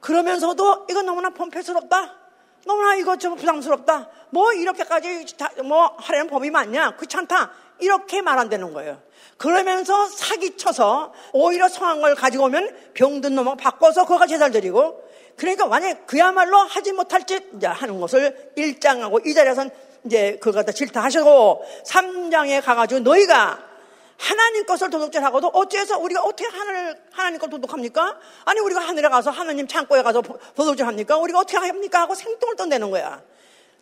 그러면서도 0.00 0.86
이건 0.90 1.06
너무나 1.06 1.30
펌페스럽다. 1.30 2.16
너무나 2.64 2.94
이거 2.96 3.16
좀 3.16 3.36
부담스럽다. 3.36 4.08
뭐 4.30 4.52
이렇게까지 4.52 5.26
뭐 5.64 5.96
하려는 5.98 6.28
법이 6.28 6.50
많냐? 6.50 6.96
귀찮다. 6.96 7.50
이렇게 7.80 8.22
말안 8.22 8.48
되는 8.48 8.72
거예요. 8.72 9.00
그러면서 9.36 10.06
사기쳐서 10.06 11.12
오히려 11.32 11.68
성한 11.68 12.00
걸 12.00 12.14
가지고 12.14 12.44
오면 12.44 12.92
병든 12.94 13.34
놈을 13.34 13.56
바꿔서 13.56 14.06
그거 14.06 14.26
제사를 14.26 14.52
드리고 14.52 15.02
그러니까 15.36 15.66
만약 15.66 16.06
그야말로 16.06 16.58
하지 16.58 16.92
못할 16.92 17.26
짓 17.26 17.42
하는 17.62 18.00
것을 18.00 18.52
1장하고 18.56 19.26
이 19.26 19.34
자리에선 19.34 19.70
이제 20.04 20.38
그거 20.40 20.58
갖다 20.58 20.72
질타하시고 20.72 21.64
3장에 21.86 22.62
가가지고 22.62 23.00
너희가 23.00 23.72
하나님 24.18 24.64
것을 24.64 24.88
도둑질하고도 24.90 25.48
어째서 25.48 25.98
우리가 25.98 26.22
어떻게 26.22 26.46
하늘, 26.46 26.96
하나님 27.12 27.40
걸 27.40 27.50
도둑합니까? 27.50 28.18
아니, 28.44 28.60
우리가 28.60 28.80
하늘에 28.80 29.08
가서 29.08 29.30
하나님 29.30 29.66
창고에 29.66 30.02
가서 30.02 30.22
도둑질합니까? 30.54 31.16
우리가 31.16 31.40
어떻게 31.40 31.56
합니까? 31.56 32.02
하고 32.02 32.14
생뚱을 32.14 32.54
떠내는 32.54 32.92
거야. 32.92 33.20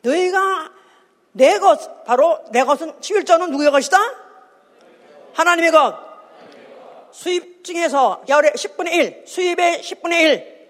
너희가 0.00 0.70
내 1.32 1.58
것, 1.58 2.04
바로 2.04 2.42
내 2.52 2.64
것은 2.64 2.92
11조는 3.00 3.50
누구의 3.50 3.70
것이다? 3.70 3.98
하나님의 5.34 5.70
것. 5.72 5.94
수입 7.12 7.62
중에서 7.62 8.22
열의 8.26 8.52
10분의 8.52 8.92
1, 8.92 9.24
수입의 9.26 9.82
10분의 9.82 10.22
1. 10.22 10.60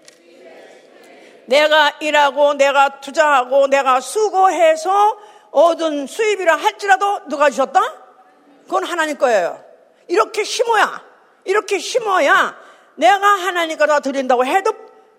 내가 1.45 1.97
일하고 2.01 2.53
내가 2.55 2.99
투자하고 2.99 3.67
내가 3.67 4.01
수고해서 4.01 5.17
얻은 5.51 6.07
수입이라 6.07 6.55
할지라도 6.55 7.27
누가 7.27 7.49
주셨다? 7.49 7.81
그건 8.63 8.85
하나님 8.85 9.17
거예요. 9.17 9.63
이렇게 10.07 10.43
심어야, 10.43 11.03
이렇게 11.45 11.77
심어야 11.77 12.55
내가 12.95 13.25
하나님 13.25 13.77
거다 13.77 13.99
드린다고 13.99 14.45
해도 14.45 14.71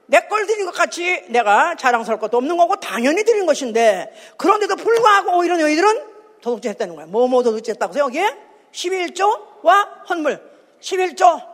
내 0.06 0.20
걸 0.28 0.46
드린 0.46 0.66
것 0.66 0.72
같이 0.72 1.24
내가 1.28 1.74
자랑스러울 1.76 2.20
것도 2.20 2.36
없는 2.36 2.56
거고 2.56 2.76
당연히 2.76 3.24
드린 3.24 3.46
것인데 3.46 4.12
그런데도 4.36 4.76
불구하고 4.76 5.38
오히려 5.38 5.56
너희들은 5.56 6.02
도둑질 6.42 6.70
했다는 6.72 6.96
거야. 6.96 7.06
뭐, 7.06 7.26
뭐 7.28 7.42
도둑질 7.42 7.72
했다고 7.74 7.94
해서 7.94 8.00
여기에 8.04 8.36
11조와 8.72 10.08
헌물. 10.10 10.40
11조. 10.80 11.52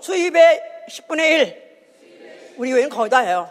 수입의 0.00 0.62
10분의 0.90 1.20
1. 1.30 1.70
우리 2.58 2.70
교회는 2.70 2.88
거의 2.90 3.10
다 3.10 3.20
해요. 3.20 3.50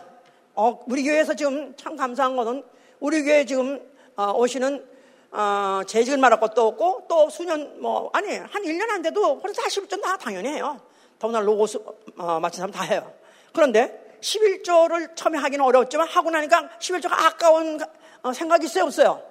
어, 0.55 0.79
우리 0.87 1.03
교회에서 1.03 1.33
지금 1.33 1.73
참 1.75 1.95
감사한 1.95 2.35
것은 2.35 2.63
우리 2.99 3.23
교회 3.23 3.45
지금 3.45 3.77
어, 3.77 3.88
오시는 4.35 4.85
어, 5.31 5.81
재직을 5.85 6.17
말할 6.17 6.39
것도 6.39 6.67
없고 6.67 7.05
또 7.07 7.29
수년 7.29 7.81
뭐 7.81 8.09
아니 8.13 8.35
한 8.35 8.63
1년 8.63 8.89
안 8.89 9.01
돼도 9.01 9.39
벌써 9.39 9.61
40점 9.61 10.01
다 10.01 10.17
당연히 10.17 10.49
해요. 10.49 10.79
더구나 11.19 11.39
로고스 11.39 11.79
어, 12.17 12.39
마친 12.39 12.61
사람 12.61 12.71
다 12.71 12.83
해요. 12.83 13.11
그런데 13.53 14.17
11조를 14.21 15.15
처음에 15.15 15.37
하기는 15.37 15.63
어려웠지만 15.63 16.07
하고 16.07 16.31
나니까 16.31 16.69
11조가 16.79 17.13
아까운 17.13 17.79
어, 18.23 18.33
생각이 18.33 18.65
있어요 18.65 18.85
없어요? 18.85 19.21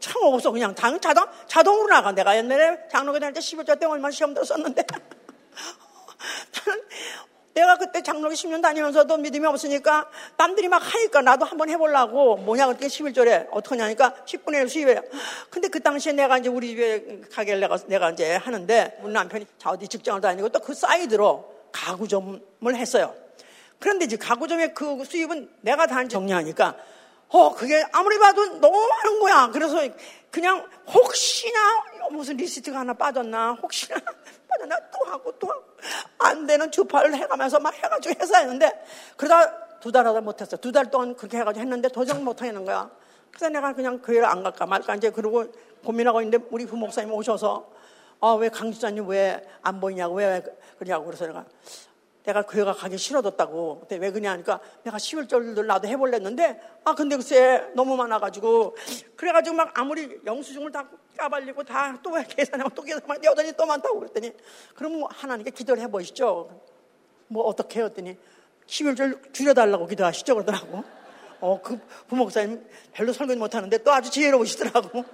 참 0.00 0.20
없어 0.24 0.50
그냥 0.50 0.74
당, 0.74 1.00
자동, 1.00 1.26
자동으로 1.46 1.88
나가 1.88 2.10
내가 2.12 2.36
옛날에 2.36 2.88
장로교 2.90 3.20
다닐 3.20 3.32
때 3.32 3.40
11조 3.40 3.78
때 3.78 3.86
얼마나 3.86 4.10
시험 4.10 4.34
들었었는데 4.34 4.84
내가 7.54 7.76
그때 7.76 8.02
장로교 8.02 8.34
10년 8.34 8.62
다니면서도 8.62 9.18
믿음이 9.18 9.46
없으니까 9.46 10.08
남들이 10.38 10.68
막 10.68 10.78
하니까 10.78 11.20
나도 11.20 11.44
한번 11.44 11.68
해보려고 11.68 12.36
뭐냐 12.36 12.66
그때 12.68 12.86
11조를 12.86 13.48
어떡하냐니까 13.50 14.14
10분의 14.24 14.62
1 14.62 14.68
수입해요. 14.68 15.02
근데 15.50 15.68
그 15.68 15.80
당시에 15.80 16.12
내가 16.12 16.38
이제 16.38 16.48
우리 16.48 16.68
집에 16.68 17.20
가게를 17.30 17.60
내가, 17.60 17.76
내가 17.86 18.10
이제 18.10 18.36
하는데 18.36 18.98
우리 19.02 19.12
남편이 19.12 19.46
자 19.58 19.70
어디 19.70 19.86
직장을 19.86 20.20
다니고 20.20 20.48
또 20.48 20.62
그 20.62 20.74
사이드로 20.74 21.52
가구점을 21.72 22.40
했어요. 22.76 23.14
그런데 23.78 24.04
이제 24.04 24.16
가구점의 24.16 24.74
그 24.74 25.04
수입은 25.04 25.50
내가 25.60 25.86
다 25.86 26.06
정리하니까 26.06 26.76
어, 27.28 27.54
그게 27.54 27.84
아무리 27.92 28.18
봐도 28.18 28.60
너무 28.60 28.86
많은 28.86 29.20
거야. 29.20 29.50
그래서 29.52 29.88
그냥 30.30 30.66
혹시나 30.86 31.58
무슨 32.10 32.36
리스트가 32.36 32.80
하나 32.80 32.92
빠졌나, 32.92 33.58
혹시나 33.62 33.98
빠졌나 34.52 34.76
또 34.90 35.10
하고 35.10 35.32
또 35.38 35.48
하고 35.48 35.62
안 36.18 36.46
되는 36.46 36.70
주파를 36.70 37.14
해가면서 37.14 37.58
막 37.60 37.74
해가지고 37.74 38.20
해서 38.20 38.36
했는데 38.38 38.84
그러다 39.16 39.78
두 39.80 39.90
달 39.90 40.06
하다 40.06 40.20
못했어. 40.20 40.56
두 40.56 40.70
달 40.72 40.90
동안 40.90 41.14
그렇게 41.16 41.38
해가지고 41.38 41.60
했는데 41.62 41.88
도저히 41.88 42.20
못하겠는 42.22 42.64
거야. 42.64 42.90
그래서 43.30 43.48
내가 43.48 43.72
그냥 43.72 44.00
교회를 44.00 44.24
안 44.26 44.42
갈까 44.42 44.66
말까 44.66 44.94
이제 44.94 45.10
그러고 45.10 45.46
고민하고 45.84 46.20
있는데 46.22 46.46
우리 46.50 46.66
부목사님 46.66 47.12
오셔서 47.12 47.68
아, 48.20 48.32
왜 48.34 48.48
강지사님 48.48 49.08
왜 49.08 49.44
안 49.62 49.80
보이냐고 49.80 50.14
왜 50.16 50.42
그러냐고 50.78 51.06
그래서 51.06 51.26
내가 51.26 51.44
내가 52.24 52.42
교회가 52.42 52.72
가기 52.72 52.98
싫어졌다고. 52.98 53.80
근데 53.80 53.96
왜 53.96 54.10
그러냐 54.10 54.32
하니까 54.32 54.60
내가 54.84 54.96
11절들 54.96 55.66
나도 55.66 55.88
해볼랬는데, 55.88 56.60
아, 56.84 56.94
근데 56.94 57.16
글쎄 57.16 57.70
너무 57.74 57.96
많아가지고. 57.96 58.76
그래가지고 59.16 59.56
막 59.56 59.78
아무리 59.78 60.20
영수증을 60.24 60.70
다 60.70 60.88
까발리고 61.16 61.64
다 61.64 61.98
또 62.02 62.12
계산하고 62.22 62.70
또 62.70 62.82
계산하고 62.82 63.24
여전히 63.24 63.52
또 63.52 63.66
많다고 63.66 63.98
그랬더니, 64.00 64.32
그럼 64.74 65.00
뭐 65.00 65.08
하나님께 65.10 65.50
기도를 65.50 65.82
해보시죠. 65.82 66.62
뭐 67.28 67.44
어떻게? 67.44 67.82
했더니, 67.82 68.16
11절 68.66 69.32
줄여달라고 69.32 69.86
기도하시죠. 69.86 70.34
그러더라고. 70.34 70.84
어, 71.40 71.60
그 71.60 71.78
부목사님 72.06 72.64
별로 72.92 73.12
설교 73.12 73.34
못하는데 73.34 73.78
또 73.78 73.92
아주 73.92 74.10
지혜로우시더라고. 74.10 75.04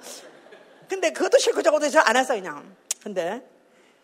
근데 0.86 1.10
그것도 1.10 1.38
싫고 1.38 1.62
저것도 1.62 1.88
잘안 1.88 2.16
했어, 2.16 2.34
그냥. 2.34 2.76
근데 3.02 3.42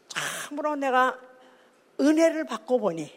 참으로 0.09 0.75
내가 0.77 1.19
은혜를 2.01 2.45
받고 2.45 2.79
보니 2.81 3.13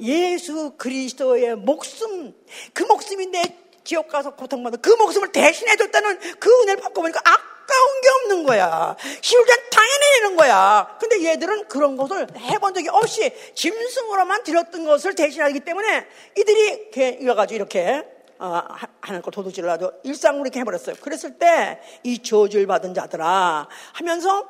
예수 0.00 0.74
그리스도의 0.76 1.56
목숨, 1.56 2.34
그 2.72 2.82
목숨이 2.84 3.26
내 3.26 3.42
지옥 3.84 4.08
가서 4.08 4.34
고통받는 4.34 4.80
그 4.82 4.90
목숨을 4.90 5.32
대신해 5.32 5.76
줬다는 5.76 6.18
그 6.38 6.50
은혜를 6.62 6.82
받고 6.82 7.00
보니까 7.00 7.20
아까운 7.20 8.00
게 8.02 8.08
없는 8.08 8.44
거야. 8.44 8.96
시울잔 9.20 9.58
당연히 9.70 10.20
내는 10.20 10.36
거야. 10.36 10.96
근데 11.00 11.24
얘들은 11.24 11.68
그런 11.68 11.96
것을 11.96 12.26
해본 12.36 12.74
적이 12.74 12.88
없이 12.90 13.32
짐승으로만 13.54 14.44
들었던 14.44 14.84
것을 14.84 15.14
대신하기 15.14 15.60
때문에 15.60 16.06
이들이 16.36 16.90
이래가지고 17.20 17.56
이렇게 17.56 18.04
어, 18.38 18.62
하는 19.02 19.20
거 19.20 19.30
도둑질을 19.30 19.68
하도 19.68 19.92
일상으로 20.02 20.44
이렇게 20.44 20.60
해버렸어요. 20.60 20.96
그랬을 21.00 21.38
때 21.38 21.78
이 22.04 22.22
저주를 22.22 22.66
받은 22.66 22.94
자들아 22.94 23.68
하면서 23.92 24.48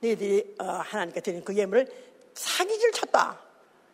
너희들이 0.00 0.56
어, 0.58 0.64
하나님께 0.64 1.20
드린 1.20 1.44
그 1.44 1.56
예물을 1.56 2.09
사기질 2.40 2.92
쳤다. 2.92 3.38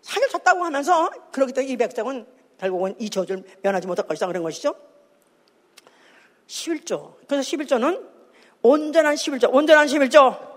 사기를 0.03 0.29
쳤다고 0.29 0.65
하면서 0.65 1.11
그렇기 1.33 1.53
때문에 1.53 1.73
이 1.73 1.77
백성은 1.77 2.27
결국은 2.59 2.95
이 3.01 3.11
저주를 3.11 3.43
면하지 3.63 3.89
못할 3.89 4.07
것이다 4.07 4.29
그런 4.29 4.45
것이죠. 4.45 4.75
11조. 6.47 7.17
그래서 7.27 7.43
11조는 7.43 8.09
온전한 8.63 9.17
11조. 9.17 9.53
온전한 9.53 9.89
11조. 9.89 10.57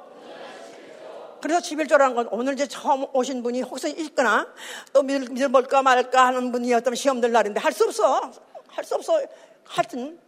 그래서 1.41 1.61
11조라는 1.61 2.13
건 2.13 2.27
오늘 2.31 2.53
이제 2.53 2.67
처음 2.67 3.05
오신 3.11 3.41
분이 3.41 3.61
혹시 3.63 3.89
있거나 3.89 4.53
또 4.93 5.01
믿을, 5.01 5.29
믿을 5.29 5.49
볼까 5.49 5.81
말까 5.81 6.27
하는 6.27 6.51
분이었다면 6.51 6.95
시험들 6.95 7.31
날인데 7.31 7.59
할 7.59 7.71
수 7.73 7.85
없어. 7.85 8.31
할 8.67 8.83
수 8.83 8.95
없어. 8.95 9.19
하여튼, 9.63 10.19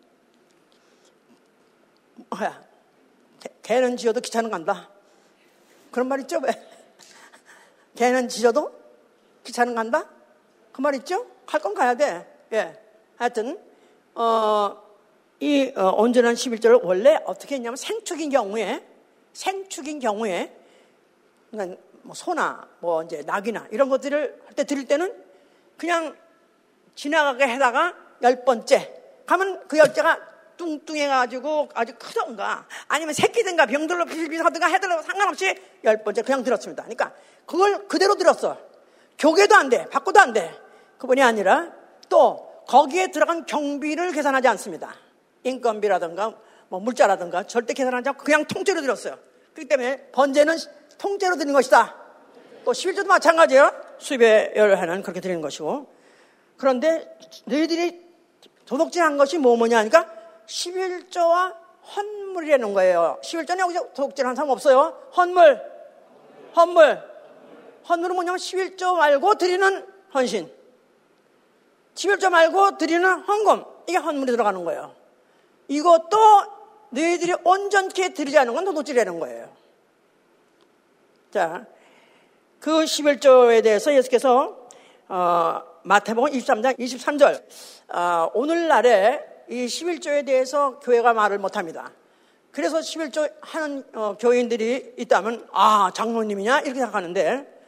뭐야. 2.29 2.63
개, 3.61 3.79
는 3.79 3.97
지어도 3.97 4.19
귀찮은 4.19 4.49
간다. 4.49 4.89
그런 5.91 6.07
말 6.07 6.21
있죠? 6.21 6.39
왜? 6.39 6.70
개는 7.95 8.29
지어도 8.29 8.71
귀찮은 9.43 9.75
간다? 9.75 10.07
그 10.71 10.81
말 10.81 10.95
있죠? 10.95 11.27
할건 11.45 11.73
가야 11.73 11.95
돼. 11.95 12.25
예. 12.53 12.79
하여튼, 13.17 13.59
어, 14.15 14.81
이 15.39 15.71
어, 15.75 15.89
온전한 15.97 16.33
11절을 16.35 16.81
원래 16.83 17.19
어떻게 17.25 17.55
했냐면 17.55 17.75
생축인 17.75 18.29
경우에, 18.29 18.85
생축인 19.33 19.99
경우에, 19.99 20.55
그러니까 21.49 21.81
뭐 22.03 22.15
소나 22.15 22.67
뭐 22.79 23.03
이제 23.03 23.23
낙이나 23.25 23.67
이런 23.71 23.89
것들을 23.89 24.41
할때 24.45 24.63
드릴 24.63 24.85
때는 24.85 25.13
그냥 25.77 26.15
지나가게 26.95 27.47
해다가 27.47 27.95
열 28.21 28.43
번째 28.45 29.01
가면 29.25 29.67
그 29.67 29.77
열째가 29.77 30.19
뚱뚱해가지고 30.61 31.69
아주 31.73 31.93
크던가 31.97 32.67
아니면 32.87 33.15
새끼든가 33.15 33.65
병들로 33.65 34.05
비슷비슷하든가 34.05 34.67
해도 34.67 34.87
상관없이 35.01 35.55
열 35.83 36.03
번째 36.03 36.21
그냥 36.21 36.43
들었습니다. 36.43 36.83
그러니까 36.83 37.13
그걸 37.47 37.87
그대로 37.87 38.15
들었어. 38.15 38.57
교계도 39.17 39.55
안 39.55 39.69
돼. 39.69 39.85
바꿔도 39.87 40.19
안 40.19 40.33
돼. 40.33 40.53
그분이 40.99 41.21
아니라 41.23 41.71
또 42.09 42.63
거기에 42.67 43.07
들어간 43.07 43.45
경비를 43.45 44.11
계산하지 44.11 44.47
않습니다. 44.49 44.93
인건비라든가 45.43 46.35
뭐 46.69 46.79
물자라든가 46.79 47.43
절대 47.47 47.73
계산하지 47.73 48.09
않고 48.09 48.23
그냥 48.23 48.45
통째로 48.45 48.81
들었어요. 48.81 49.17
그렇기 49.53 49.67
때문에 49.67 50.09
번제는 50.11 50.55
통째로 50.99 51.37
드는 51.37 51.53
것이다. 51.53 51.95
또 52.63 52.71
11조도 52.71 53.07
마찬가지예요. 53.07 53.71
수입에 53.97 54.53
열하는 54.55 55.01
그렇게 55.01 55.19
드리는 55.19 55.41
것이고. 55.41 55.91
그런데 56.57 57.17
너희들이 57.45 57.99
도둑질한 58.67 59.17
것이 59.17 59.39
뭐 59.39 59.57
뭐냐 59.57 59.79
하니까 59.79 60.20
11조와 60.51 61.55
헌물이라는 61.95 62.73
거예요. 62.73 63.19
11조는 63.23 63.59
여기서 63.59 63.93
도둑질한 63.93 64.35
사람 64.35 64.49
없어요. 64.49 65.09
헌물, 65.15 65.61
헌물. 66.55 67.11
헌물은 67.87 68.15
뭐냐면 68.15 68.37
11조 68.37 68.95
말고 68.97 69.35
드리는 69.35 69.87
헌신. 70.13 70.51
11조 71.95 72.29
말고 72.29 72.77
드리는 72.77 73.03
헌금. 73.03 73.63
이게 73.87 73.97
헌물이 73.97 74.31
들어가는 74.31 74.63
거예요. 74.63 74.93
이것도 75.67 76.17
너희들이 76.89 77.33
온전케 77.43 78.13
않은 78.37 78.53
건 78.53 78.65
도둑질이라는 78.65 79.19
거예요. 79.19 79.49
자, 81.31 81.65
그 82.59 82.83
11조에 82.83 83.63
대해서 83.63 83.93
예수께서 83.93 84.57
어, 85.07 85.61
마태복음 85.83 86.31
23장 86.31 86.77
23절 86.77 87.43
어, 87.93 88.31
오늘날에 88.33 89.30
이 89.51 89.65
11조에 89.65 90.25
대해서 90.25 90.79
교회가 90.79 91.13
말을 91.13 91.37
못합니다. 91.37 91.91
그래서 92.51 92.79
11조 92.79 93.29
하는 93.41 93.83
어, 93.93 94.15
교인들이 94.17 94.93
있다면 94.97 95.45
아 95.51 95.91
장로님이냐 95.93 96.61
이렇게 96.61 96.79
생각하는데 96.79 97.63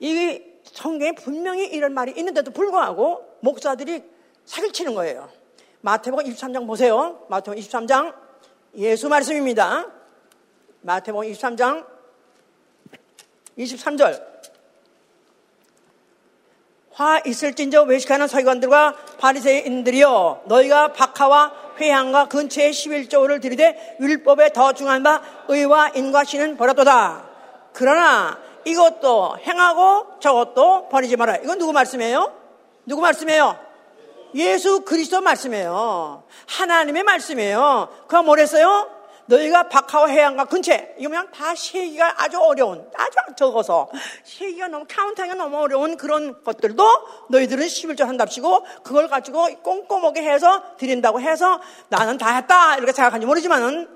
이 0.00 0.42
성경에 0.64 1.12
분명히 1.12 1.66
이런 1.66 1.94
말이 1.94 2.12
있는데도 2.18 2.50
불구하고 2.50 3.38
목사들이 3.40 4.04
사기치는 4.44 4.94
거예요. 4.94 5.30
마태복음 5.80 6.26
23장 6.26 6.66
보세요. 6.66 7.24
마태복음 7.30 7.62
23장 7.62 8.14
예수 8.76 9.08
말씀입니다. 9.08 9.90
마태복음 10.82 11.32
23장 11.32 11.86
23절 13.56 14.35
화 16.96 17.20
있을진저 17.26 17.82
외식하는 17.82 18.26
서기관들과 18.26 18.94
바리새인들이여 19.18 20.44
너희가 20.46 20.94
박하와 20.94 21.52
회향과 21.78 22.28
근처에 22.28 22.70
11조를 22.70 23.42
들이되 23.42 23.98
율법에 24.00 24.54
더 24.54 24.72
중한 24.72 25.02
바 25.02 25.20
의와 25.48 25.90
인과 25.90 26.24
신은 26.24 26.56
버렸도다. 26.56 27.22
그러나 27.74 28.38
이것도 28.64 29.36
행하고 29.46 30.18
저것도 30.20 30.88
버리지 30.88 31.18
마라. 31.18 31.36
이건 31.36 31.58
누구 31.58 31.74
말씀이에요? 31.74 32.32
누구 32.86 33.02
말씀이에요? 33.02 33.58
예수 34.34 34.80
그리스도 34.80 35.20
말씀이에요. 35.20 36.22
하나님의 36.46 37.02
말씀이에요. 37.02 37.88
그가 38.08 38.22
뭐랬어요? 38.22 38.95
너희가 39.26 39.68
박하와 39.68 40.08
해안과 40.08 40.44
근처에 40.46 40.96
이거면 40.98 41.30
다 41.32 41.54
세기가 41.54 42.22
아주 42.22 42.38
어려운 42.38 42.88
아주 42.94 43.16
적어서 43.36 43.88
세기가 44.24 44.68
너무 44.68 44.84
카운트하기가 44.88 45.36
너무 45.36 45.58
어려운 45.58 45.96
그런 45.96 46.42
것들도 46.42 46.84
너희들은 47.30 47.66
11조 47.66 48.04
한답시고 48.04 48.64
그걸 48.82 49.08
가지고 49.08 49.46
꼼꼼하게 49.62 50.22
해서 50.22 50.76
드린다고 50.76 51.20
해서 51.20 51.60
나는 51.88 52.18
다 52.18 52.34
했다 52.36 52.76
이렇게 52.76 52.92
생각하는지 52.92 53.26
모르지만은 53.26 53.88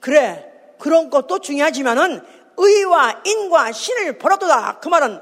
그래 0.00 0.50
그런 0.78 1.10
것도 1.10 1.38
중요하지만은 1.38 2.22
의와 2.56 3.22
인과 3.24 3.72
신을 3.72 4.18
벌어도다 4.18 4.80
그 4.80 4.88
말은 4.88 5.20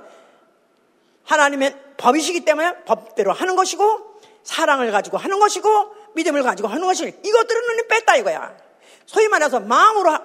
하나님의 1.24 1.76
법이시기 1.96 2.44
때문에 2.44 2.84
법대로 2.84 3.32
하는 3.32 3.56
것이고 3.56 4.10
사랑을 4.42 4.90
가지고 4.90 5.18
하는 5.18 5.38
것이고 5.38 5.68
믿음을 6.14 6.42
가지고 6.42 6.68
하는 6.68 6.86
것이 6.86 7.04
이것들은 7.04 7.62
눈이 7.68 7.88
뺐다 7.88 8.16
이거야. 8.16 8.69
소위 9.06 9.28
말해서 9.28 9.60
마음으로, 9.60 10.18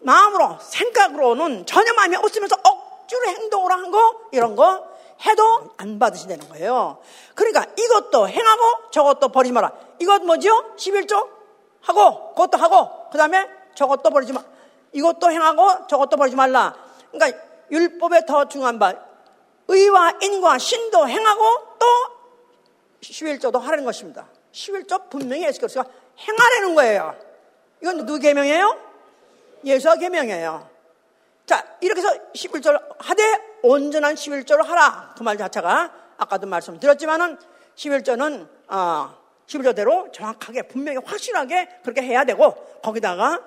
마음으로, 0.00 0.58
생각으로는 0.60 1.66
전혀 1.66 1.92
마음이 1.94 2.16
없으면서 2.16 2.56
억지로 2.62 3.26
행동으로 3.26 3.74
한 3.74 3.90
거, 3.90 4.20
이런 4.32 4.56
거 4.56 4.88
해도 5.24 5.70
안 5.76 5.98
받으신다는 5.98 6.48
거예요. 6.48 6.98
그러니까 7.34 7.66
이것도 7.76 8.28
행하고 8.28 8.90
저것도 8.90 9.28
버리지 9.28 9.52
마라. 9.52 9.72
이것 9.98 10.22
뭐죠? 10.22 10.74
11조? 10.76 11.28
하고, 11.82 12.34
그것도 12.34 12.58
하고, 12.58 13.10
그 13.10 13.18
다음에 13.18 13.48
저것도 13.74 14.10
버리지 14.10 14.32
마. 14.32 14.42
이것도 14.92 15.30
행하고 15.30 15.86
저것도 15.86 16.16
버리지 16.16 16.36
말라. 16.36 16.74
그러니까 17.10 17.38
율법에 17.70 18.26
더 18.26 18.48
중요한 18.48 18.78
바, 18.78 18.94
의와 19.68 20.14
인과 20.20 20.58
신도 20.58 21.08
행하고 21.08 21.42
또 21.78 21.86
11조도 23.00 23.60
하라는 23.60 23.84
것입니다. 23.84 24.26
11조 24.52 25.08
분명히 25.08 25.44
예수 25.44 25.60
그리스도가 25.60 25.88
행하라는 26.18 26.74
거예요. 26.74 27.29
이건 27.82 27.98
누구 27.98 28.18
계명이에요? 28.18 28.78
예수와 29.64 29.96
계명이에요. 29.96 30.68
자, 31.46 31.66
이렇게 31.80 32.00
해서 32.00 32.14
11절 32.34 32.80
하되 32.98 33.22
온전한 33.62 34.14
11절을 34.14 34.64
하라. 34.64 35.14
그 35.16 35.22
말 35.22 35.36
자체가 35.36 35.92
아까도 36.16 36.46
말씀드렸지만은 36.46 37.38
11절은 37.76 38.48
어, 38.68 39.14
11절대로 39.46 40.12
정확하게 40.12 40.62
분명히 40.68 40.98
확실하게 41.04 41.68
그렇게 41.82 42.02
해야 42.02 42.24
되고 42.24 42.54
거기다가 42.82 43.40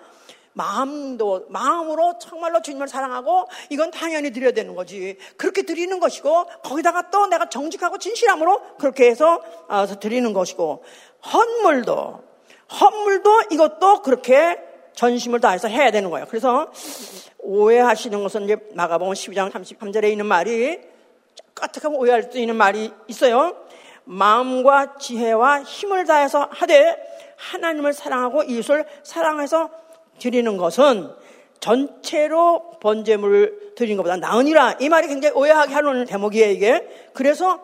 마음도 0.55 1.45
마음으로 1.49 2.19
정말로 2.19 2.61
주님을 2.61 2.87
사랑하고 2.87 3.47
이건 3.69 3.89
당연히 3.89 4.31
드려야 4.31 4.51
되는 4.51 4.75
거지. 4.75 5.17
그렇게 5.37 5.63
드리는 5.63 5.99
것이고 5.99 6.45
거기다가 6.63 7.09
또 7.09 7.25
내가 7.27 7.49
정직하고 7.49 7.97
진실함으로 7.97 8.77
그렇게 8.77 9.07
해서 9.09 9.41
어, 9.67 9.85
드리는 9.99 10.31
것이고 10.33 10.83
헌물도 11.33 12.32
헌물도 12.79 13.43
이것도 13.51 14.01
그렇게 14.01 14.57
전심을 14.93 15.39
다해서 15.39 15.67
해야 15.67 15.91
되는 15.91 16.09
거예요. 16.09 16.25
그래서 16.29 16.71
오해하시는 17.39 18.21
것은 18.23 18.43
이제 18.45 18.57
마가복음 18.73 19.13
12장 19.13 19.51
33절에 19.51 20.11
있는 20.11 20.25
말이 20.25 20.79
까딱하고 21.55 21.97
오해할 21.97 22.23
수 22.31 22.39
있는 22.39 22.55
말이 22.55 22.91
있어요. 23.07 23.55
마음과 24.05 24.97
지혜와 24.97 25.63
힘을 25.63 26.05
다해서 26.05 26.49
하되 26.51 26.97
하나님을 27.37 27.93
사랑하고 27.93 28.43
이웃을 28.43 28.85
사랑해서 29.03 29.69
드리는 30.19 30.57
것은 30.57 31.09
전체로 31.59 32.71
번제물을 32.81 33.73
드리는 33.75 33.97
것보다 33.97 34.17
나으니라. 34.17 34.77
이 34.81 34.89
말이 34.89 35.07
굉장히 35.07 35.35
오해하게 35.35 35.73
하는 35.73 36.05
대목이에요, 36.05 36.51
이게. 36.51 36.87
그래서 37.13 37.63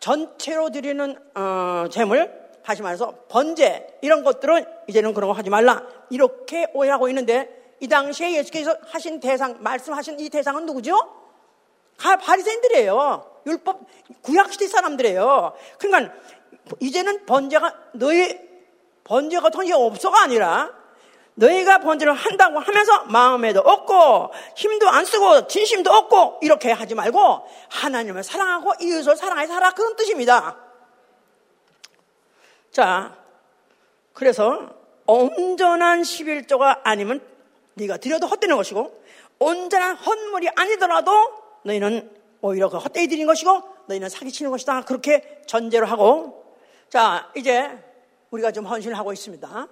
전체로 0.00 0.70
드리는, 0.70 1.16
어, 1.34 1.86
재물, 1.90 2.41
다시 2.64 2.82
말해서 2.82 3.14
번제, 3.28 3.98
이런 4.02 4.24
것들은 4.24 4.64
이제는 4.88 5.14
그런 5.14 5.28
거 5.28 5.34
하지 5.34 5.50
말라. 5.50 5.82
이렇게 6.10 6.66
오해하고 6.74 7.08
있는데, 7.08 7.76
이 7.80 7.88
당시에 7.88 8.32
예수께서 8.36 8.76
하신 8.86 9.20
대상, 9.20 9.56
말씀하신 9.60 10.20
이 10.20 10.28
대상은 10.28 10.66
누구죠? 10.66 10.96
바리새인들이에요. 11.98 13.42
율법, 13.46 13.80
구약시대 14.22 14.68
사람들이에요. 14.68 15.52
그러니까, 15.78 16.14
이제는 16.80 17.26
번제가, 17.26 17.74
너희, 17.94 18.38
번제가 19.04 19.50
돈이 19.50 19.72
없어가 19.72 20.22
아니라, 20.22 20.70
너희가 21.34 21.78
번제를 21.78 22.12
한다고 22.12 22.58
하면서 22.58 23.04
마음에도 23.04 23.60
없고 23.60 24.30
힘도 24.54 24.88
안 24.88 25.04
쓰고 25.04 25.46
진심도 25.46 25.90
없고 25.90 26.40
이렇게 26.42 26.70
하지 26.70 26.94
말고 26.94 27.46
하나님을 27.70 28.22
사랑하고 28.22 28.74
이웃을 28.80 29.16
사랑해 29.16 29.46
살아 29.46 29.70
그런 29.70 29.96
뜻입니다. 29.96 30.58
자, 32.72 33.16
그래서 34.14 34.74
온전한 35.06 36.02
11조가 36.02 36.80
아니면 36.84 37.20
네가 37.74 37.98
드려도 37.98 38.26
헛되는 38.26 38.56
것이고 38.56 39.02
온전한 39.38 39.94
헛물이 39.94 40.48
아니더라도 40.56 41.12
너희는 41.64 42.10
오히려 42.40 42.70
그 42.70 42.78
헛되이 42.78 43.08
드린 43.08 43.26
것이고 43.26 43.62
너희는 43.86 44.08
사기치는 44.08 44.50
것이다. 44.50 44.82
그렇게 44.82 45.42
전제로 45.46 45.86
하고 45.86 46.56
자, 46.88 47.30
이제 47.36 47.70
우리가 48.30 48.52
좀 48.52 48.66
헌신을 48.66 48.96
하고 48.96 49.12
있습니다. 49.12 49.68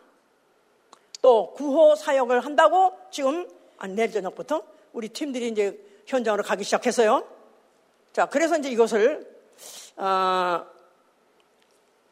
또 1.22 1.52
구호 1.54 1.94
사역을 1.96 2.44
한다고 2.44 2.98
지금 3.10 3.48
내일 3.88 4.12
저녁부터 4.12 4.62
우리 4.92 5.08
팀들이 5.08 5.48
이제 5.48 5.78
현장으로 6.06 6.42
가기 6.42 6.64
시작했어요. 6.64 7.26
자, 8.12 8.26
그래서 8.26 8.58
이제 8.58 8.70
이것을 8.70 9.26
어, 9.96 10.66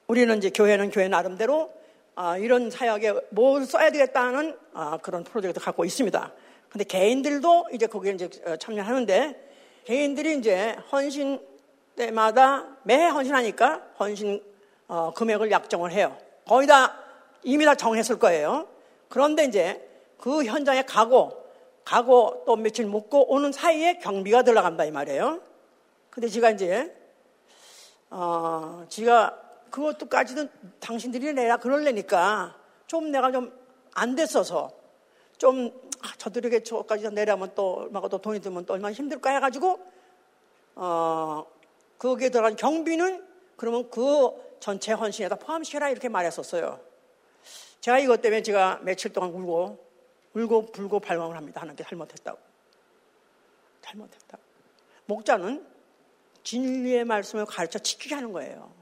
우리는 0.08 0.38
이제 0.38 0.48
교회는 0.48 0.90
교회 0.90 1.06
나름대로 1.06 1.70
어, 2.16 2.38
이런 2.38 2.70
사역에 2.70 3.12
뭘 3.28 3.66
써야 3.66 3.90
되겠다는 3.90 4.56
어, 4.72 4.96
그런 5.02 5.22
프로젝트 5.22 5.60
갖고 5.60 5.84
있습니다. 5.84 6.32
근데 6.70 6.84
개인들도 6.84 7.66
이제 7.74 7.86
거기에 7.86 8.12
이제 8.12 8.30
어, 8.46 8.56
참여하는데 8.56 9.48
개인들이 9.84 10.38
이제 10.38 10.74
헌신 10.90 11.38
때마다 11.94 12.64
매 12.84 13.06
헌신하니까 13.06 13.82
헌신 14.00 14.42
어, 14.88 15.12
금액을 15.14 15.50
약정을 15.50 15.92
해요. 15.92 16.16
거의 16.46 16.66
다 16.66 16.96
이미 17.42 17.66
다 17.66 17.74
정했을 17.74 18.18
거예요. 18.18 18.66
그런데 19.10 19.44
이제 19.44 19.86
그 20.16 20.42
현장에 20.42 20.86
가고, 20.86 21.36
가고 21.84 22.44
또 22.46 22.56
며칠 22.56 22.86
묵고 22.86 23.30
오는 23.30 23.52
사이에 23.52 23.98
경비가 23.98 24.42
들어간다 24.42 24.86
이 24.86 24.90
말이에요. 24.90 25.42
근데 26.08 26.28
제가 26.28 26.50
이제, 26.50 26.96
어, 28.08 28.86
지가 28.88 29.47
그것도까지는 29.70 30.48
당신들이 30.80 31.32
내라 31.32 31.58
그럴래니까 31.58 32.56
좀 32.86 33.10
내가 33.10 33.30
좀 33.32 33.68
안 33.98 34.14
됐어서 34.14 34.70
좀 35.38 35.72
아, 36.02 36.12
저들에게 36.16 36.62
저까지 36.62 37.10
내려면 37.10 37.52
또 37.54 37.74
얼마가 37.74 38.08
또 38.08 38.18
돈이 38.18 38.40
들면 38.40 38.64
또 38.64 38.74
얼마나 38.74 38.92
힘들까 38.92 39.30
해가지고 39.30 39.80
어 40.76 41.46
거기에 41.98 42.28
들어간 42.28 42.54
경비는 42.54 43.26
그러면 43.56 43.90
그 43.90 44.30
전체 44.60 44.92
헌신에다 44.92 45.36
포함시켜라 45.36 45.90
이렇게 45.90 46.08
말했었어요. 46.08 46.80
제가 47.80 47.98
이것 47.98 48.20
때문에 48.20 48.42
제가 48.42 48.80
며칠 48.82 49.12
동안 49.12 49.30
울고, 49.30 49.84
울고, 50.34 50.66
불고 50.66 51.00
발광을 51.00 51.36
합니다. 51.36 51.60
하나님께 51.60 51.84
잘못했다고. 51.84 52.38
잘못했다. 53.82 54.38
목자는 55.06 55.64
진리의 56.42 57.04
말씀을 57.04 57.46
가르쳐 57.46 57.78
지키게 57.78 58.14
하는 58.14 58.32
거예요. 58.32 58.72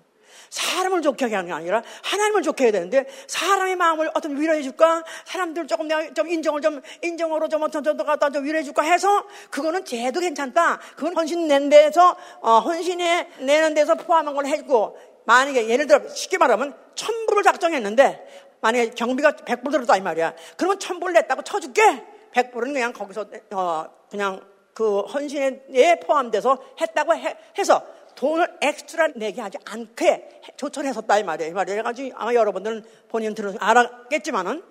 사람을 0.50 1.02
좋게 1.02 1.24
하는 1.26 1.46
게 1.46 1.52
아니라 1.52 1.82
하나님을 2.02 2.42
좋게 2.42 2.64
해야 2.64 2.72
되는데 2.72 3.06
사람의 3.26 3.76
마음을 3.76 4.10
어떤 4.14 4.40
위로해 4.40 4.62
줄까? 4.62 5.04
사람들 5.24 5.66
조금 5.66 5.88
내가 5.88 6.12
좀 6.14 6.28
인정을 6.28 6.60
좀 6.60 6.80
인정으로 7.02 7.48
좀 7.48 7.62
어떤 7.62 7.82
정도 7.82 8.04
갖다 8.04 8.30
좀 8.30 8.44
위로해 8.44 8.62
줄까 8.62 8.82
해서 8.82 9.24
그거는 9.50 9.84
제도 9.84 10.20
괜찮다. 10.20 10.78
그건 10.96 11.16
헌신 11.16 11.48
낸 11.48 11.68
데서 11.68 12.16
어, 12.40 12.58
헌신에 12.60 13.30
내는 13.40 13.74
데서 13.74 13.94
포함한 13.94 14.34
걸 14.34 14.46
해주고 14.46 14.98
만약에 15.24 15.68
예를 15.68 15.86
들어 15.86 16.08
쉽게 16.08 16.38
말하면 16.38 16.74
천부를 16.94 17.42
작정했는데 17.42 18.46
만약에 18.60 18.90
경비가 18.90 19.32
100불 19.32 19.70
들었다 19.70 19.96
이 19.96 20.00
말이야. 20.00 20.34
그러면 20.56 20.78
1000불 20.78 21.12
냈다고 21.12 21.42
쳐줄게. 21.42 22.04
100불은 22.32 22.72
그냥 22.72 22.92
거기서 22.92 23.26
어, 23.52 23.86
그냥 24.10 24.40
그 24.74 25.00
헌신에 25.00 26.00
포함돼서 26.00 26.58
했다고 26.80 27.14
해, 27.14 27.36
서 27.64 27.82
돈을 28.16 28.58
엑스트라 28.60 29.08
내게 29.14 29.40
하지 29.40 29.58
않게 29.64 30.42
조처했었다 30.56 31.18
이 31.18 31.22
말이야. 31.22 31.48
이 31.48 31.52
말이야. 31.52 31.74
그래가지고 31.76 32.16
아마 32.18 32.34
여러분들은 32.34 32.84
본인 33.08 33.34
들어서 33.34 33.58
알았겠지만은 33.60 34.62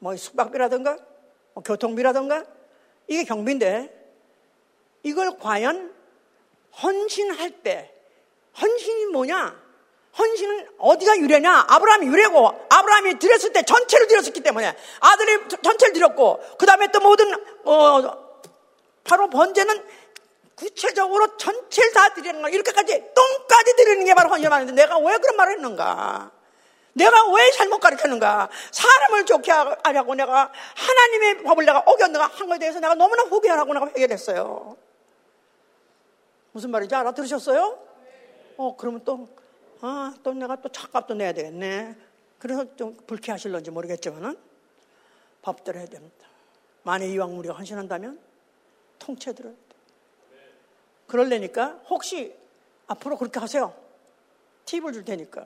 뭐 0.00 0.16
숙박비라든가 0.16 0.98
뭐 1.54 1.62
교통비라든가 1.62 2.44
이게 3.08 3.24
경비인데 3.24 3.94
이걸 5.04 5.38
과연 5.38 5.94
헌신할 6.82 7.62
때 7.62 7.94
헌신이 8.60 9.06
뭐냐? 9.06 9.64
헌신은 10.18 10.68
어디가 10.78 11.18
유래냐? 11.18 11.66
아브라함이 11.68 12.06
유래고 12.06 12.66
아브라함이 12.68 13.18
드렸을 13.18 13.52
때 13.52 13.62
전체를 13.62 14.08
드렸었기 14.08 14.40
때문에 14.40 14.74
아들이 15.00 15.48
전체를 15.62 15.92
드렸고 15.94 16.40
그 16.58 16.66
다음에 16.66 16.88
또 16.88 17.00
모든 17.00 17.32
어, 17.64 18.26
바로 19.04 19.30
번제는 19.30 19.84
구체적으로 20.56 21.36
전체를 21.36 21.92
다 21.92 22.14
드리는 22.14 22.42
거 22.42 22.48
이렇게까지 22.48 23.12
똥까지 23.14 23.76
드리는 23.76 24.04
게 24.04 24.14
바로 24.14 24.30
헌신하는데 24.30 24.72
내가 24.72 24.98
왜 24.98 25.16
그런 25.18 25.36
말을 25.36 25.54
했는가? 25.54 26.32
내가 26.94 27.30
왜 27.30 27.50
잘못 27.50 27.78
가르쳤는가? 27.78 28.48
사람을 28.70 29.26
좋게 29.26 29.52
하려고 29.52 30.14
내가 30.14 30.50
하나님의 30.74 31.42
법을 31.42 31.66
내가 31.66 31.80
어겼는가 31.80 32.26
한 32.26 32.48
거에 32.48 32.58
대해서 32.58 32.80
내가 32.80 32.94
너무나 32.94 33.22
후회하고 33.24 33.74
내가 33.74 33.86
회개했어요. 33.88 34.76
무슨 36.52 36.70
말인지 36.70 36.94
알아들으셨어요? 36.94 37.78
어, 38.56 38.76
그러면 38.78 39.04
또 39.04 39.28
아, 39.82 40.14
또 40.22 40.32
내가 40.32 40.56
또 40.56 40.70
차값도 40.70 41.12
내야 41.14 41.34
되겠네. 41.34 41.94
그래서 42.38 42.64
좀 42.76 42.96
불쾌하실런지 43.06 43.70
모르겠지만은 43.70 44.38
밥 45.42 45.64
들어야 45.64 45.84
됩니다. 45.84 46.26
만약 46.82 47.04
이왕 47.06 47.38
우리가 47.38 47.54
헌신한다면 47.54 48.18
통째 48.98 49.34
들어야 49.34 49.52
돼. 49.52 49.65
그럴래니까 51.06 51.80
혹시 51.88 52.34
앞으로 52.86 53.16
그렇게 53.16 53.38
하세요. 53.40 53.74
팁을 54.64 54.92
줄 54.92 55.04
테니까. 55.04 55.44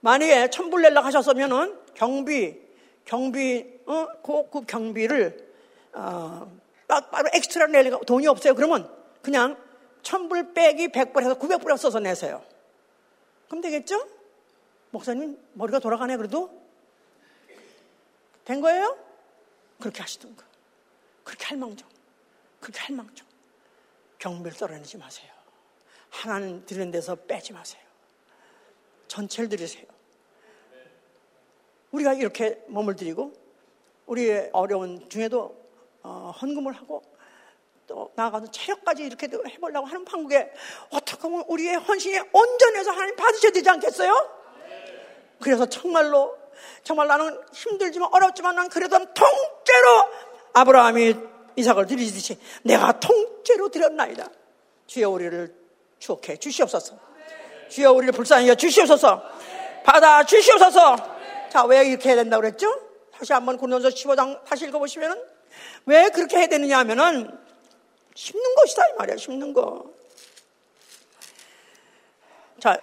만약에 0.00 0.50
천불 0.50 0.82
낼라 0.82 1.02
하셨으면은 1.04 1.78
경비, 1.94 2.60
경비, 3.04 3.80
어, 3.86 4.08
그, 4.22 4.50
그 4.50 4.64
경비를, 4.66 5.52
어, 5.94 6.50
바로 6.86 7.28
엑스트라 7.32 7.66
낼 7.68 7.90
돈이 8.06 8.26
없어요. 8.26 8.54
그러면 8.54 8.90
그냥 9.22 9.56
천불 10.02 10.52
빼기 10.52 10.88
백불 10.88 11.22
해서 11.24 11.34
구백 11.34 11.60
불 11.60 11.76
써서 11.78 11.98
내세요. 11.98 12.44
그럼 13.48 13.62
되겠죠? 13.62 14.06
목사님 14.90 15.38
머리가 15.54 15.78
돌아가네 15.78 16.16
그래도 16.16 16.50
된 18.44 18.60
거예요? 18.60 18.96
그렇게 19.80 20.02
하시던가 20.02 20.44
그렇게 21.24 21.46
할 21.46 21.58
망정 21.58 21.88
그렇게 22.60 22.78
할 22.80 22.94
망정 22.94 23.26
경비를 24.24 24.52
썰어내지 24.52 24.96
마세요. 24.96 25.30
하나님 26.08 26.64
드리는 26.64 26.90
데서 26.90 27.14
빼지 27.14 27.52
마세요. 27.52 27.82
전체를 29.06 29.50
드리세요. 29.50 29.84
우리가 31.90 32.14
이렇게 32.14 32.58
몸을 32.68 32.96
드리고 32.96 33.34
우리의 34.06 34.48
어려운 34.54 35.06
중에도 35.10 35.54
어, 36.02 36.32
헌금을 36.40 36.72
하고 36.72 37.02
또 37.86 38.12
나아가서 38.16 38.50
체력까지 38.50 39.04
이렇게 39.04 39.28
해보려고 39.28 39.86
하는 39.86 40.06
판국에 40.06 40.50
어떻게 40.88 41.20
보면 41.20 41.44
우리의 41.46 41.76
헌신이 41.76 42.18
온전해서 42.32 42.92
하나님 42.92 43.16
받으셔야 43.16 43.52
되지 43.52 43.68
않겠어요? 43.68 44.10
그래서 45.38 45.66
정말로 45.66 46.34
정말 46.82 47.08
나는 47.08 47.38
힘들지만 47.52 48.08
어렵지만 48.10 48.56
난 48.56 48.70
그래도 48.70 48.96
통째로 48.96 50.08
아브라함이 50.54 51.33
이삭을 51.56 51.86
드리듯이 51.86 52.38
내가 52.62 52.98
통째로 53.00 53.68
드렸나이다. 53.68 54.28
주여 54.86 55.10
우리를 55.10 55.54
추억해 55.98 56.36
주시옵소서. 56.36 56.98
주여 57.68 57.92
우리를 57.92 58.12
불쌍히 58.12 58.48
여 58.48 58.54
주시옵소서. 58.54 59.22
받아 59.84 60.24
주시옵소서. 60.24 60.96
자, 61.50 61.64
왜 61.64 61.86
이렇게 61.86 62.10
해야 62.10 62.16
된다고 62.16 62.42
그랬죠? 62.42 62.68
다시 63.12 63.32
한번 63.32 63.56
고린도서 63.56 63.88
15장 63.88 64.44
다시 64.44 64.66
읽어보시면은 64.66 65.16
왜 65.86 66.08
그렇게 66.08 66.38
해야 66.38 66.46
되느냐 66.46 66.78
하면은 66.80 67.30
심는 68.14 68.54
것이다 68.56 68.88
이 68.88 68.92
말이야 68.98 69.16
심는 69.16 69.52
거. 69.52 69.86
자 72.60 72.78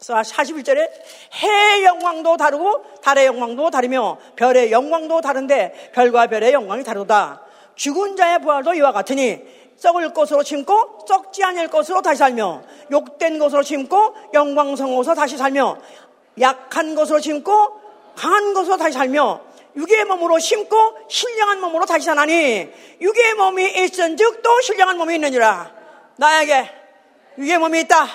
41절에 0.00 0.90
해의 1.34 1.84
영광도 1.84 2.36
다르고 2.36 3.00
달의 3.02 3.26
영광도 3.26 3.70
다르며 3.70 4.18
별의 4.36 4.72
영광도 4.72 5.20
다른데 5.20 5.92
별과 5.94 6.26
별의 6.26 6.52
영광이 6.52 6.84
다르다. 6.84 7.45
죽은 7.76 8.16
자의 8.16 8.40
부활도 8.40 8.74
이와 8.74 8.92
같으니 8.92 9.40
썩을 9.76 10.12
것으로 10.12 10.42
심고 10.42 11.04
썩지 11.06 11.44
않을 11.44 11.68
것으로 11.68 12.02
다시 12.02 12.18
살며 12.18 12.62
욕된 12.90 13.38
것으로 13.38 13.62
심고 13.62 14.14
영광성으로서 14.32 15.14
다시 15.14 15.36
살며 15.36 15.78
약한 16.40 16.94
것으로 16.94 17.20
심고 17.20 17.80
강한 18.16 18.54
것으로 18.54 18.78
다시 18.78 18.94
살며 18.94 19.40
육의 19.76 20.06
몸으로 20.06 20.38
심고 20.38 20.76
신령한 21.08 21.60
몸으로 21.60 21.84
다시 21.84 22.06
사나니 22.06 22.72
육의 23.00 23.34
몸이 23.34 23.84
있은즉 23.84 24.42
또 24.42 24.60
신령한 24.62 24.96
몸이 24.96 25.16
있느니라. 25.16 25.70
나에게 26.16 26.70
육의 27.38 27.58
몸이 27.58 27.80
있다. 27.80 28.06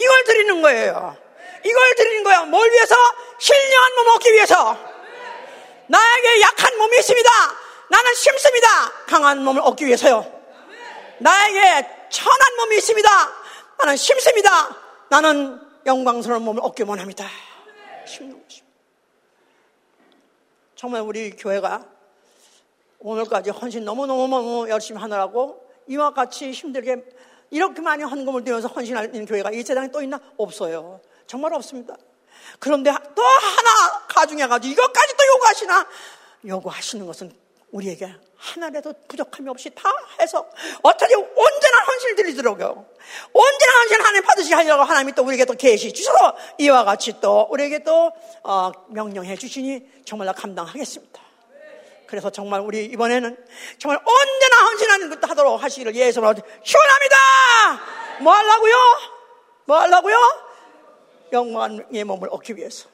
이걸 0.00 0.24
드리는 0.24 0.62
거예요. 0.62 1.16
이걸 1.62 1.94
드리는 1.94 2.24
거야 2.24 2.44
뭘 2.44 2.70
위해서? 2.70 2.94
신령한 3.38 3.94
몸 3.96 4.08
얻기 4.14 4.32
위해서. 4.32 4.78
나에게 5.88 6.40
약한 6.40 6.78
몸이 6.78 6.96
있습니다 6.98 7.30
나는 7.90 8.14
심습니다 8.14 8.68
강한 9.06 9.42
몸을 9.44 9.62
얻기 9.62 9.86
위해서요 9.86 10.24
나에게 11.18 12.08
천한 12.10 12.56
몸이 12.56 12.76
있습니다 12.76 13.08
나는 13.78 13.96
심습니다 13.96 14.76
나는 15.08 15.60
영광스러운 15.86 16.42
몸을 16.42 16.62
얻기만 16.62 16.98
합니다 16.98 17.26
심는 18.06 18.42
것입니다 18.42 18.68
정말 20.74 21.02
우리 21.02 21.30
교회가 21.30 21.84
오늘까지 23.00 23.50
헌신 23.50 23.84
너무너무너무 23.84 24.68
열심히 24.68 25.00
하느라고 25.00 25.66
이와 25.88 26.12
같이 26.12 26.50
힘들게 26.52 27.04
이렇게 27.50 27.80
많이 27.80 28.02
헌금을 28.02 28.44
들여서 28.44 28.68
헌신하는 28.68 29.26
교회가 29.26 29.50
이 29.50 29.62
세상에 29.62 29.88
또 29.90 30.02
있나? 30.02 30.20
없어요. 30.36 31.00
정말 31.26 31.52
없습니다. 31.54 31.96
그런데 32.58 32.90
또 33.14 33.22
하나 33.22 34.06
가중해가지고 34.08 34.72
이것까지 34.72 35.14
또 35.16 35.26
요구하시나? 35.34 35.86
요구하시는 36.46 37.06
것은 37.06 37.32
우리에게 37.70 38.14
하나라도 38.36 38.94
부족함이 39.08 39.48
없이 39.50 39.70
다 39.74 39.90
해서 40.20 40.48
어떻게 40.82 41.14
온전한 41.14 41.86
헌신을 41.86 42.16
드리더라고요. 42.16 42.86
온전한 43.32 43.76
헌신 43.80 44.00
하나님 44.00 44.22
받으시 44.22 44.52
하려고 44.54 44.82
하나님이 44.84 45.12
또 45.12 45.24
우리에게 45.24 45.44
또 45.44 45.54
계시 45.54 45.92
주셔서 45.92 46.36
이와 46.58 46.84
같이 46.84 47.20
또 47.20 47.48
우리에게 47.50 47.82
또 47.82 48.12
어, 48.44 48.72
명령해 48.88 49.36
주시니 49.36 50.02
정말 50.04 50.32
감당하겠습니다. 50.32 51.28
그래서 52.06 52.30
정말 52.30 52.60
우리 52.60 52.86
이번에는 52.86 53.36
정말 53.78 54.00
언제나 54.02 54.56
헌신하는 54.70 55.10
것도 55.10 55.26
하도록 55.26 55.62
하시기를 55.62 55.94
예수로 55.94 56.34
시원합니다. 56.62 57.16
뭐 58.22 58.32
하려고요? 58.32 58.74
뭐 59.66 59.78
하려고요? 59.78 60.16
영광의 61.32 62.04
몸을 62.04 62.28
얻기 62.30 62.56
위해서. 62.56 62.88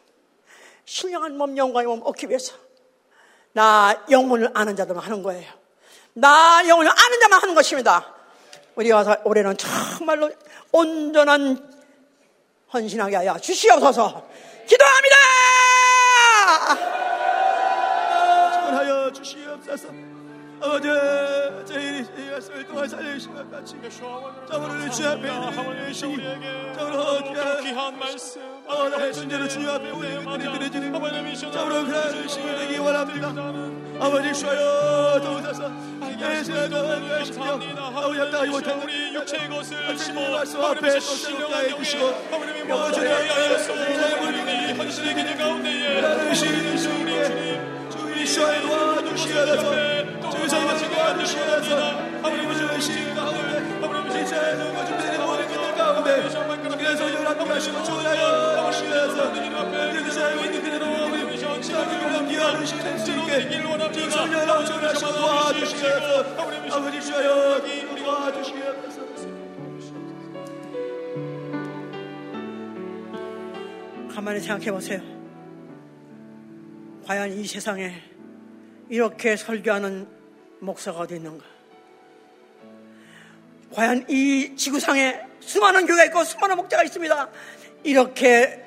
신령한 0.84 1.38
몸, 1.38 1.56
영광의 1.56 1.86
몸을 1.86 2.02
얻기 2.06 2.28
위해서. 2.28 2.63
나 3.54 3.94
영혼을 4.10 4.50
아는 4.52 4.74
자들만 4.74 5.02
하는 5.02 5.22
거예요. 5.22 5.50
나 6.12 6.60
영혼을 6.68 6.90
아는 6.90 7.20
자만 7.20 7.40
하는 7.40 7.54
것입니다. 7.54 8.12
우리 8.74 8.90
와서 8.90 9.16
올해는 9.24 9.56
정말로 9.56 10.30
온전한 10.72 11.72
헌신하게 12.72 13.16
하여 13.16 13.38
주시옵소서. 13.38 14.28
기도합니다. 14.66 15.16
전하여 18.52 19.12
주시옵소서. 19.12 20.13
아버지 20.60 20.88
저희 21.66 22.04
이것을 22.16 22.64
동안 22.66 22.88
살려주시면 22.88 23.50
같이 23.50 23.74
저를 24.48 24.90
주 24.90 25.08
앞에 25.08 25.28
드리시기 25.84 26.16
저로 26.76 27.22
귀한 27.62 27.98
말씀 27.98 28.40
아버지 28.68 29.12
순전히 29.12 29.48
주님 29.48 29.68
앞에 29.68 29.90
우리에게 29.90 30.24
드려지는 30.24 31.52
저로 31.52 31.84
그런 31.84 32.28
시기 32.28 32.46
되기 32.46 32.78
원합니다. 32.78 33.28
아버지 34.00 34.32
주여 34.32 35.20
도우소서. 35.22 35.94
예수가 36.14 37.18
하시며 37.18 37.60
아버지 37.78 38.18
합당하지 38.20 38.50
못한 38.50 38.82
우리 38.82 39.14
육체의 39.14 39.48
것을 39.48 39.98
심어 39.98 40.30
말씀 40.30 40.60
앞에 40.62 40.94
또 40.94 41.00
새롭게 41.00 41.52
하여 41.52 41.76
주시고 41.76 42.06
하나님의 42.30 42.64
모든 42.64 43.06
하여서 43.10 43.74
하나님이 43.74 44.72
헌신의 44.72 45.14
기능 45.14 45.36
가운데에 45.36 46.00
하나님 46.00 46.34
주님 46.34 47.90
주의 47.90 48.26
시와에 48.26 48.60
도와주시옵소서 48.62 50.13
가만히 74.14 74.40
생각해 74.40 74.70
보세요. 74.70 75.00
과연 77.04 77.32
이 77.32 77.46
세상에 77.46 77.92
이렇게 78.88 79.36
설교하는 79.36 80.23
목사가 80.60 81.06
있는가? 81.10 81.44
과연 83.72 84.06
이 84.08 84.54
지구상에 84.56 85.20
수많은 85.40 85.86
교회가 85.86 86.04
있고 86.06 86.24
수많은 86.24 86.56
목자가 86.56 86.84
있습니다. 86.84 87.30
이렇게 87.82 88.62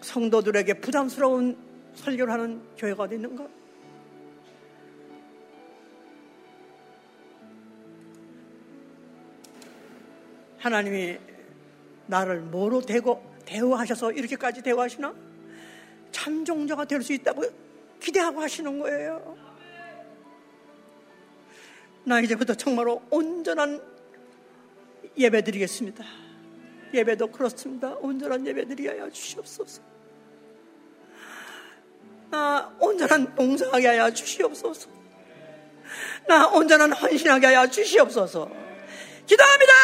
성도들에게 0.00 0.74
부담스러운 0.74 1.56
설교를 1.94 2.32
하는 2.32 2.62
교회가 2.76 3.04
어디 3.04 3.16
있는가? 3.16 3.46
하나님이 10.58 11.18
나를 12.06 12.40
뭐로 12.40 12.80
대고 12.82 13.34
대우하셔서 13.44 14.12
이렇게까지 14.12 14.62
대우하시나? 14.62 15.14
참 16.10 16.44
종자가 16.44 16.84
될 16.84 17.02
수 17.02 17.12
있다고 17.12 17.44
기대하고 18.00 18.40
하시는 18.40 18.78
거예요. 18.78 19.45
나 22.06 22.20
이제부터 22.20 22.54
정말로 22.54 23.02
온전한 23.10 23.82
예배 25.18 25.42
드리겠습니다. 25.42 26.04
예배도 26.94 27.32
그렇습니다. 27.32 27.96
온전한 28.00 28.46
예배 28.46 28.64
드리게 28.68 29.10
주시옵소서. 29.10 29.82
나 32.30 32.72
온전한 32.78 33.34
봉사하게 33.34 33.88
하여 33.88 34.08
주시옵소서. 34.12 34.88
나 36.28 36.46
온전한 36.46 36.92
헌신하게 36.92 37.46
하여 37.46 37.66
주시옵소서. 37.66 38.48
기도합니다! 39.26 39.74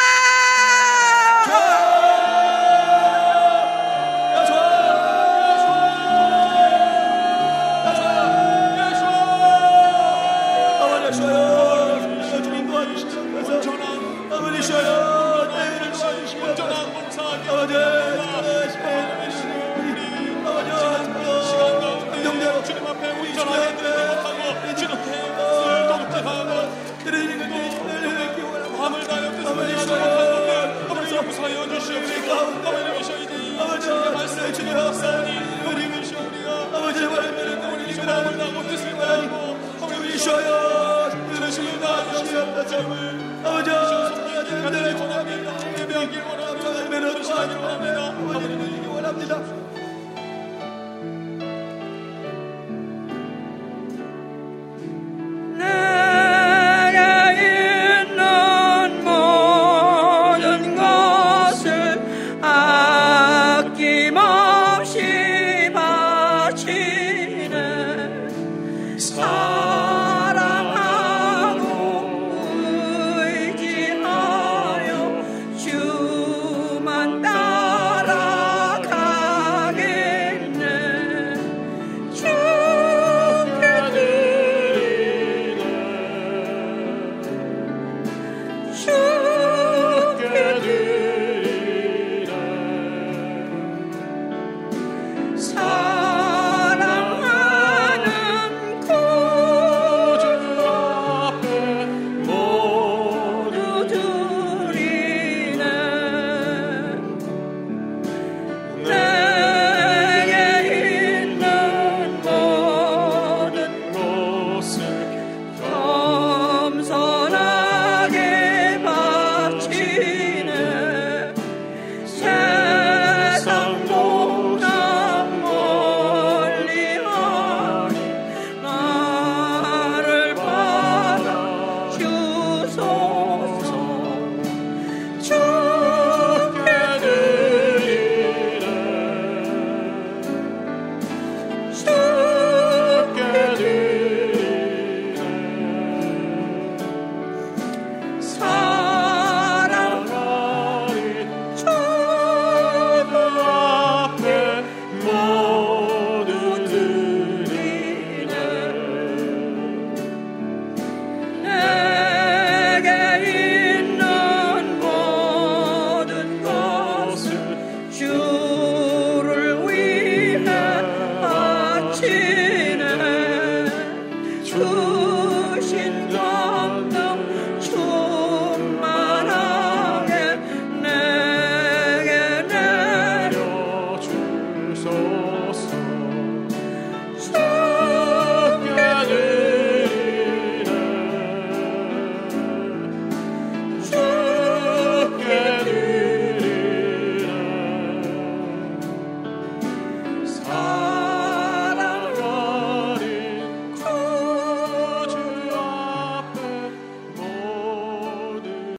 아버지 32.29 33.89
아버지 33.89 33.89
아버지 49.31 49.62